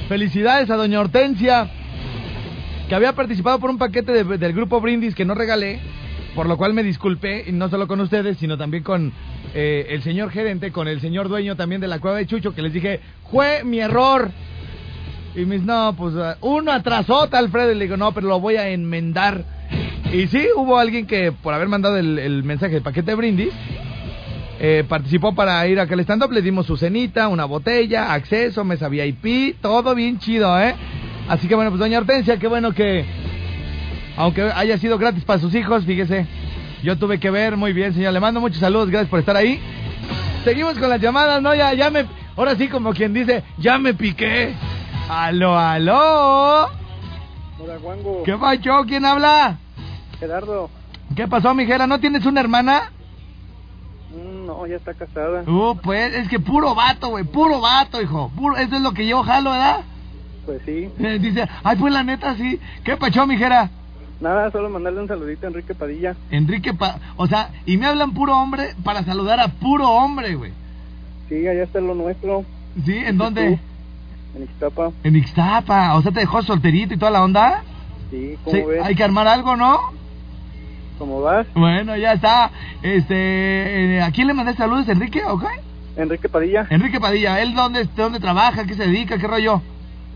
Felicidades 0.08 0.70
a 0.70 0.76
doña 0.76 1.00
Hortensia, 1.00 1.68
que 2.88 2.94
había 2.94 3.12
participado 3.14 3.58
por 3.58 3.70
un 3.70 3.78
paquete 3.78 4.24
de- 4.24 4.38
del 4.38 4.52
grupo 4.52 4.80
Brindis 4.80 5.14
que 5.14 5.24
no 5.24 5.34
regalé, 5.34 5.80
por 6.34 6.46
lo 6.46 6.56
cual 6.56 6.74
me 6.74 6.82
disculpé, 6.84 7.44
y 7.46 7.52
no 7.52 7.68
solo 7.68 7.88
con 7.88 8.00
ustedes, 8.00 8.36
sino 8.38 8.56
también 8.56 8.82
con 8.84 9.12
eh, 9.58 9.94
el 9.94 10.02
señor 10.02 10.30
gerente, 10.30 10.70
con 10.70 10.86
el 10.86 11.00
señor 11.00 11.30
dueño 11.30 11.56
también 11.56 11.80
de 11.80 11.88
la 11.88 11.98
cueva 11.98 12.18
de 12.18 12.26
Chucho, 12.26 12.54
que 12.54 12.60
les 12.60 12.74
dije, 12.74 13.00
fue 13.30 13.64
mi 13.64 13.80
error. 13.80 14.30
Y 15.34 15.46
mis, 15.46 15.62
no, 15.62 15.94
pues 15.96 16.14
uh, 16.14 16.34
uno 16.46 16.72
atrasota, 16.72 17.38
Alfredo, 17.38 17.72
y 17.72 17.76
le 17.76 17.84
digo, 17.84 17.96
no, 17.96 18.12
pero 18.12 18.28
lo 18.28 18.38
voy 18.38 18.56
a 18.56 18.68
enmendar. 18.68 19.44
Y 20.12 20.26
sí, 20.26 20.46
hubo 20.54 20.78
alguien 20.78 21.06
que, 21.06 21.32
por 21.32 21.54
haber 21.54 21.68
mandado 21.68 21.96
el, 21.96 22.44
mensaje 22.44 22.74
de 22.74 22.80
paquete 22.82 23.12
de 23.12 23.14
Brindis, 23.14 23.54
eh, 24.60 24.84
participó 24.86 25.34
para 25.34 25.66
ir 25.66 25.80
a 25.80 25.84
aquel 25.84 26.00
stand-up, 26.00 26.32
le 26.32 26.42
dimos 26.42 26.66
su 26.66 26.76
cenita, 26.76 27.28
una 27.28 27.46
botella, 27.46 28.12
acceso, 28.12 28.62
mesa 28.62 28.90
VIP, 28.90 29.58
todo 29.62 29.94
bien 29.94 30.18
chido, 30.18 30.60
¿eh? 30.60 30.74
Así 31.28 31.48
que 31.48 31.54
bueno, 31.54 31.70
pues 31.70 31.80
doña 31.80 31.96
Hortensia, 31.96 32.36
qué 32.36 32.46
bueno 32.46 32.72
que, 32.72 33.06
aunque 34.18 34.42
haya 34.42 34.76
sido 34.76 34.98
gratis 34.98 35.24
para 35.24 35.40
sus 35.40 35.54
hijos, 35.54 35.86
fíjese, 35.86 36.26
yo 36.86 36.96
tuve 36.96 37.18
que 37.18 37.32
ver, 37.32 37.56
muy 37.56 37.72
bien, 37.72 37.92
señor, 37.92 38.12
le 38.12 38.20
mando 38.20 38.40
muchos 38.40 38.60
saludos, 38.60 38.88
gracias 38.90 39.10
por 39.10 39.18
estar 39.18 39.34
ahí. 39.34 39.60
Seguimos 40.44 40.78
con 40.78 40.88
las 40.88 41.00
llamadas, 41.00 41.42
¿no? 41.42 41.52
Ya, 41.52 41.74
ya 41.74 41.90
me, 41.90 42.06
ahora 42.36 42.54
sí 42.54 42.68
como 42.68 42.92
quien 42.92 43.12
dice, 43.12 43.42
ya 43.58 43.76
me 43.76 43.92
piqué. 43.92 44.54
Aló, 45.08 45.58
aló. 45.58 46.68
Hola, 47.58 47.78
Juango. 47.82 48.22
¿Qué 48.22 48.36
pasó? 48.36 48.84
¿Quién 48.86 49.04
habla? 49.04 49.58
Gerardo. 50.20 50.70
¿Qué 51.16 51.26
pasó, 51.26 51.54
mijera? 51.54 51.88
¿No 51.88 51.98
tienes 51.98 52.24
una 52.24 52.38
hermana? 52.38 52.92
Mm, 54.12 54.46
no, 54.46 54.64
ya 54.68 54.76
está 54.76 54.94
casada. 54.94 55.42
Uh, 55.42 55.76
pues, 55.82 56.14
es 56.14 56.28
que 56.28 56.38
puro 56.38 56.76
vato, 56.76 57.08
güey, 57.08 57.24
puro 57.24 57.60
vato, 57.60 58.00
hijo. 58.00 58.30
Puro, 58.36 58.56
eso 58.58 58.76
es 58.76 58.82
lo 58.82 58.92
que 58.92 59.08
yo 59.08 59.24
jalo, 59.24 59.50
¿verdad? 59.50 59.80
Pues 60.44 60.62
sí. 60.64 60.88
Eh, 61.00 61.18
Dice, 61.20 61.48
ay, 61.64 61.76
pues 61.78 61.92
la 61.92 62.04
neta, 62.04 62.36
sí. 62.36 62.60
¿Qué 62.84 62.96
pacho, 62.96 63.26
mijera? 63.26 63.70
Nada, 64.20 64.50
solo 64.50 64.70
mandarle 64.70 65.00
un 65.00 65.08
saludito 65.08 65.46
a 65.46 65.50
Enrique 65.50 65.74
Padilla. 65.74 66.16
Enrique, 66.30 66.72
pa 66.72 66.98
o 67.16 67.26
sea, 67.26 67.50
y 67.66 67.76
me 67.76 67.86
hablan 67.86 68.12
puro 68.14 68.36
hombre 68.36 68.74
para 68.82 69.04
saludar 69.04 69.40
a 69.40 69.48
puro 69.48 69.88
hombre, 69.90 70.34
güey. 70.34 70.52
Sí, 71.28 71.46
allá 71.46 71.64
está 71.64 71.80
lo 71.80 71.94
nuestro. 71.94 72.44
¿Sí? 72.84 72.96
¿En 72.96 73.18
dónde? 73.18 73.58
En 74.34 74.42
Ixtapa. 74.42 74.90
En 75.02 75.16
Ixtapa. 75.16 75.94
O 75.96 76.02
sea, 76.02 76.12
te 76.12 76.20
dejó 76.20 76.42
solterito 76.42 76.94
y 76.94 76.98
toda 76.98 77.10
la 77.10 77.22
onda. 77.24 77.62
Sí, 78.10 78.36
¿cómo 78.44 78.56
Sí, 78.56 78.62
ves? 78.62 78.84
hay 78.84 78.94
que 78.94 79.04
armar 79.04 79.26
algo, 79.26 79.56
¿no? 79.56 79.78
¿Cómo 80.98 81.20
vas? 81.20 81.46
Bueno, 81.54 81.96
ya 81.96 82.12
está. 82.12 82.50
Este, 82.82 83.96
eh, 83.96 84.02
¿a 84.02 84.10
quién 84.12 84.28
le 84.28 84.34
mandé 84.34 84.54
saludos, 84.54 84.88
Enrique? 84.88 85.22
¿Ok? 85.24 85.44
Enrique 85.96 86.28
Padilla. 86.28 86.66
Enrique 86.70 87.00
Padilla, 87.00 87.40
¿él 87.42 87.54
dónde, 87.54 87.86
dónde 87.96 88.20
trabaja? 88.20 88.64
¿Qué 88.64 88.74
se 88.74 88.86
dedica? 88.86 89.18
¿Qué 89.18 89.26
rollo? 89.26 89.60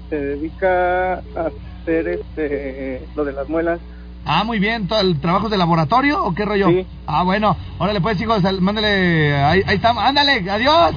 Se 0.08 0.16
dedica 0.16 1.14
a 1.14 1.50
hacer 1.82 2.08
este, 2.08 3.06
lo 3.16 3.24
de 3.24 3.32
las 3.32 3.48
muelas. 3.48 3.80
Ah, 4.24 4.44
muy 4.44 4.58
bien. 4.58 4.86
¿Todo 4.86 5.00
¿El 5.00 5.18
trabajo 5.20 5.48
de 5.48 5.56
laboratorio 5.56 6.22
o 6.24 6.34
qué 6.34 6.44
rollo? 6.44 6.68
Sí. 6.68 6.86
Ah, 7.06 7.22
bueno. 7.22 7.56
Órale, 7.78 8.00
pues, 8.00 8.18
chicos, 8.18 8.44
al- 8.44 8.60
mándale. 8.60 9.34
Ahí, 9.34 9.62
ahí 9.66 9.76
está. 9.76 9.90
Ándale, 9.90 10.48
adiós. 10.50 10.94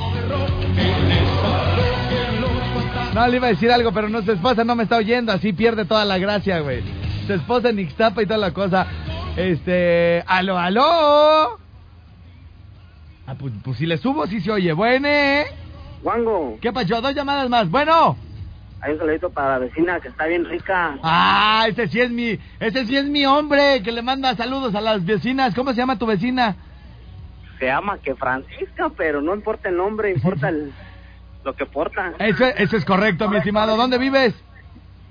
No, 3.14 3.28
le 3.28 3.38
iba 3.38 3.48
a 3.48 3.52
decir 3.52 3.72
algo, 3.72 3.92
pero 3.92 4.10
no, 4.10 4.22
su 4.24 4.32
esposa 4.32 4.64
no 4.64 4.76
me 4.76 4.84
está 4.84 4.98
oyendo. 4.98 5.32
Así 5.32 5.54
pierde 5.54 5.86
toda 5.86 6.04
la 6.04 6.18
gracia, 6.18 6.60
güey. 6.62 6.84
Su 7.28 7.34
esposa 7.34 7.70
en 7.70 7.80
Ixtapa 7.80 8.22
y 8.24 8.26
toda 8.26 8.40
la 8.40 8.52
cosa. 8.52 8.88
Este. 9.38 10.24
¡Aló, 10.28 10.58
aló! 10.58 11.60
Ah, 13.26 13.36
pues, 13.40 13.54
pues 13.64 13.78
si 13.78 13.86
le 13.86 13.98
subo, 13.98 14.26
sí 14.28 14.42
se 14.42 14.52
oye. 14.52 14.74
Bueno, 14.74 15.08
¿eh? 15.08 15.46
Wango, 16.04 16.58
¿Qué 16.62 16.74
pasó? 16.74 17.00
Dos 17.02 17.16
llamadas 17.16 17.50
más. 17.50 17.70
Bueno. 17.70 18.18
Hay 18.84 18.92
un 18.94 19.00
saludito 19.00 19.30
para 19.30 19.52
la 19.52 19.60
vecina 19.60 20.00
que 20.02 20.10
está 20.10 20.26
bien 20.26 20.44
rica. 20.44 20.98
Ah, 21.04 21.66
ese 21.70 21.88
sí 21.88 22.02
es 22.02 22.12
mi, 22.12 22.38
ese 22.60 22.86
sí 22.86 22.98
es 22.98 23.06
mi 23.06 23.26
hombre 23.26 23.82
que 23.82 23.94
le 23.94 24.02
manda 24.02 24.36
saludos 24.36 24.76
a 24.76 24.82
las 24.82 25.06
vecinas. 25.06 25.56
¿Cómo 25.56 25.72
se 25.72 25.78
llama 25.78 25.98
tu 25.98 26.06
vecina? 26.06 26.58
Se 27.60 27.68
llama 27.68 27.98
que 28.00 28.14
Francisca, 28.14 28.92
pero 28.98 29.22
no 29.22 29.34
importa 29.34 29.70
el 29.70 29.78
nombre, 29.78 30.12
importa 30.12 30.50
el, 30.50 30.74
lo 31.46 31.56
que 31.56 31.66
porta. 31.66 32.14
Eso, 32.20 32.44
eso 32.44 32.76
es 32.76 32.84
correcto, 32.84 33.30
mi 33.30 33.38
estimado. 33.38 33.78
¿Dónde 33.78 33.98
vives? 33.98 34.36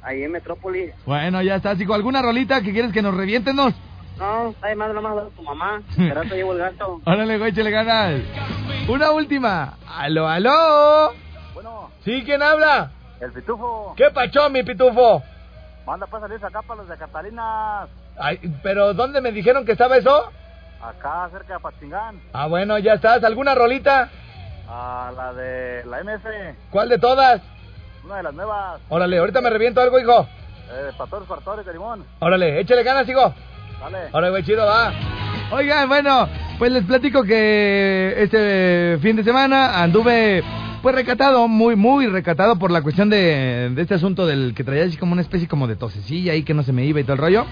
Ahí 0.02 0.22
en 0.22 0.32
Metrópolis. 0.32 0.92
Bueno, 1.06 1.40
ya 1.40 1.54
está, 1.54 1.74
chico. 1.74 1.94
¿Alguna 1.94 2.20
rolita 2.20 2.60
que 2.60 2.72
quieres 2.72 2.92
que 2.92 3.00
nos 3.00 3.14
revientenos? 3.14 3.72
No, 4.18 4.50
está 4.50 4.66
de 4.66 4.76
más, 4.76 4.92
nomás 4.92 5.16
a 5.16 5.28
tu 5.34 5.42
mamá. 5.42 5.80
Pero 5.96 6.20
te 6.24 6.34
llevo 6.34 6.52
el 6.52 6.58
gato. 6.58 7.00
Órale, 7.06 7.38
güey, 7.38 7.52
le 7.52 7.70
ganas. 7.70 8.20
Una 8.86 9.12
última. 9.12 9.78
Aló, 9.88 10.28
aló. 10.28 11.14
Bueno, 11.54 11.90
¿Sí? 12.04 12.22
¿Quién 12.26 12.42
habla? 12.42 12.90
El 13.22 13.32
pitufo. 13.32 13.94
¿Qué 13.96 14.10
pachó, 14.10 14.50
mi 14.50 14.62
pitufo? 14.62 15.22
Manda 15.86 16.06
pues 16.06 16.22
salir 16.22 16.44
acá 16.44 16.62
para 16.62 16.80
los 16.80 16.88
de 16.88 16.96
Catalinas. 16.96 17.88
Ay, 18.18 18.38
pero 18.62 18.94
¿dónde 18.94 19.20
me 19.20 19.32
dijeron 19.32 19.64
que 19.64 19.72
estaba 19.72 19.96
eso? 19.96 20.30
Acá 20.80 21.28
cerca 21.30 21.54
de 21.54 21.60
Patzingán. 21.60 22.20
Ah, 22.32 22.46
bueno, 22.46 22.78
ya 22.78 22.94
estás. 22.94 23.22
¿Alguna 23.24 23.54
rolita? 23.54 24.10
A 24.68 25.12
la 25.16 25.32
de 25.32 25.84
la 25.84 26.02
MS. 26.02 26.56
¿Cuál 26.70 26.88
de 26.88 26.98
todas? 26.98 27.40
Una 28.04 28.16
de 28.16 28.22
las 28.24 28.34
nuevas. 28.34 28.80
Órale, 28.88 29.18
ahorita 29.18 29.40
me 29.40 29.50
reviento 29.50 29.80
algo, 29.80 29.98
hijo. 29.98 30.26
Eh, 30.70 30.90
pastores, 30.96 31.28
pastores 31.28 31.66
de 31.66 31.72
limón. 31.72 32.04
Órale, 32.20 32.60
échale 32.60 32.82
ganas, 32.82 33.08
hijo. 33.08 33.32
Dale. 33.80 34.08
Ahora, 34.12 34.30
güey, 34.30 34.42
chido, 34.44 34.64
va. 34.66 34.92
Oigan, 35.52 35.88
bueno, 35.88 36.28
pues 36.58 36.72
les 36.72 36.84
platico 36.84 37.22
que 37.22 38.14
este 38.16 38.98
fin 39.02 39.16
de 39.16 39.24
semana 39.24 39.82
anduve, 39.82 40.42
pues 40.82 40.96
recatado, 40.96 41.46
muy, 41.46 41.76
muy 41.76 42.08
recatado 42.08 42.56
por 42.58 42.72
la 42.72 42.82
cuestión 42.82 43.08
de, 43.08 43.72
este 43.76 43.94
asunto 43.94 44.26
del 44.26 44.52
que 44.54 44.64
traía 44.64 44.84
así 44.84 44.96
como 44.96 45.12
una 45.12 45.22
especie 45.22 45.46
como 45.46 45.68
de 45.68 45.76
tosecilla 45.76 46.32
ahí 46.32 46.42
que 46.42 46.54
no 46.54 46.64
se 46.64 46.72
me 46.72 46.84
iba 46.84 46.98
y 46.98 47.04
todo 47.04 47.14
el 47.14 47.18
rollo. 47.18 47.46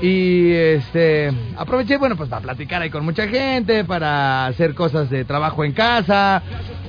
Y 0.00 0.50
este, 0.52 1.30
aproveché, 1.56 1.98
bueno, 1.98 2.16
pues 2.16 2.30
para 2.30 2.42
platicar 2.42 2.80
ahí 2.80 2.90
con 2.90 3.04
mucha 3.04 3.28
gente, 3.28 3.84
para 3.84 4.46
hacer 4.46 4.74
cosas 4.74 5.10
de 5.10 5.24
trabajo 5.24 5.64
en 5.64 5.72
casa, 5.72 6.42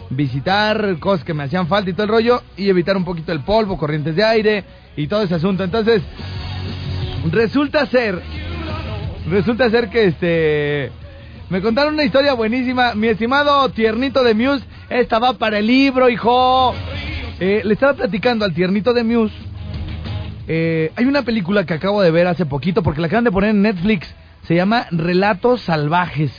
visitar 0.10 0.98
cosas 1.00 1.26
que 1.26 1.34
me 1.34 1.44
hacían 1.44 1.68
falta 1.68 1.90
y 1.90 1.94
todo 1.94 2.04
el 2.04 2.10
rollo, 2.10 2.42
y 2.56 2.70
evitar 2.70 2.96
un 2.96 3.06
poquito 3.06 3.34
el 3.34 3.42
polvo, 3.42 3.78
corrientes 3.78 4.16
de 4.16 4.24
aire 4.24 4.64
y 4.96 5.08
todo 5.08 5.22
ese 5.22 5.36
asunto. 5.36 5.66
Entonces, 5.66 6.02
resulta 7.30 7.86
ser, 7.88 8.22
resulta 9.30 9.70
ser 9.70 9.90
que 9.90 10.06
este, 10.06 10.92
me 11.50 11.62
contaron 11.62 11.94
una 11.94 12.04
historia 12.04 12.34
buenísima. 12.34 12.96
Mi 12.96 13.08
estimado 13.08 13.70
tiernito 13.70 14.24
de 14.24 14.34
Muse, 14.34 14.66
esta 14.90 15.20
va 15.20 15.34
para 15.34 15.60
el 15.60 15.68
libro, 15.68 16.10
hijo. 16.10 16.74
Eh, 17.40 17.62
le 17.64 17.74
estaba 17.74 17.94
platicando 17.94 18.46
al 18.46 18.54
tiernito 18.54 18.94
de 18.94 19.04
Muse. 19.04 19.36
eh, 20.48 20.92
hay 20.96 21.06
una 21.06 21.24
película 21.24 21.66
que 21.66 21.74
acabo 21.74 22.02
de 22.02 22.12
ver 22.12 22.28
hace 22.28 22.46
poquito 22.46 22.84
porque 22.84 23.02
la 23.02 23.08
acaban 23.08 23.24
de 23.24 23.32
poner 23.32 23.52
en 23.52 23.62
Netflix. 23.62 24.14
Se 24.44 24.56
llama 24.56 24.88
Relatos 24.92 25.62
Salvajes. 25.62 26.32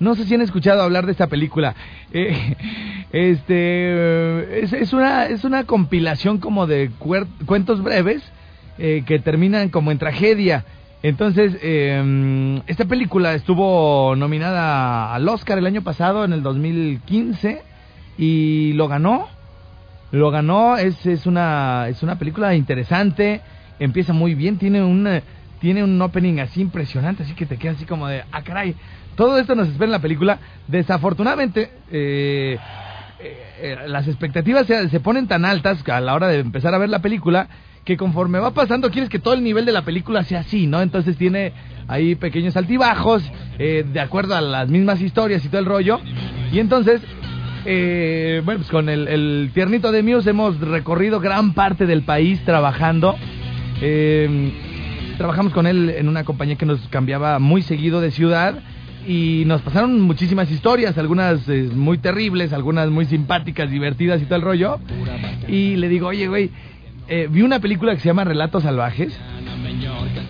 No 0.00 0.14
sé 0.14 0.24
si 0.24 0.34
han 0.34 0.42
escuchado 0.42 0.82
hablar 0.82 1.06
de 1.06 1.12
esta 1.12 1.26
película. 1.26 1.74
Eh, 2.12 2.54
este 3.12 4.62
es, 4.62 4.72
es 4.72 4.92
una 4.92 5.26
es 5.26 5.44
una 5.44 5.64
compilación 5.64 6.38
como 6.38 6.66
de 6.66 6.90
cuentos 7.46 7.82
breves 7.82 8.22
eh, 8.78 9.02
que 9.04 9.18
terminan 9.18 9.70
como 9.70 9.90
en 9.90 9.98
tragedia. 9.98 10.64
Entonces, 11.02 11.56
eh, 11.62 12.60
esta 12.66 12.84
película 12.84 13.34
estuvo 13.34 14.16
nominada 14.16 15.14
al 15.14 15.28
Oscar 15.28 15.58
el 15.58 15.66
año 15.66 15.82
pasado, 15.82 16.24
en 16.24 16.32
el 16.32 16.42
2015, 16.42 17.62
y 18.18 18.72
lo 18.74 18.88
ganó. 18.88 19.28
Lo 20.10 20.30
ganó, 20.30 20.76
es, 20.76 21.04
es, 21.06 21.26
una, 21.26 21.86
es 21.88 22.02
una 22.02 22.18
película 22.18 22.54
interesante, 22.54 23.42
empieza 23.78 24.14
muy 24.14 24.34
bien, 24.34 24.56
tiene 24.56 24.82
un, 24.82 25.06
tiene 25.60 25.84
un 25.84 26.00
opening 26.00 26.40
así 26.40 26.62
impresionante, 26.62 27.24
así 27.24 27.34
que 27.34 27.44
te 27.44 27.58
queda 27.58 27.72
así 27.72 27.84
como 27.84 28.08
de, 28.08 28.24
ah, 28.32 28.42
caray, 28.42 28.74
todo 29.16 29.38
esto 29.38 29.54
nos 29.54 29.68
espera 29.68 29.84
en 29.84 29.92
la 29.92 29.98
película. 29.98 30.38
Desafortunadamente, 30.66 31.70
eh, 31.90 32.56
eh, 33.20 33.76
las 33.86 34.08
expectativas 34.08 34.66
se, 34.66 34.88
se 34.88 35.00
ponen 35.00 35.28
tan 35.28 35.44
altas 35.44 35.86
a 35.88 36.00
la 36.00 36.14
hora 36.14 36.28
de 36.28 36.38
empezar 36.38 36.72
a 36.74 36.78
ver 36.78 36.88
la 36.88 37.00
película 37.00 37.48
que 37.84 37.96
conforme 37.96 38.38
va 38.38 38.52
pasando 38.52 38.90
quieres 38.90 39.08
que 39.08 39.18
todo 39.18 39.34
el 39.34 39.42
nivel 39.42 39.64
de 39.64 39.72
la 39.72 39.82
película 39.82 40.22
sea 40.22 40.40
así, 40.40 40.66
¿no? 40.66 40.82
Entonces 40.82 41.16
tiene 41.16 41.52
ahí 41.88 42.14
pequeños 42.16 42.54
altibajos 42.56 43.22
eh, 43.58 43.84
de 43.90 44.00
acuerdo 44.00 44.36
a 44.36 44.40
las 44.40 44.68
mismas 44.68 45.00
historias 45.00 45.44
y 45.44 45.48
todo 45.48 45.60
el 45.60 45.66
rollo. 45.66 45.98
Y 46.52 46.60
entonces, 46.60 47.00
eh, 47.64 48.42
bueno, 48.44 48.60
pues 48.60 48.70
con 48.70 48.88
el, 48.88 49.50
tiernito 49.54 49.92
de 49.92 50.02
Muse 50.02 50.30
hemos 50.30 50.58
recorrido 50.60 51.20
gran 51.20 51.54
parte 51.54 51.86
del 51.86 52.02
país 52.02 52.40
trabajando. 52.44 53.16
Eh, 53.80 54.52
trabajamos 55.16 55.52
con 55.52 55.66
él 55.66 55.90
en 55.90 56.08
una 56.08 56.24
compañía 56.24 56.56
que 56.56 56.66
nos 56.66 56.80
cambiaba 56.88 57.38
muy 57.38 57.62
seguido 57.62 58.00
de 58.00 58.10
ciudad 58.10 58.60
y 59.06 59.44
nos 59.46 59.62
pasaron 59.62 60.00
muchísimas 60.00 60.50
historias, 60.50 60.98
algunas 60.98 61.48
eh, 61.48 61.68
muy 61.74 61.98
terribles, 61.98 62.52
algunas 62.52 62.90
muy 62.90 63.06
simpáticas, 63.06 63.70
divertidas 63.70 64.20
y 64.20 64.26
todo 64.26 64.36
el 64.36 64.42
rollo. 64.42 64.78
Y 65.48 65.76
le 65.76 65.88
digo, 65.88 66.08
oye, 66.08 66.28
güey, 66.28 66.50
eh, 67.08 67.28
vi 67.30 67.42
una 67.42 67.58
película 67.58 67.94
que 67.94 68.00
se 68.00 68.06
llama 68.06 68.24
Relatos 68.24 68.62
Salvajes 68.64 69.18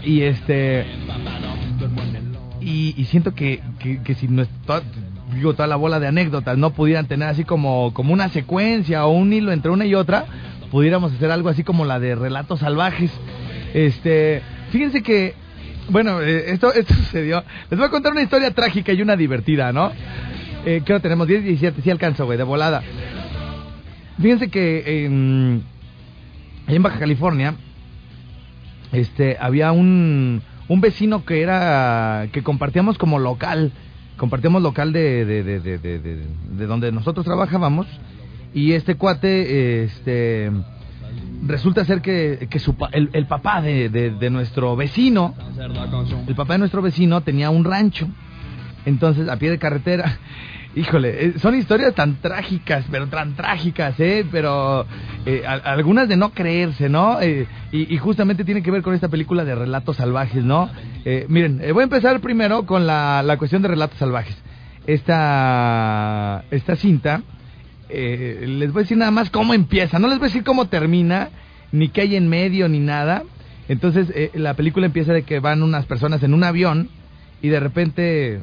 y 0.04 0.22
este 0.22 0.86
y, 2.60 3.04
siento 3.04 3.34
que, 3.34 3.60
que, 4.04 4.14
si 4.14 4.28
no 4.28 4.42
digo 5.34 5.54
toda 5.54 5.66
la 5.66 5.76
bola 5.76 6.00
de 6.00 6.06
anécdotas 6.06 6.56
no 6.56 6.70
pudieran 6.70 7.06
tener 7.06 7.28
así 7.28 7.44
como 7.44 7.92
como 7.92 8.12
una 8.12 8.28
secuencia 8.28 9.06
o 9.06 9.12
un 9.12 9.32
hilo 9.32 9.52
entre 9.52 9.70
una 9.70 9.86
y 9.86 9.94
otra 9.94 10.26
pudiéramos 10.70 11.12
hacer 11.12 11.30
algo 11.30 11.48
así 11.48 11.64
como 11.64 11.84
la 11.84 11.98
de 11.98 12.14
Relatos 12.14 12.60
Salvajes. 12.60 13.10
Este 13.74 14.42
fíjense 14.70 15.02
que 15.02 15.34
bueno 15.90 16.20
eh, 16.20 16.52
esto 16.52 16.72
esto 16.74 16.94
sucedió. 16.94 17.44
Les 17.70 17.78
voy 17.78 17.88
a 17.88 17.90
contar 17.90 18.12
una 18.12 18.22
historia 18.22 18.50
trágica 18.52 18.92
y 18.92 19.02
una 19.02 19.16
divertida 19.16 19.72
no 19.72 19.92
eh, 20.64 20.82
creo 20.84 20.98
que 20.98 21.02
tenemos 21.02 21.26
10 21.26 21.44
17 21.44 21.82
sí 21.82 21.90
alcanzo 21.90 22.26
güey 22.26 22.38
de 22.38 22.44
volada. 22.44 22.82
Fíjense 24.20 24.48
que 24.48 25.04
en 25.04 25.62
en 26.68 26.82
Baja 26.82 26.98
California, 26.98 27.54
este, 28.92 29.36
había 29.40 29.72
un, 29.72 30.42
un 30.68 30.80
vecino 30.80 31.24
que 31.24 31.40
era, 31.40 32.28
que 32.32 32.42
compartíamos 32.42 32.98
como 32.98 33.18
local, 33.18 33.72
compartíamos 34.18 34.62
local 34.62 34.92
de, 34.92 35.24
de, 35.24 35.42
de, 35.42 35.60
de, 35.60 35.78
de, 35.78 35.98
de- 35.98 36.26
de 36.58 36.66
donde 36.66 36.92
nosotros 36.92 37.24
trabajábamos, 37.24 37.86
y 38.52 38.72
este 38.72 38.96
cuate, 38.96 39.84
este, 39.84 40.50
resulta 41.46 41.84
ser 41.84 42.00
que, 42.02 42.48
que 42.50 42.58
su, 42.58 42.74
el, 42.92 43.10
el 43.12 43.26
papá 43.26 43.62
de 43.62 44.28
nuestro 44.30 44.74
vecino, 44.76 45.34
el 46.26 46.34
papá 46.34 46.54
de 46.54 46.58
nuestro 46.58 46.82
vecino 46.82 47.20
tenía 47.22 47.50
un 47.50 47.64
rancho, 47.64 48.08
entonces 48.84 49.28
a 49.28 49.36
pie 49.36 49.50
de 49.50 49.58
carretera, 49.58 50.18
híjole, 50.74 51.26
eh, 51.26 51.34
son 51.38 51.54
historias 51.54 51.94
tan 51.94 52.20
trágicas, 52.20 52.84
pero 52.90 53.06
tan 53.08 53.34
trágicas, 53.34 53.98
¿eh? 53.98 54.24
Pero 54.30 54.86
eh, 55.26 55.42
algunas 55.46 56.08
de 56.08 56.16
no 56.16 56.30
creerse, 56.30 56.88
¿no? 56.88 57.20
Eh, 57.20 57.46
y, 57.72 57.94
y 57.94 57.98
justamente 57.98 58.44
tiene 58.44 58.62
que 58.62 58.70
ver 58.70 58.82
con 58.82 58.94
esta 58.94 59.08
película 59.08 59.44
de 59.44 59.54
relatos 59.54 59.96
salvajes, 59.96 60.44
¿no? 60.44 60.70
Eh, 61.04 61.26
miren, 61.28 61.60
eh, 61.62 61.72
voy 61.72 61.82
a 61.82 61.84
empezar 61.84 62.20
primero 62.20 62.66
con 62.66 62.86
la, 62.86 63.22
la 63.22 63.36
cuestión 63.38 63.62
de 63.62 63.68
relatos 63.68 63.98
salvajes. 63.98 64.36
Esta, 64.86 66.44
esta 66.50 66.76
cinta, 66.76 67.22
les 67.90 68.72
voy 68.72 68.80
a 68.80 68.84
decir 68.84 68.96
nada 68.96 69.10
más 69.10 69.28
cómo 69.30 69.52
empieza, 69.52 69.98
no 69.98 70.08
les 70.08 70.18
voy 70.18 70.26
a 70.26 70.28
decir 70.28 70.44
cómo 70.44 70.66
termina, 70.66 71.28
ni 71.72 71.88
qué 71.88 72.02
hay 72.02 72.16
en 72.16 72.28
medio, 72.28 72.68
ni 72.68 72.78
nada. 72.78 73.24
Entonces, 73.68 74.10
la 74.34 74.54
película 74.54 74.86
empieza 74.86 75.12
de 75.12 75.24
que 75.24 75.40
van 75.40 75.62
unas 75.62 75.84
personas 75.84 76.22
en 76.22 76.32
un 76.32 76.42
avión 76.42 76.88
y 77.42 77.48
de 77.48 77.60
repente 77.60 78.40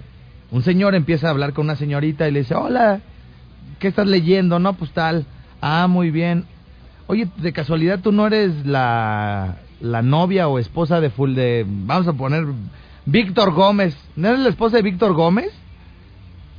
un 0.52 0.64
señor 0.64 0.96
empieza 0.96 1.28
a 1.28 1.32
hablar 1.32 1.54
con 1.54 1.66
una 1.66 1.76
señorita 1.76 2.28
y 2.28 2.32
le 2.32 2.40
dice, 2.40 2.56
hola, 2.56 3.02
¿qué 3.80 3.88
estás 3.88 4.08
leyendo? 4.08 4.60
No, 4.60 4.74
pues 4.74 4.92
tal. 4.92 5.26
Ah, 5.62 5.88
muy 5.88 6.12
bien. 6.12 6.46
Oye, 7.08 7.28
de 7.38 7.54
casualidad 7.54 8.00
tú 8.02 8.12
no 8.12 8.28
eres 8.28 8.66
la, 8.66 9.58
la 9.80 10.02
novia 10.02 10.48
o 10.48 10.60
esposa 10.60 11.02
de 11.02 11.10
full 11.10 11.36
de, 11.36 11.66
vamos 11.68 12.08
a 12.08 12.14
poner, 12.14 12.46
Víctor 13.06 13.54
Gómez. 13.54 13.96
¿No 14.16 14.30
eres 14.30 14.40
la 14.42 14.50
esposa 14.50 14.78
de 14.78 14.84
Víctor 14.84 15.14
Gómez? 15.14 15.52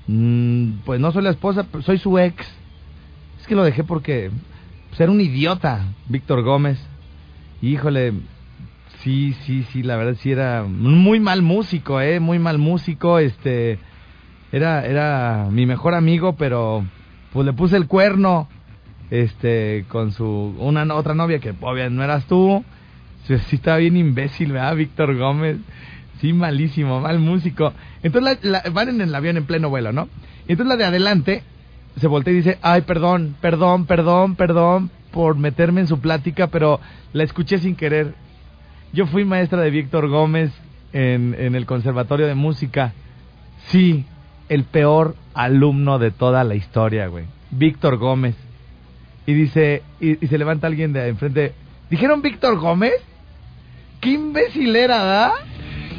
Mm, 0.06 0.78
pues 0.84 1.00
no 1.00 1.12
soy 1.12 1.22
la 1.22 1.30
esposa, 1.30 1.66
soy 1.84 1.98
su 1.98 2.18
ex. 2.18 2.46
Es 3.40 3.46
que 3.46 3.54
lo 3.54 3.64
dejé 3.64 3.84
porque 3.84 4.30
pues, 4.88 5.00
era 5.00 5.10
un 5.10 5.20
idiota, 5.20 5.84
Víctor 6.08 6.42
Gómez. 6.42 6.78
Híjole, 7.62 8.12
sí, 9.06 9.36
sí, 9.46 9.64
sí, 9.72 9.82
la 9.84 9.96
verdad 9.96 10.16
sí 10.20 10.32
era 10.32 10.64
muy 10.64 11.20
mal 11.20 11.40
músico, 11.40 12.00
eh, 12.00 12.18
muy 12.18 12.40
mal 12.40 12.58
músico, 12.58 13.20
este 13.20 13.78
era 14.50 14.84
era 14.84 15.46
mi 15.48 15.64
mejor 15.64 15.94
amigo, 15.94 16.34
pero 16.36 16.84
pues 17.32 17.46
le 17.46 17.52
puse 17.52 17.76
el 17.76 17.86
cuerno 17.86 18.48
este 19.12 19.84
con 19.90 20.10
su 20.10 20.26
una 20.58 20.92
otra 20.92 21.14
novia 21.14 21.38
que 21.38 21.50
obviamente 21.60 21.94
no 21.94 22.02
eras 22.02 22.24
tú. 22.26 22.64
Sí, 23.28 23.38
sí 23.46 23.56
estaba 23.56 23.76
bien 23.76 23.96
imbécil, 23.96 24.50
¿verdad? 24.50 24.74
Víctor 24.74 25.16
Gómez. 25.16 25.58
Sí, 26.20 26.32
malísimo, 26.32 27.00
mal 27.00 27.20
músico. 27.20 27.72
Entonces 28.02 28.38
la- 28.42 28.62
la- 28.64 28.70
van 28.70 28.88
en 28.88 29.00
el 29.02 29.14
avión 29.14 29.36
en 29.36 29.44
pleno 29.46 29.68
vuelo, 29.68 29.92
¿no? 29.92 30.08
Entonces 30.48 30.66
la 30.66 30.76
de 30.76 30.84
adelante 30.84 31.42
se 31.96 32.08
voltea 32.08 32.32
y 32.32 32.36
dice, 32.38 32.58
ay, 32.60 32.80
perdón, 32.82 33.36
perdón, 33.40 33.86
perdón, 33.86 34.34
perdón 34.34 34.90
por 35.12 35.36
meterme 35.36 35.82
en 35.82 35.86
su 35.86 36.00
plática, 36.00 36.48
pero 36.48 36.80
la 37.12 37.22
escuché 37.22 37.58
sin 37.58 37.76
querer. 37.76 38.25
Yo 38.92 39.06
fui 39.06 39.24
maestra 39.24 39.60
de 39.60 39.70
Víctor 39.70 40.08
Gómez 40.08 40.52
en, 40.92 41.34
en 41.38 41.54
el 41.54 41.66
Conservatorio 41.66 42.26
de 42.26 42.34
Música. 42.34 42.94
Sí, 43.68 44.06
el 44.48 44.64
peor 44.64 45.16
alumno 45.34 45.98
de 45.98 46.10
toda 46.10 46.44
la 46.44 46.54
historia, 46.54 47.08
güey. 47.08 47.24
Víctor 47.50 47.98
Gómez. 47.98 48.36
Y 49.26 49.34
dice, 49.34 49.82
y, 50.00 50.24
y 50.24 50.28
se 50.28 50.38
levanta 50.38 50.66
alguien 50.66 50.92
de 50.92 51.08
enfrente. 51.08 51.52
¿Dijeron 51.90 52.22
Víctor 52.22 52.58
Gómez? 52.58 52.94
¡Qué 54.00 54.10
imbécil 54.10 54.74
era, 54.76 55.02
¿da? 55.02 55.32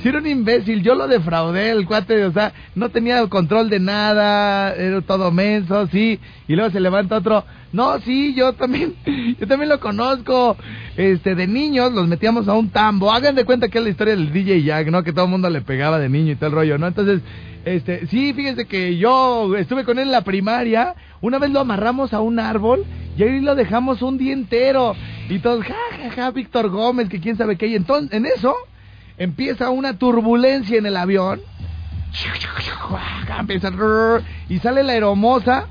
Si 0.02 0.10
era 0.10 0.20
un 0.20 0.28
imbécil, 0.28 0.84
yo 0.84 0.94
lo 0.94 1.08
defraudé, 1.08 1.72
el 1.72 1.88
cuate, 1.88 2.24
o 2.26 2.32
sea, 2.32 2.54
no 2.76 2.90
tenía 2.90 3.26
control 3.28 3.70
de 3.70 3.80
nada, 3.80 4.74
era 4.76 5.02
todo 5.02 5.32
menso, 5.32 5.88
sí, 5.88 6.20
y 6.48 6.56
luego 6.56 6.70
se 6.70 6.80
levanta 6.80 7.18
otro, 7.18 7.44
no, 7.74 8.00
sí, 8.02 8.36
yo 8.36 8.54
también, 8.54 8.96
yo 9.40 9.48
también 9.48 9.70
lo 9.70 9.80
conozco, 9.80 10.56
este, 10.96 11.34
de 11.34 11.48
niños 11.48 11.94
los 11.94 12.08
metíamos 12.08 12.48
a 12.48 12.54
un 12.54 12.70
tambo, 12.70 13.12
hagan 13.12 13.34
de 13.34 13.44
cuenta 13.44 13.70
que 13.70 13.80
es 13.80 13.84
la 13.84 13.90
historia 13.90 14.16
del 14.16 14.32
DJ 14.32 14.64
Jack, 14.64 14.88
¿no? 14.90 15.04
Que 15.04 15.14
todo 15.14 15.26
el 15.26 15.32
mundo 15.32 15.50
le 15.50 15.62
pegaba 15.62 15.98
de 15.98 16.10
niño 16.10 16.34
y 16.34 16.36
todo 16.36 16.50
el 16.50 16.56
rollo, 16.56 16.78
¿no? 16.78 16.88
Entonces, 16.88 17.22
este, 17.66 18.06
sí, 18.08 18.34
fíjense 18.34 18.66
que 18.66 18.98
yo 18.98 19.56
estuve 19.58 19.84
con 19.84 19.98
él 19.98 20.06
en 20.06 20.12
la 20.12 20.22
primaria, 20.22 20.94
una 21.22 21.40
vez 21.40 21.50
lo 21.50 21.60
amarramos 21.60 22.14
a 22.14 22.22
un 22.22 22.40
árbol 22.40 22.86
y 23.18 23.24
ahí 23.24 23.42
lo 23.42 23.56
dejamos 23.56 24.04
un 24.04 24.20
día 24.20 24.34
entero, 24.34 24.96
y 25.28 25.40
todos, 25.40 25.66
ja, 25.66 25.76
ja, 26.04 26.12
ja, 26.12 26.32
Víctor 26.32 26.70
Gómez, 26.70 27.10
que 27.10 27.20
quién 27.20 27.36
sabe 27.36 27.58
qué, 27.58 27.66
y 27.66 27.76
entonces, 27.76 28.14
en 28.14 28.28
eso, 28.28 28.56
empieza 29.18 29.70
una 29.70 29.98
turbulencia 29.98 30.78
en 30.78 30.86
el 30.86 30.98
avión. 30.98 31.42
Empieza 33.40 33.72
y 34.50 34.60
sale 34.60 34.84
la 34.84 34.96
hermosa 34.96 35.68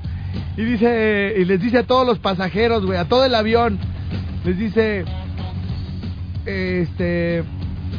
y 0.55 0.63
dice 0.63 1.33
y 1.37 1.45
les 1.45 1.61
dice 1.61 1.79
a 1.79 1.83
todos 1.83 2.05
los 2.05 2.19
pasajeros, 2.19 2.85
güey, 2.85 2.97
a 2.97 3.05
todo 3.05 3.25
el 3.25 3.33
avión, 3.35 3.79
les 4.45 4.57
dice 4.57 5.03
este 6.45 7.43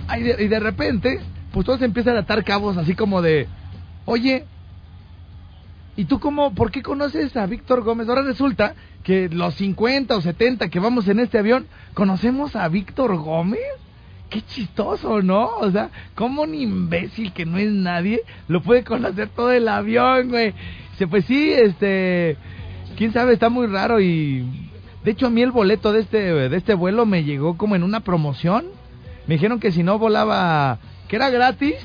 ay, 0.07 0.23
de- 0.23 0.45
y 0.45 0.49
de 0.49 0.61
repente, 0.61 1.21
pues 1.53 1.67
todos 1.67 1.83
empiezan 1.83 2.17
a 2.17 2.21
atar 2.21 2.45
cabos 2.45 2.77
así 2.77 2.95
como 2.95 3.23
de, 3.23 3.47
"Oye, 4.05 4.45
¿Y 5.97 6.05
tú 6.05 6.21
cómo, 6.21 6.55
por 6.55 6.71
qué 6.71 6.81
conoces 6.81 7.37
a 7.37 7.45
Víctor 7.47 7.83
Gómez? 7.83 8.09
Ahora 8.09 8.23
resulta 8.23 8.75
que 9.03 9.29
los 9.29 9.55
50 9.57 10.15
o 10.15 10.21
70 10.21 10.69
que 10.69 10.79
vamos 10.79 11.09
en 11.09 11.19
este 11.19 11.39
avión, 11.39 11.67
¿conocemos 11.93 12.55
a 12.55 12.69
Víctor 12.69 13.17
Gómez? 13.17 13.59
Qué 14.31 14.43
chistoso, 14.43 15.23
¿no? 15.23 15.49
O 15.61 15.71
sea, 15.71 15.91
como 16.15 16.43
un 16.43 16.55
imbécil 16.55 17.33
que 17.33 17.47
no 17.47 17.57
es 17.57 17.71
nadie 17.71 18.23
lo 18.47 18.63
puede 18.63 18.85
conocer 18.85 19.29
todo 19.29 19.53
el 19.53 19.69
avión, 19.69 20.29
güey. 20.29 20.53
Dice, 20.93 21.07
pues 21.07 21.25
sí, 21.25 21.51
este, 21.53 22.37
quién 22.97 23.13
sabe, 23.13 23.33
está 23.33 23.49
muy 23.49 23.67
raro 23.67 24.01
y 24.01 24.45
de 25.05 25.13
hecho 25.13 25.27
a 25.29 25.31
mí 25.31 25.41
el 25.41 25.53
boleto 25.53 25.93
de 25.93 26.01
este 26.01 26.19
de 26.19 26.57
este 26.57 26.75
vuelo 26.75 27.07
me 27.07 27.25
llegó 27.25 27.57
como 27.57 27.75
en 27.75 27.83
una 27.83 28.01
promoción. 28.01 28.67
Me 29.27 29.35
dijeron 29.35 29.61
que 29.61 29.73
si 29.73 29.83
no 29.83 29.99
volaba, 29.99 30.79
que 31.09 31.17
era 31.17 31.31
gratis 31.31 31.77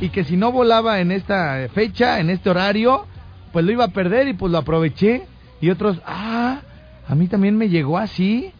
y 0.00 0.10
que 0.10 0.24
si 0.24 0.36
no 0.36 0.52
volaba 0.52 1.00
en 1.00 1.10
esta 1.10 1.68
fecha, 1.74 2.20
en 2.20 2.30
este 2.30 2.50
horario, 2.50 3.06
pues 3.52 3.64
lo 3.64 3.72
iba 3.72 3.84
a 3.84 3.92
perder 3.92 4.28
y 4.28 4.34
pues 4.34 4.52
lo 4.52 4.58
aproveché. 4.58 5.26
Y 5.60 5.70
otros, 5.70 6.00
ah, 6.06 6.60
a 7.06 7.14
mí 7.14 7.28
también 7.28 7.56
me 7.56 7.68
llegó 7.68 7.98
así. 7.98 8.52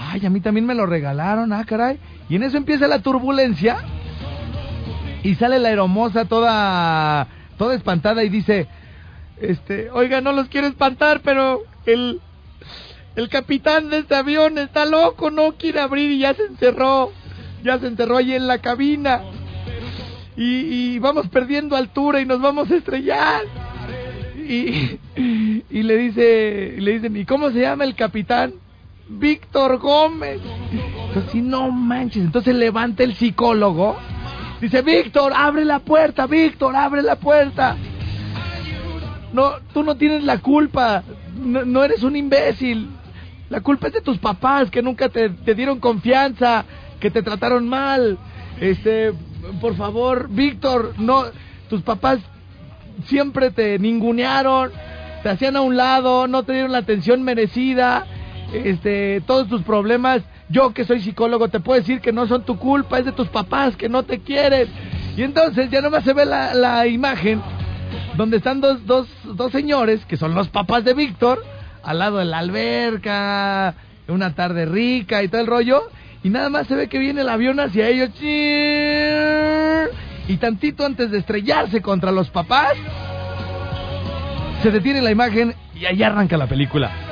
Ay, 0.00 0.24
a 0.24 0.30
mí 0.30 0.40
también 0.40 0.64
me 0.64 0.76
lo 0.76 0.86
regalaron, 0.86 1.52
ah, 1.52 1.64
caray. 1.64 1.98
Y 2.28 2.36
en 2.36 2.44
eso 2.44 2.56
empieza 2.56 2.86
la 2.86 3.00
turbulencia 3.00 3.78
y 5.24 5.34
sale 5.34 5.58
la 5.58 5.70
hermosa 5.70 6.24
toda, 6.26 7.26
toda 7.56 7.74
espantada 7.74 8.22
y 8.22 8.28
dice, 8.28 8.68
este, 9.40 9.90
oiga, 9.90 10.20
no 10.20 10.30
los 10.30 10.46
quiero 10.48 10.68
espantar, 10.68 11.20
pero 11.24 11.62
el, 11.84 12.20
el 13.16 13.28
capitán 13.28 13.90
de 13.90 13.98
este 13.98 14.14
avión 14.14 14.56
está 14.58 14.86
loco, 14.86 15.32
no 15.32 15.54
quiere 15.54 15.80
abrir 15.80 16.12
y 16.12 16.20
ya 16.20 16.32
se 16.32 16.44
encerró, 16.44 17.10
ya 17.64 17.80
se 17.80 17.88
encerró 17.88 18.18
ahí 18.18 18.34
en 18.34 18.46
la 18.46 18.58
cabina. 18.58 19.22
Y, 20.36 21.00
vamos 21.00 21.26
perdiendo 21.26 21.74
altura 21.74 22.20
y 22.20 22.24
nos 22.24 22.40
vamos 22.40 22.70
a 22.70 22.76
estrellar. 22.76 23.42
Y, 24.36 25.00
y 25.68 25.82
le 25.82 25.96
dice, 25.96 26.76
le 26.78 26.92
dicen, 26.92 27.16
¿y 27.16 27.24
cómo 27.24 27.50
se 27.50 27.62
llama 27.62 27.82
el 27.82 27.96
capitán? 27.96 28.54
Víctor 29.08 29.78
Gómez. 29.78 30.40
Entonces, 31.08 31.42
no 31.42 31.70
manches. 31.70 32.24
Entonces 32.24 32.54
levanta 32.54 33.02
el 33.02 33.14
psicólogo. 33.14 33.96
Dice, 34.60 34.82
Víctor, 34.82 35.32
abre 35.34 35.64
la 35.64 35.78
puerta, 35.80 36.26
Víctor, 36.26 36.74
abre 36.76 37.02
la 37.02 37.16
puerta. 37.16 37.76
No, 39.32 39.52
tú 39.72 39.82
no 39.82 39.96
tienes 39.96 40.24
la 40.24 40.38
culpa. 40.38 41.02
No, 41.36 41.64
no 41.64 41.84
eres 41.84 42.02
un 42.02 42.16
imbécil. 42.16 42.90
La 43.50 43.60
culpa 43.60 43.86
es 43.86 43.94
de 43.94 44.00
tus 44.00 44.18
papás 44.18 44.70
que 44.70 44.82
nunca 44.82 45.08
te, 45.08 45.30
te 45.30 45.54
dieron 45.54 45.80
confianza, 45.80 46.64
que 47.00 47.10
te 47.10 47.22
trataron 47.22 47.68
mal. 47.68 48.18
Este, 48.60 49.12
por 49.60 49.76
favor, 49.76 50.28
Víctor, 50.28 50.94
no, 50.98 51.24
tus 51.70 51.82
papás 51.82 52.18
siempre 53.06 53.50
te 53.50 53.78
ningunearon, 53.78 54.70
te 55.22 55.28
hacían 55.28 55.56
a 55.56 55.60
un 55.60 55.76
lado, 55.76 56.26
no 56.26 56.42
te 56.42 56.52
dieron 56.52 56.72
la 56.72 56.78
atención 56.78 57.22
merecida, 57.22 58.06
este, 58.52 59.22
todos 59.26 59.48
tus 59.48 59.62
problemas, 59.62 60.22
yo 60.48 60.72
que 60.72 60.84
soy 60.84 61.00
psicólogo 61.00 61.48
te 61.48 61.60
puedo 61.60 61.80
decir 61.80 62.00
que 62.00 62.12
no 62.12 62.26
son 62.26 62.44
tu 62.44 62.58
culpa, 62.58 62.98
es 62.98 63.04
de 63.04 63.12
tus 63.12 63.28
papás 63.28 63.76
que 63.76 63.88
no 63.88 64.02
te 64.02 64.20
quieren. 64.20 64.68
Y 65.16 65.22
entonces 65.22 65.70
ya 65.70 65.80
nomás 65.80 66.04
se 66.04 66.12
ve 66.12 66.24
la, 66.24 66.54
la 66.54 66.86
imagen 66.86 67.42
donde 68.16 68.38
están 68.38 68.60
dos, 68.60 68.84
dos, 68.86 69.08
dos 69.24 69.52
señores, 69.52 70.04
que 70.06 70.16
son 70.16 70.34
los 70.34 70.48
papás 70.48 70.84
de 70.84 70.94
Víctor, 70.94 71.44
al 71.82 71.98
lado 72.00 72.18
de 72.18 72.24
la 72.24 72.38
alberca, 72.38 73.74
una 74.08 74.34
tarde 74.34 74.66
rica 74.66 75.22
y 75.22 75.28
todo 75.28 75.40
el 75.40 75.46
rollo, 75.46 75.82
y 76.22 76.30
nada 76.30 76.50
más 76.50 76.66
se 76.66 76.74
ve 76.74 76.88
que 76.88 76.98
viene 76.98 77.20
el 77.20 77.28
avión 77.28 77.60
hacia 77.60 77.88
ellos. 77.88 78.10
Y 80.26 80.36
tantito 80.36 80.84
antes 80.84 81.10
de 81.10 81.18
estrellarse 81.18 81.80
contra 81.80 82.10
los 82.10 82.28
papás, 82.30 82.74
se 84.62 84.70
detiene 84.70 85.00
la 85.00 85.10
imagen 85.10 85.54
y 85.74 85.86
ahí 85.86 86.02
arranca 86.02 86.36
la 86.36 86.46
película. 86.46 87.07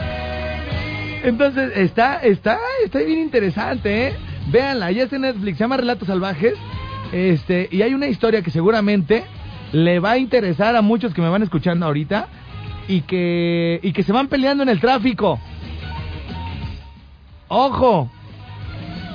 Entonces, 1.26 1.72
está, 1.74 2.18
está, 2.18 2.56
está 2.84 3.00
bien 3.00 3.18
interesante, 3.18 4.08
¿eh? 4.08 4.16
Véanla, 4.48 4.92
ya 4.92 5.02
está 5.02 5.16
en 5.16 5.22
Netflix, 5.22 5.58
se 5.58 5.64
llama 5.64 5.76
Relatos 5.76 6.06
Salvajes. 6.06 6.54
Este, 7.12 7.68
y 7.72 7.82
hay 7.82 7.94
una 7.94 8.06
historia 8.06 8.42
que 8.42 8.50
seguramente 8.52 9.24
le 9.72 9.98
va 9.98 10.12
a 10.12 10.18
interesar 10.18 10.76
a 10.76 10.82
muchos 10.82 11.12
que 11.12 11.20
me 11.20 11.28
van 11.28 11.42
escuchando 11.42 11.86
ahorita 11.86 12.28
y 12.86 13.00
que, 13.00 13.80
y 13.82 13.92
que 13.92 14.04
se 14.04 14.12
van 14.12 14.28
peleando 14.28 14.62
en 14.62 14.68
el 14.68 14.78
tráfico. 14.78 15.40
Ojo, 17.48 18.08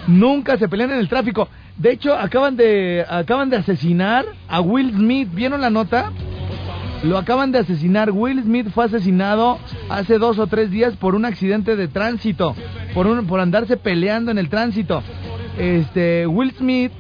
nunca 0.07 0.57
se 0.57 0.67
pelean 0.67 0.91
en 0.91 0.99
el 0.99 1.07
tráfico. 1.07 1.47
De 1.77 1.93
hecho, 1.93 2.13
acaban 2.13 2.57
de, 2.57 3.05
acaban 3.09 3.49
de 3.49 3.55
asesinar 3.55 4.25
a 4.49 4.59
Will 4.59 4.91
Smith. 4.91 5.29
¿Vieron 5.33 5.61
la 5.61 5.69
nota? 5.69 6.11
Lo 7.03 7.17
acaban 7.17 7.51
de 7.51 7.59
asesinar. 7.59 8.11
Will 8.11 8.43
Smith 8.43 8.69
fue 8.73 8.85
asesinado 8.85 9.57
hace 9.89 10.19
dos 10.19 10.37
o 10.37 10.47
tres 10.47 10.69
días 10.69 10.95
por 10.97 11.15
un 11.15 11.25
accidente 11.25 11.75
de 11.75 11.87
tránsito, 11.87 12.55
por 12.93 13.07
un, 13.07 13.25
por 13.25 13.39
andarse 13.39 13.75
peleando 13.77 14.29
en 14.29 14.37
el 14.37 14.49
tránsito. 14.49 15.01
Este 15.57 16.27
Will 16.27 16.51
Smith, 16.51 16.91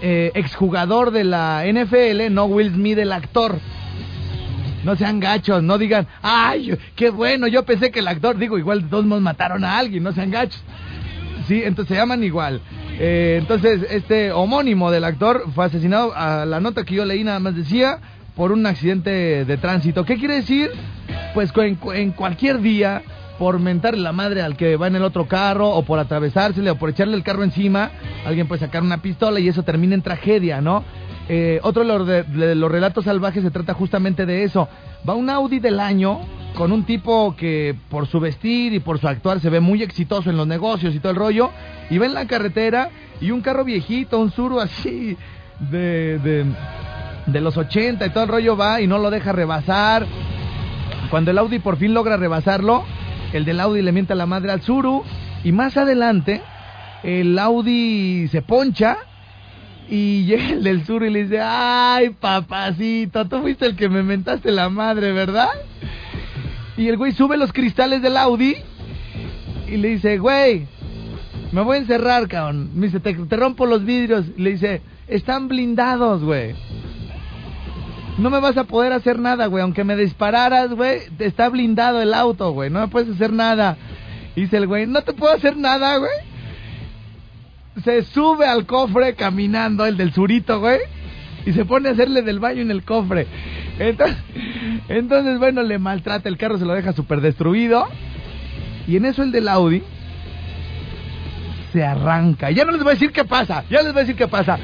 eh, 0.00 0.32
exjugador 0.34 1.10
de 1.10 1.24
la 1.24 1.64
NFL, 1.66 2.32
no 2.32 2.46
Will 2.46 2.72
Smith 2.72 2.98
el 2.98 3.12
actor. 3.12 3.58
No 4.84 4.96
sean 4.96 5.20
gachos, 5.20 5.62
no 5.62 5.78
digan, 5.78 6.06
ay, 6.22 6.76
qué 6.94 7.08
bueno, 7.08 7.46
yo 7.46 7.64
pensé 7.64 7.90
que 7.90 8.00
el 8.00 8.08
actor, 8.08 8.36
digo, 8.36 8.58
igual 8.58 8.82
de 8.82 8.88
todos 8.88 9.06
modos 9.06 9.22
mataron 9.22 9.64
a 9.64 9.78
alguien, 9.78 10.02
no 10.02 10.12
sean 10.12 10.30
gachos. 10.30 10.62
Sí, 11.46 11.62
entonces 11.62 11.94
se 11.94 12.00
llaman 12.00 12.22
igual. 12.22 12.60
Eh, 12.98 13.38
entonces, 13.40 13.86
este 13.90 14.30
homónimo 14.32 14.90
del 14.90 15.04
actor 15.04 15.44
fue 15.54 15.64
asesinado, 15.64 16.14
a 16.14 16.44
la 16.44 16.60
nota 16.60 16.84
que 16.84 16.94
yo 16.94 17.04
leí 17.04 17.24
nada 17.24 17.40
más 17.40 17.56
decía, 17.56 17.98
por 18.34 18.52
un 18.52 18.66
accidente 18.66 19.44
de 19.44 19.56
tránsito. 19.56 20.04
¿Qué 20.04 20.16
quiere 20.16 20.36
decir? 20.36 20.70
Pues 21.34 21.52
en, 21.56 22.12
cualquier 22.12 22.60
día, 22.60 23.02
por 23.38 23.58
mentarle 23.58 24.00
la 24.00 24.12
madre 24.12 24.42
al 24.42 24.56
que 24.56 24.76
va 24.76 24.86
en 24.86 24.96
el 24.96 25.02
otro 25.02 25.26
carro, 25.26 25.70
o 25.70 25.84
por 25.84 25.98
atravesársele, 25.98 26.70
o 26.70 26.76
por 26.76 26.90
echarle 26.90 27.16
el 27.16 27.22
carro 27.22 27.44
encima, 27.44 27.90
alguien 28.26 28.46
puede 28.48 28.60
sacar 28.60 28.82
una 28.82 28.98
pistola 29.02 29.40
y 29.40 29.48
eso 29.48 29.62
termina 29.62 29.94
en 29.94 30.02
tragedia, 30.02 30.60
¿no? 30.60 30.84
eh, 31.28 31.60
otro 31.62 32.04
de 32.04 32.54
los, 32.54 32.70
relatos 32.70 33.04
salvajes 33.04 33.42
se 33.42 33.50
trata 33.50 33.74
justamente 33.74 34.26
de 34.26 34.44
eso. 34.44 34.68
Va 35.08 35.14
un 35.14 35.30
Audi 35.30 35.58
del 35.58 35.80
año 35.80 36.20
con 36.54 36.70
un 36.70 36.84
tipo 36.84 37.34
que 37.36 37.74
por 37.88 38.06
su 38.06 38.20
vestir 38.20 38.74
y 38.74 38.80
por 38.80 38.98
su 38.98 39.08
actuar 39.08 39.40
se 39.40 39.50
ve 39.50 39.60
muy 39.60 39.82
exitoso 39.82 40.30
en 40.30 40.36
los 40.36 40.46
negocios 40.46 40.94
y 40.94 41.00
todo 41.00 41.10
el 41.10 41.18
rollo, 41.18 41.50
y 41.90 41.98
va 41.98 42.06
en 42.06 42.14
la 42.14 42.26
carretera 42.26 42.90
y 43.20 43.30
un 43.30 43.40
carro 43.40 43.64
viejito, 43.64 44.18
un 44.18 44.30
Suru 44.30 44.60
así 44.60 45.16
de, 45.58 46.44
de 47.26 47.40
los 47.40 47.56
80 47.56 48.06
y 48.06 48.10
todo 48.10 48.24
el 48.24 48.30
rollo 48.30 48.56
va 48.56 48.80
y 48.80 48.86
no 48.86 48.98
lo 48.98 49.10
deja 49.10 49.32
rebasar. 49.32 50.06
Cuando 51.10 51.30
el 51.30 51.38
Audi 51.38 51.58
por 51.58 51.76
fin 51.76 51.94
logra 51.94 52.16
rebasarlo, 52.16 52.84
el 53.32 53.44
del 53.44 53.60
Audi 53.60 53.82
le 53.82 53.92
mienta 53.92 54.14
la 54.14 54.26
madre 54.26 54.52
al 54.52 54.62
Suru 54.62 55.04
y 55.42 55.52
más 55.52 55.76
adelante 55.76 56.42
el 57.02 57.38
Audi 57.38 58.28
se 58.28 58.42
poncha 58.42 58.96
y 59.88 60.24
llega 60.26 60.50
el 60.50 60.62
del 60.62 60.84
Suru 60.86 61.06
y 61.06 61.10
le 61.10 61.24
dice, 61.24 61.40
ay 61.40 62.10
papacito, 62.10 63.26
tú 63.26 63.40
fuiste 63.40 63.66
el 63.66 63.76
que 63.76 63.88
me 63.88 64.02
mentaste 64.02 64.50
la 64.50 64.68
madre, 64.68 65.12
¿verdad? 65.12 65.50
Y 66.76 66.88
el 66.88 66.96
güey 66.96 67.12
sube 67.12 67.36
los 67.36 67.52
cristales 67.52 68.02
del 68.02 68.16
Audi 68.16 68.56
y 69.68 69.76
le 69.76 69.88
dice, 69.90 70.18
güey, 70.18 70.66
me 71.52 71.62
voy 71.62 71.76
a 71.76 71.80
encerrar, 71.80 72.26
cabrón. 72.26 72.70
Me 72.74 72.86
dice, 72.86 72.98
te, 72.98 73.14
te 73.14 73.36
rompo 73.36 73.64
los 73.64 73.84
vidrios. 73.84 74.26
Y 74.36 74.42
le 74.42 74.50
dice, 74.50 74.82
están 75.06 75.46
blindados, 75.46 76.24
güey. 76.24 76.54
No 78.18 78.30
me 78.30 78.40
vas 78.40 78.56
a 78.56 78.64
poder 78.64 78.92
hacer 78.92 79.18
nada, 79.18 79.46
güey. 79.46 79.62
Aunque 79.62 79.84
me 79.84 79.96
dispararas, 79.96 80.70
güey, 80.70 81.00
está 81.18 81.48
blindado 81.48 82.00
el 82.00 82.14
auto, 82.14 82.52
güey. 82.52 82.70
No 82.70 82.80
me 82.80 82.88
puedes 82.88 83.14
hacer 83.14 83.32
nada. 83.32 83.76
Dice 84.36 84.56
el 84.56 84.66
güey, 84.66 84.86
no 84.86 85.02
te 85.02 85.12
puedo 85.12 85.34
hacer 85.34 85.56
nada, 85.56 85.96
güey. 85.98 86.10
Se 87.82 88.02
sube 88.02 88.46
al 88.46 88.66
cofre 88.66 89.14
caminando, 89.14 89.84
el 89.84 89.96
del 89.96 90.12
surito, 90.12 90.60
güey. 90.60 90.78
Y 91.44 91.52
se 91.52 91.64
pone 91.64 91.88
a 91.88 91.92
hacerle 91.92 92.22
del 92.22 92.38
baño 92.38 92.62
en 92.62 92.70
el 92.70 92.84
cofre. 92.84 93.26
Entonces, 93.78 94.16
entonces 94.88 95.38
bueno, 95.38 95.62
le 95.62 95.78
maltrata 95.78 96.28
el 96.28 96.38
carro, 96.38 96.58
se 96.58 96.64
lo 96.64 96.74
deja 96.74 96.92
súper 96.92 97.20
destruido. 97.20 97.86
Y 98.86 98.96
en 98.96 99.06
eso 99.06 99.22
el 99.22 99.32
del 99.32 99.48
Audi 99.48 99.82
se 101.72 101.84
arranca. 101.84 102.50
Ya 102.52 102.64
no 102.64 102.70
les 102.70 102.82
voy 102.82 102.90
a 102.90 102.94
decir 102.94 103.10
qué 103.10 103.24
pasa, 103.24 103.64
ya 103.68 103.82
les 103.82 103.92
voy 103.92 104.02
a 104.02 104.04
decir 104.04 104.16
qué 104.16 104.28
pasa. 104.28 104.58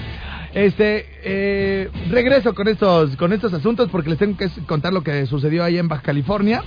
Este, 0.55 1.07
eh, 1.23 1.89
regreso 2.11 2.55
con 2.55 2.67
estos, 2.67 3.17
con 3.17 3.33
estos 3.33 3.53
asuntos 3.53 3.89
porque 3.91 4.11
les 4.11 4.19
tengo 4.19 4.37
que 4.37 4.49
contar 4.67 4.93
lo 4.93 5.03
que 5.03 5.27
sucedió 5.27 5.63
ahí 5.63 5.79
en 5.79 5.89
Baja 5.89 6.03
California. 6.03 6.63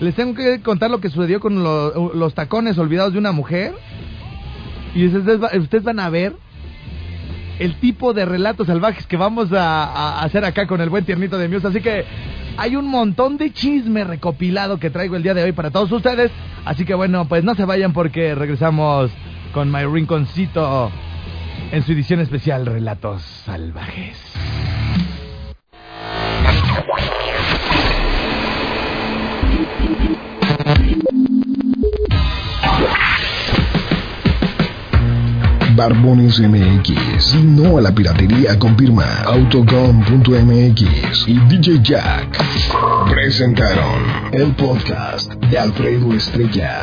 Les 0.00 0.14
tengo 0.14 0.34
que 0.34 0.60
contar 0.60 0.90
lo 0.90 1.00
que 1.00 1.08
sucedió 1.08 1.40
con 1.40 1.62
lo- 1.62 2.12
los 2.14 2.34
tacones 2.34 2.76
olvidados 2.78 3.12
de 3.12 3.18
una 3.18 3.32
mujer. 3.32 3.74
Y 4.94 5.06
ustedes, 5.06 5.40
ustedes 5.58 5.84
van 5.84 6.00
a 6.00 6.10
ver 6.10 6.34
el 7.58 7.74
tipo 7.76 8.12
de 8.12 8.24
relatos 8.24 8.66
salvajes 8.66 9.06
que 9.06 9.16
vamos 9.16 9.52
a, 9.52 10.22
hacer 10.22 10.44
acá 10.44 10.66
con 10.66 10.80
el 10.80 10.88
buen 10.90 11.04
tiernito 11.04 11.38
de 11.38 11.48
Muse. 11.48 11.68
Así 11.68 11.80
que 11.80 12.04
hay 12.56 12.76
un 12.76 12.86
montón 12.86 13.36
de 13.38 13.52
chisme 13.52 14.04
recopilado 14.04 14.78
que 14.78 14.90
traigo 14.90 15.16
el 15.16 15.22
día 15.22 15.34
de 15.34 15.42
hoy 15.44 15.52
para 15.52 15.70
todos 15.70 15.90
ustedes. 15.92 16.30
Así 16.64 16.84
que 16.84 16.94
bueno, 16.94 17.26
pues 17.26 17.44
no 17.44 17.54
se 17.54 17.64
vayan 17.64 17.92
porque 17.92 18.34
regresamos 18.34 19.10
con 19.52 19.70
My 19.70 19.84
Rinconcito 19.84 20.90
en 21.72 21.84
su 21.84 21.92
edición 21.92 22.20
especial 22.20 22.66
Relatos 22.66 23.22
Salvajes. 23.44 24.18
Barbones 35.76 36.40
MX 36.40 37.34
y 37.34 37.42
no 37.42 37.78
a 37.78 37.80
la 37.80 37.94
piratería 37.94 38.58
confirma 38.58 39.22
Autocom.mx 39.22 40.82
y 41.26 41.38
DJ 41.38 41.80
Jack 41.82 42.38
presentaron 43.08 44.32
el 44.32 44.54
podcast 44.56 45.32
de 45.34 45.58
Alfredo 45.58 46.12
Estrella. 46.12 46.82